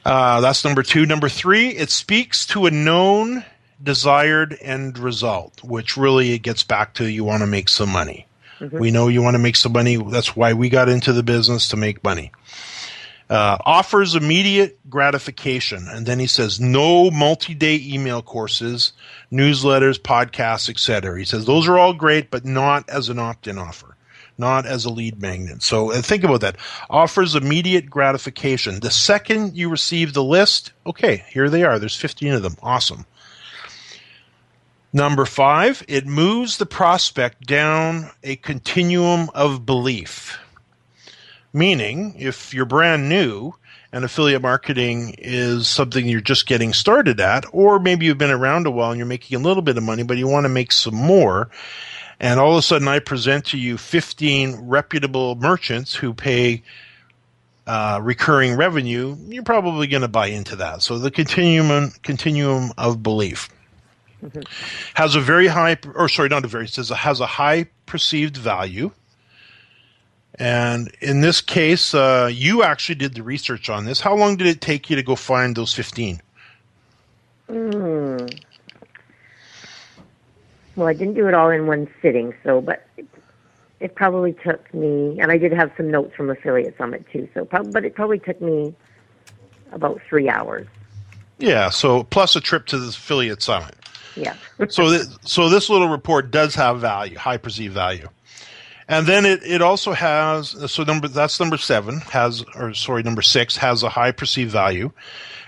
Uh, 0.05 0.41
that's 0.41 0.64
number 0.64 0.82
two. 0.82 1.07
Number 1.07 1.28
three, 1.28 1.70
it 1.70 1.91
speaks 1.91 2.47
to 2.47 2.66
a 2.66 2.70
known 2.70 3.45
desired 3.82 4.57
end 4.61 4.99
result, 4.99 5.62
which 5.64 5.97
really 5.97 6.32
it 6.32 6.41
gets 6.41 6.62
back 6.62 6.95
to 6.95 7.11
you 7.11 7.24
want 7.24 7.43
to 7.43 7.47
make 7.47 7.68
some 7.68 7.91
money. 7.91 8.26
Mm-hmm. 8.59 8.78
We 8.78 8.91
know 8.91 9.09
you 9.09 9.22
want 9.22 9.34
to 9.34 9.38
make 9.38 9.57
some 9.57 9.72
money. 9.72 9.97
That's 9.97 10.36
why 10.36 10.53
we 10.53 10.68
got 10.68 10.88
into 10.88 11.12
the 11.12 11.22
business 11.22 11.68
to 11.68 11.76
make 11.76 12.05
money. 12.05 12.30
Uh, 13.31 13.57
offers 13.64 14.16
immediate 14.16 14.76
gratification. 14.91 15.87
And 15.89 16.05
then 16.05 16.18
he 16.18 16.26
says, 16.26 16.59
no 16.59 17.12
multi 17.12 17.55
day 17.55 17.81
email 17.81 18.22
courses, 18.22 18.93
newsletters, 19.33 20.01
podcasts, 20.01 20.68
etc. 20.68 21.16
He 21.16 21.24
says, 21.24 21.45
those 21.45 21.68
are 21.68 21.78
all 21.78 21.95
great, 21.95 22.33
but 22.33 22.45
not 22.45 22.89
as 22.91 23.09
an 23.09 23.20
opt 23.20 23.47
in 23.47 23.57
offer, 23.57 23.97
not 24.37 24.66
as 24.66 24.85
a 24.85 24.91
lead 24.91 25.22
magnet. 25.22 25.62
So 25.62 25.91
think 26.03 26.24
about 26.24 26.41
that. 26.41 26.57
Offers 26.91 27.37
immediate 27.37 27.89
gratification. 27.89 28.81
The 28.81 28.91
second 28.91 29.57
you 29.57 29.68
receive 29.68 30.12
the 30.12 30.24
list, 30.24 30.72
okay, 30.85 31.24
here 31.31 31.49
they 31.49 31.62
are. 31.62 31.78
There's 31.78 31.95
15 31.95 32.33
of 32.33 32.43
them. 32.43 32.57
Awesome. 32.64 33.07
Number 34.93 35.24
five, 35.24 35.85
it 35.87 36.05
moves 36.05 36.59
the 36.59 36.66
prospect 36.66 37.47
down 37.47 38.11
a 38.24 38.35
continuum 38.35 39.31
of 39.37 39.64
belief. 39.64 40.37
Meaning, 41.53 42.15
if 42.17 42.55
you're 42.55 42.65
brand 42.65 43.09
new 43.09 43.55
and 43.93 44.05
affiliate 44.05 44.43
marketing 44.43 45.17
is 45.19 45.67
something 45.67 46.07
you're 46.07 46.21
just 46.21 46.47
getting 46.47 46.73
started 46.73 47.19
at, 47.19 47.45
or 47.53 47.81
maybe 47.81 48.07
you've 48.07 48.19
been 48.19 48.31
around 48.31 48.67
a 48.67 48.71
while 48.71 48.91
and 48.91 48.99
you're 48.99 49.07
making 49.07 49.41
a 49.41 49.43
little 49.43 49.63
bit 49.63 49.77
of 49.77 49.83
money, 49.83 50.05
but 50.05 50.17
you 50.17 50.29
want 50.29 50.45
to 50.45 50.49
make 50.49 50.71
some 50.71 50.95
more, 50.95 51.51
and 52.21 52.39
all 52.39 52.53
of 52.53 52.59
a 52.59 52.63
sudden 52.63 52.87
I 52.87 53.01
present 53.01 53.47
to 53.47 53.59
you 53.59 53.79
15 53.79 54.69
reputable 54.69 55.35
merchants 55.37 55.95
who 55.95 56.15
pay 56.15 56.63
uh, 57.67 58.01
recurring 58.03 58.57
revenue, 58.57 59.17
you're 59.29 59.43
probably 59.43 59.87
going 59.87 60.03
to 60.03 60.09
buy 60.09 60.27
into 60.27 60.57
that. 60.57 60.83
So 60.83 60.99
the 60.99 61.11
continuum 61.11 61.93
continuum 62.03 62.73
of 62.77 63.03
belief 63.03 63.49
mm-hmm. 64.23 64.41
has 64.95 65.15
a 65.15 65.21
very 65.21 65.47
high, 65.47 65.79
or 65.95 66.09
sorry, 66.09 66.29
not 66.29 66.45
a 66.45 66.49
very, 66.49 66.67
says 66.69 66.91
it 66.91 66.97
has 66.97 67.21
a 67.21 67.27
high 67.27 67.69
perceived 67.87 68.37
value. 68.37 68.91
And 70.41 70.91
in 71.03 71.20
this 71.20 71.43
case, 71.43 71.93
uh, 71.93 72.30
you 72.32 72.62
actually 72.62 72.95
did 72.95 73.14
the 73.14 73.22
research 73.22 73.68
on 73.68 73.84
this. 73.84 74.01
How 74.01 74.14
long 74.14 74.36
did 74.36 74.47
it 74.47 74.62
take 74.62 74.88
you 74.88 74.97
to 74.97 75.03
go 75.03 75.14
find 75.14 75.55
those 75.55 75.74
15? 75.74 76.18
Mm. 77.51 78.43
Well, 80.76 80.88
I 80.88 80.95
didn't 80.95 81.12
do 81.12 81.28
it 81.28 81.34
all 81.34 81.51
in 81.51 81.66
one 81.66 81.88
sitting, 82.01 82.32
so, 82.43 82.62
but 82.62 82.86
it, 82.97 83.07
it 83.80 83.95
probably 83.95 84.32
took 84.32 84.72
me, 84.72 85.20
and 85.20 85.30
I 85.30 85.36
did 85.36 85.53
have 85.53 85.72
some 85.76 85.91
notes 85.91 86.14
from 86.16 86.30
Affiliate 86.30 86.74
Summit 86.78 87.05
too, 87.12 87.28
so, 87.34 87.45
but 87.45 87.84
it 87.84 87.95
probably 87.95 88.18
took 88.18 88.41
me 88.41 88.74
about 89.72 90.01
three 90.09 90.30
hours. 90.30 90.66
Yeah, 91.38 91.68
so 91.68 92.05
plus 92.05 92.34
a 92.34 92.41
trip 92.41 92.64
to 92.68 92.78
the 92.78 92.88
Affiliate 92.88 93.43
Summit. 93.43 93.74
Yeah. 94.16 94.36
so, 94.70 94.88
th- 94.88 95.07
so 95.22 95.51
this 95.51 95.68
little 95.68 95.88
report 95.88 96.30
does 96.30 96.55
have 96.55 96.80
value, 96.80 97.18
high 97.18 97.36
perceived 97.36 97.74
value. 97.74 98.09
And 98.91 99.07
then 99.07 99.24
it, 99.24 99.45
it 99.45 99.62
also 99.62 99.93
has 99.93 100.49
so 100.70 100.82
number 100.82 101.07
that's 101.07 101.38
number 101.38 101.57
seven 101.57 102.01
has 102.01 102.45
or 102.57 102.74
sorry 102.74 103.05
number 103.05 103.22
six 103.22 103.57
has 103.59 103.84
a 103.84 103.88
high 103.88 104.11
perceived 104.11 104.51
value, 104.51 104.91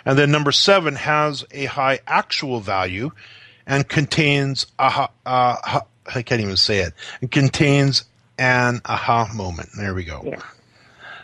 and 0.04 0.16
then 0.16 0.30
number 0.30 0.52
seven 0.52 0.94
has 0.94 1.44
a 1.50 1.64
high 1.64 1.98
actual 2.06 2.60
value, 2.60 3.10
and 3.66 3.88
contains 3.88 4.68
a 4.78 5.08
uh, 5.26 5.80
I 6.14 6.22
can't 6.22 6.40
even 6.40 6.56
say 6.56 6.78
it. 6.78 6.92
It 7.20 7.32
contains 7.32 8.04
an 8.38 8.80
aha 8.84 9.28
moment. 9.34 9.70
There 9.76 9.92
we 9.92 10.04
go. 10.04 10.22
Yeah. 10.24 10.40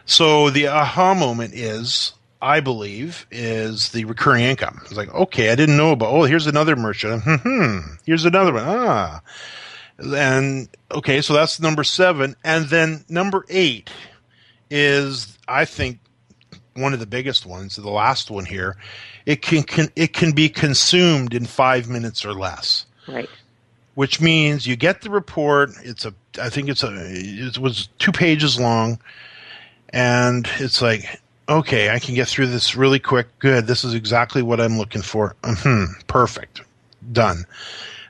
So 0.04 0.50
the 0.50 0.66
aha 0.66 1.14
moment 1.14 1.54
is 1.54 2.14
I 2.42 2.58
believe, 2.58 3.26
is 3.30 3.90
the 3.90 4.04
recurring 4.06 4.44
income. 4.44 4.80
It's 4.84 4.96
like, 4.96 5.12
okay, 5.14 5.50
I 5.50 5.54
didn't 5.54 5.76
know 5.76 5.92
about. 5.92 6.12
Oh, 6.12 6.24
here's 6.24 6.48
another 6.48 6.74
merchant. 6.74 7.22
Hmm. 7.26 7.78
Here's 8.04 8.24
another 8.24 8.52
one. 8.54 8.64
Ah. 8.66 9.20
And 9.98 10.68
okay, 10.92 11.20
so 11.20 11.34
that's 11.34 11.60
number 11.60 11.84
seven. 11.84 12.36
And 12.44 12.66
then 12.68 13.04
number 13.08 13.44
eight 13.48 13.90
is, 14.70 15.36
I 15.48 15.64
think, 15.64 15.98
one 16.74 16.92
of 16.92 17.00
the 17.00 17.06
biggest 17.06 17.44
ones. 17.44 17.76
The 17.76 17.88
last 17.88 18.30
one 18.30 18.44
here. 18.44 18.76
It 19.26 19.42
can, 19.42 19.62
can 19.62 19.88
it 19.96 20.12
can 20.14 20.32
be 20.32 20.48
consumed 20.48 21.34
in 21.34 21.44
five 21.44 21.88
minutes 21.88 22.24
or 22.24 22.32
less. 22.32 22.86
Right. 23.06 23.28
Which 23.94 24.20
means 24.20 24.66
you 24.66 24.76
get 24.76 25.02
the 25.02 25.10
report. 25.10 25.70
It's 25.82 26.04
a, 26.06 26.14
I 26.40 26.48
think 26.50 26.68
it's 26.68 26.84
a, 26.84 26.90
it 26.94 27.58
was 27.58 27.88
two 27.98 28.12
pages 28.12 28.60
long, 28.60 29.00
and 29.90 30.48
it's 30.60 30.80
like, 30.80 31.20
okay, 31.48 31.90
I 31.90 31.98
can 31.98 32.14
get 32.14 32.28
through 32.28 32.46
this 32.46 32.76
really 32.76 33.00
quick. 33.00 33.26
Good. 33.40 33.66
This 33.66 33.82
is 33.82 33.94
exactly 33.94 34.42
what 34.42 34.60
I'm 34.60 34.78
looking 34.78 35.02
for. 35.02 35.34
Mm-hmm. 35.42 36.00
Perfect. 36.06 36.62
Done. 37.10 37.44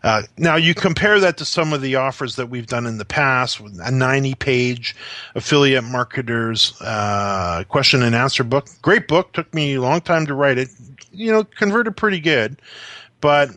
Uh, 0.02 0.22
now 0.36 0.56
you 0.56 0.74
compare 0.74 1.20
that 1.20 1.36
to 1.38 1.44
some 1.44 1.72
of 1.72 1.82
the 1.82 1.96
offers 1.96 2.36
that 2.36 2.48
we've 2.48 2.66
done 2.66 2.86
in 2.86 2.98
the 2.98 3.04
past, 3.04 3.60
a 3.60 3.90
90 3.90 4.34
page 4.36 4.96
affiliate 5.34 5.84
marketers 5.84 6.80
uh, 6.80 7.64
question 7.68 8.02
and 8.02 8.14
answer 8.14 8.44
book. 8.44 8.68
Great 8.82 9.08
book. 9.08 9.32
Took 9.32 9.52
me 9.52 9.74
a 9.74 9.80
long 9.80 10.00
time 10.00 10.26
to 10.26 10.34
write 10.34 10.58
it. 10.58 10.68
You 11.12 11.32
know, 11.32 11.44
converted 11.44 11.96
pretty 11.96 12.20
good, 12.20 12.60
but 13.20 13.50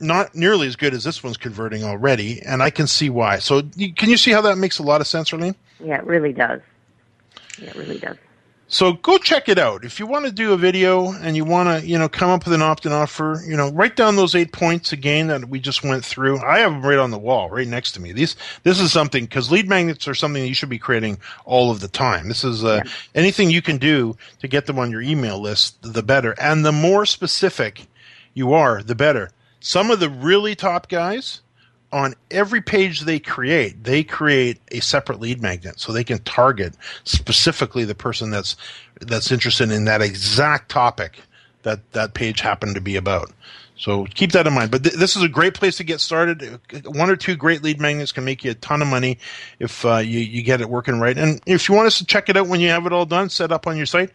not 0.00 0.34
nearly 0.34 0.66
as 0.66 0.76
good 0.76 0.94
as 0.94 1.04
this 1.04 1.22
one's 1.22 1.36
converting 1.36 1.84
already. 1.84 2.40
And 2.42 2.62
I 2.62 2.70
can 2.70 2.86
see 2.86 3.10
why. 3.10 3.38
So 3.38 3.62
can 3.62 4.08
you 4.08 4.16
see 4.16 4.32
how 4.32 4.40
that 4.42 4.56
makes 4.56 4.78
a 4.78 4.82
lot 4.82 5.00
of 5.00 5.06
sense, 5.06 5.32
Arlene? 5.32 5.54
Yeah, 5.78 5.98
it 5.98 6.04
really 6.04 6.32
does. 6.32 6.60
Yeah, 7.58 7.68
it 7.68 7.76
really 7.76 7.98
does. 7.98 8.16
So 8.72 8.92
go 8.92 9.18
check 9.18 9.48
it 9.48 9.58
out. 9.58 9.84
If 9.84 9.98
you 9.98 10.06
want 10.06 10.26
to 10.26 10.30
do 10.30 10.52
a 10.52 10.56
video 10.56 11.10
and 11.10 11.34
you 11.34 11.44
want 11.44 11.68
to, 11.68 11.84
you 11.84 11.98
know, 11.98 12.08
come 12.08 12.30
up 12.30 12.44
with 12.44 12.54
an 12.54 12.62
opt-in 12.62 12.92
offer, 12.92 13.42
you 13.44 13.56
know, 13.56 13.68
write 13.72 13.96
down 13.96 14.14
those 14.14 14.36
eight 14.36 14.52
points 14.52 14.92
again 14.92 15.26
that 15.26 15.48
we 15.48 15.58
just 15.58 15.82
went 15.82 16.04
through. 16.04 16.38
I 16.38 16.60
have 16.60 16.70
them 16.70 16.86
right 16.86 17.00
on 17.00 17.10
the 17.10 17.18
wall, 17.18 17.50
right 17.50 17.66
next 17.66 17.92
to 17.92 18.00
me. 18.00 18.12
These, 18.12 18.36
this 18.62 18.78
is 18.78 18.92
something 18.92 19.24
because 19.24 19.50
lead 19.50 19.68
magnets 19.68 20.06
are 20.06 20.14
something 20.14 20.46
you 20.46 20.54
should 20.54 20.68
be 20.68 20.78
creating 20.78 21.18
all 21.44 21.72
of 21.72 21.80
the 21.80 21.88
time. 21.88 22.28
This 22.28 22.44
is 22.44 22.62
uh, 22.62 22.82
yeah. 22.84 22.92
anything 23.16 23.50
you 23.50 23.60
can 23.60 23.78
do 23.78 24.16
to 24.38 24.46
get 24.46 24.66
them 24.66 24.78
on 24.78 24.92
your 24.92 25.02
email 25.02 25.40
list, 25.40 25.82
the 25.82 26.04
better. 26.04 26.36
And 26.40 26.64
the 26.64 26.70
more 26.70 27.04
specific 27.06 27.88
you 28.34 28.52
are, 28.52 28.84
the 28.84 28.94
better. 28.94 29.32
Some 29.58 29.90
of 29.90 29.98
the 29.98 30.08
really 30.08 30.54
top 30.54 30.88
guys 30.88 31.42
on 31.92 32.14
every 32.30 32.60
page 32.60 33.00
they 33.00 33.18
create, 33.18 33.82
they 33.84 34.04
create 34.04 34.58
a 34.70 34.80
separate 34.80 35.20
lead 35.20 35.42
magnet 35.42 35.80
so 35.80 35.92
they 35.92 36.04
can 36.04 36.18
target 36.20 36.74
specifically 37.04 37.84
the 37.84 37.94
person 37.94 38.30
that's 38.30 38.56
that's 39.00 39.32
interested 39.32 39.70
in 39.70 39.86
that 39.86 40.02
exact 40.02 40.70
topic 40.70 41.20
that 41.62 41.92
that 41.92 42.14
page 42.14 42.40
happened 42.40 42.74
to 42.74 42.80
be 42.80 42.96
about. 42.96 43.32
So 43.80 44.04
keep 44.04 44.32
that 44.32 44.46
in 44.46 44.52
mind. 44.52 44.70
But 44.70 44.84
th- 44.84 44.96
this 44.96 45.16
is 45.16 45.22
a 45.22 45.28
great 45.28 45.54
place 45.54 45.78
to 45.78 45.84
get 45.84 46.00
started. 46.00 46.60
One 46.84 47.08
or 47.08 47.16
two 47.16 47.34
great 47.34 47.62
lead 47.62 47.80
magnets 47.80 48.12
can 48.12 48.26
make 48.26 48.44
you 48.44 48.50
a 48.50 48.54
ton 48.54 48.82
of 48.82 48.88
money 48.88 49.18
if 49.58 49.86
uh, 49.86 49.96
you, 49.96 50.20
you 50.20 50.42
get 50.42 50.60
it 50.60 50.68
working 50.68 51.00
right. 51.00 51.16
And 51.16 51.40
if 51.46 51.66
you 51.66 51.74
want 51.74 51.86
us 51.86 51.96
to 51.96 52.04
check 52.04 52.28
it 52.28 52.36
out 52.36 52.46
when 52.46 52.60
you 52.60 52.68
have 52.68 52.84
it 52.84 52.92
all 52.92 53.06
done, 53.06 53.30
set 53.30 53.52
up 53.52 53.66
on 53.66 53.78
your 53.78 53.86
site, 53.86 54.10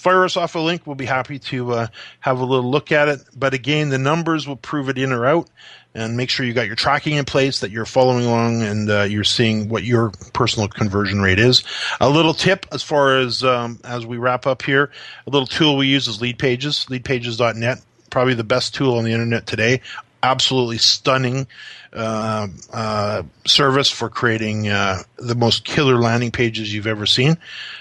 fire 0.00 0.24
us 0.24 0.36
off 0.36 0.54
a 0.54 0.58
link. 0.58 0.86
We'll 0.86 0.96
be 0.96 1.04
happy 1.04 1.38
to 1.38 1.72
uh, 1.72 1.86
have 2.20 2.40
a 2.40 2.44
little 2.44 2.70
look 2.70 2.90
at 2.90 3.08
it. 3.08 3.20
But 3.36 3.52
again, 3.52 3.90
the 3.90 3.98
numbers 3.98 4.48
will 4.48 4.56
prove 4.56 4.88
it 4.88 4.96
in 4.96 5.12
or 5.12 5.26
out 5.26 5.48
and 5.94 6.16
make 6.16 6.30
sure 6.30 6.46
you 6.46 6.54
got 6.54 6.66
your 6.66 6.76
tracking 6.76 7.16
in 7.16 7.24
place 7.26 7.60
that 7.60 7.70
you're 7.70 7.84
following 7.84 8.24
along 8.24 8.62
and 8.62 8.90
uh, 8.90 9.02
you're 9.02 9.24
seeing 9.24 9.68
what 9.68 9.82
your 9.82 10.10
personal 10.32 10.68
conversion 10.68 11.20
rate 11.20 11.38
is. 11.38 11.64
A 12.00 12.08
little 12.08 12.32
tip 12.32 12.64
as 12.72 12.82
far 12.82 13.18
as 13.18 13.44
um, 13.44 13.78
as 13.84 14.06
we 14.06 14.16
wrap 14.16 14.46
up 14.46 14.62
here, 14.62 14.90
a 15.26 15.30
little 15.30 15.46
tool 15.46 15.76
we 15.76 15.88
use 15.88 16.08
is 16.08 16.18
Leadpages, 16.18 16.88
leadpages.net, 16.88 17.82
probably 18.08 18.34
the 18.34 18.44
best 18.44 18.74
tool 18.74 18.96
on 18.96 19.04
the 19.04 19.12
internet 19.12 19.46
today. 19.46 19.82
Absolutely 20.22 20.78
stunning 20.78 21.46
uh, 21.92 22.48
uh, 22.72 23.22
service 23.46 23.90
for 23.90 24.08
creating 24.08 24.68
uh, 24.68 24.98
the 25.16 25.34
most 25.34 25.64
killer 25.64 25.96
landing 25.96 26.30
pages 26.30 26.72
you've 26.72 26.86
ever 26.86 27.06
seen. 27.06 27.36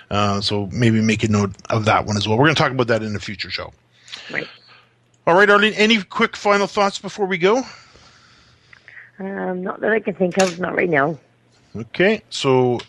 Uh, 0.09 0.41
so 0.41 0.67
maybe 0.71 1.01
make 1.01 1.23
a 1.23 1.27
note 1.27 1.51
of 1.69 1.85
that 1.85 2.05
one 2.05 2.17
as 2.17 2.27
well. 2.27 2.37
We're 2.37 2.45
going 2.45 2.55
to 2.55 2.61
talk 2.61 2.71
about 2.71 2.87
that 2.87 3.03
in 3.03 3.15
a 3.15 3.19
future 3.19 3.49
show. 3.49 3.73
Right. 4.31 4.47
All 5.27 5.35
right, 5.35 5.49
Arlene. 5.49 5.73
Any 5.73 6.01
quick 6.01 6.35
final 6.35 6.65
thoughts 6.65 6.97
before 6.97 7.25
we 7.25 7.37
go? 7.37 7.63
Um, 9.19 9.63
not 9.63 9.81
that 9.81 9.91
I 9.91 9.99
can 9.99 10.15
think 10.15 10.37
of, 10.37 10.59
not 10.59 10.75
right 10.75 10.89
now. 10.89 11.19
Okay, 11.75 12.23
so 12.29 12.79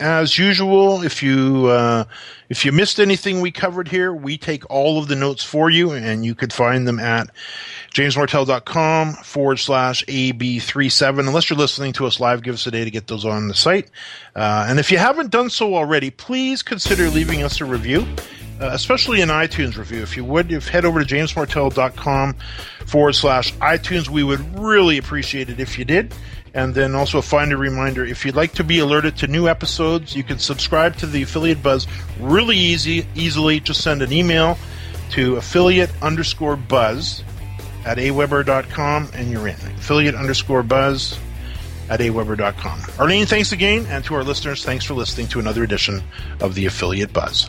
as 0.00 0.38
usual, 0.38 1.02
if 1.02 1.22
you 1.22 1.66
uh, 1.66 2.04
if 2.48 2.64
you 2.64 2.72
missed 2.72 2.98
anything 2.98 3.40
we 3.40 3.52
covered 3.52 3.86
here, 3.86 4.12
we 4.12 4.38
take 4.38 4.68
all 4.70 4.98
of 4.98 5.08
the 5.08 5.14
notes 5.14 5.44
for 5.44 5.70
you, 5.70 5.92
and 5.92 6.24
you 6.24 6.34
could 6.34 6.52
find 6.52 6.88
them 6.88 6.98
at 6.98 7.30
jamesmartell.com 7.92 9.12
forward 9.14 9.58
slash 9.58 10.04
AB37. 10.06 11.20
Unless 11.20 11.50
you're 11.50 11.58
listening 11.58 11.92
to 11.92 12.06
us 12.06 12.18
live, 12.18 12.42
give 12.42 12.54
us 12.54 12.66
a 12.66 12.70
day 12.70 12.84
to 12.84 12.90
get 12.90 13.06
those 13.06 13.24
on 13.24 13.48
the 13.48 13.54
site. 13.54 13.90
Uh, 14.34 14.66
and 14.68 14.80
if 14.80 14.90
you 14.90 14.98
haven't 14.98 15.30
done 15.30 15.50
so 15.50 15.74
already, 15.74 16.10
please 16.10 16.62
consider 16.62 17.08
leaving 17.10 17.42
us 17.42 17.60
a 17.60 17.64
review 17.64 18.06
uh, 18.60 18.70
especially 18.72 19.22
an 19.22 19.30
iTunes 19.30 19.76
review. 19.78 20.02
If 20.02 20.16
you 20.16 20.24
would, 20.24 20.52
if 20.52 20.68
head 20.68 20.84
over 20.84 21.02
to 21.02 21.14
jamesmartell.com 21.14 22.34
forward 22.86 23.14
slash 23.14 23.54
iTunes, 23.54 24.08
we 24.08 24.22
would 24.22 24.58
really 24.58 24.98
appreciate 24.98 25.48
it 25.48 25.60
if 25.60 25.78
you 25.78 25.84
did. 25.84 26.14
And 26.54 26.74
then 26.74 26.94
also 26.94 27.18
a 27.22 27.56
reminder 27.56 28.04
if 28.04 28.24
you'd 28.24 28.34
like 28.34 28.52
to 28.54 28.64
be 28.64 28.80
alerted 28.80 29.16
to 29.18 29.26
new 29.26 29.48
episodes, 29.48 30.16
you 30.16 30.24
can 30.24 30.38
subscribe 30.38 30.96
to 30.96 31.06
the 31.06 31.22
Affiliate 31.22 31.62
Buzz 31.62 31.86
really 32.18 32.56
easy, 32.56 33.06
easily. 33.14 33.60
Just 33.60 33.82
send 33.82 34.02
an 34.02 34.12
email 34.12 34.58
to 35.10 35.36
affiliate 35.36 35.90
underscore 36.02 36.56
buzz 36.56 37.22
at 37.84 37.98
aweber.com 37.98 39.10
and 39.14 39.30
you're 39.30 39.48
in. 39.48 39.54
Affiliate 39.54 40.14
underscore 40.14 40.62
buzz 40.62 41.18
at 41.88 42.00
aweber.com. 42.00 42.80
Arlene, 42.98 43.26
thanks 43.26 43.52
again. 43.52 43.86
And 43.86 44.04
to 44.04 44.14
our 44.14 44.24
listeners, 44.24 44.64
thanks 44.64 44.84
for 44.84 44.94
listening 44.94 45.28
to 45.28 45.40
another 45.40 45.64
edition 45.64 46.02
of 46.40 46.54
the 46.54 46.66
Affiliate 46.66 47.12
Buzz. 47.12 47.48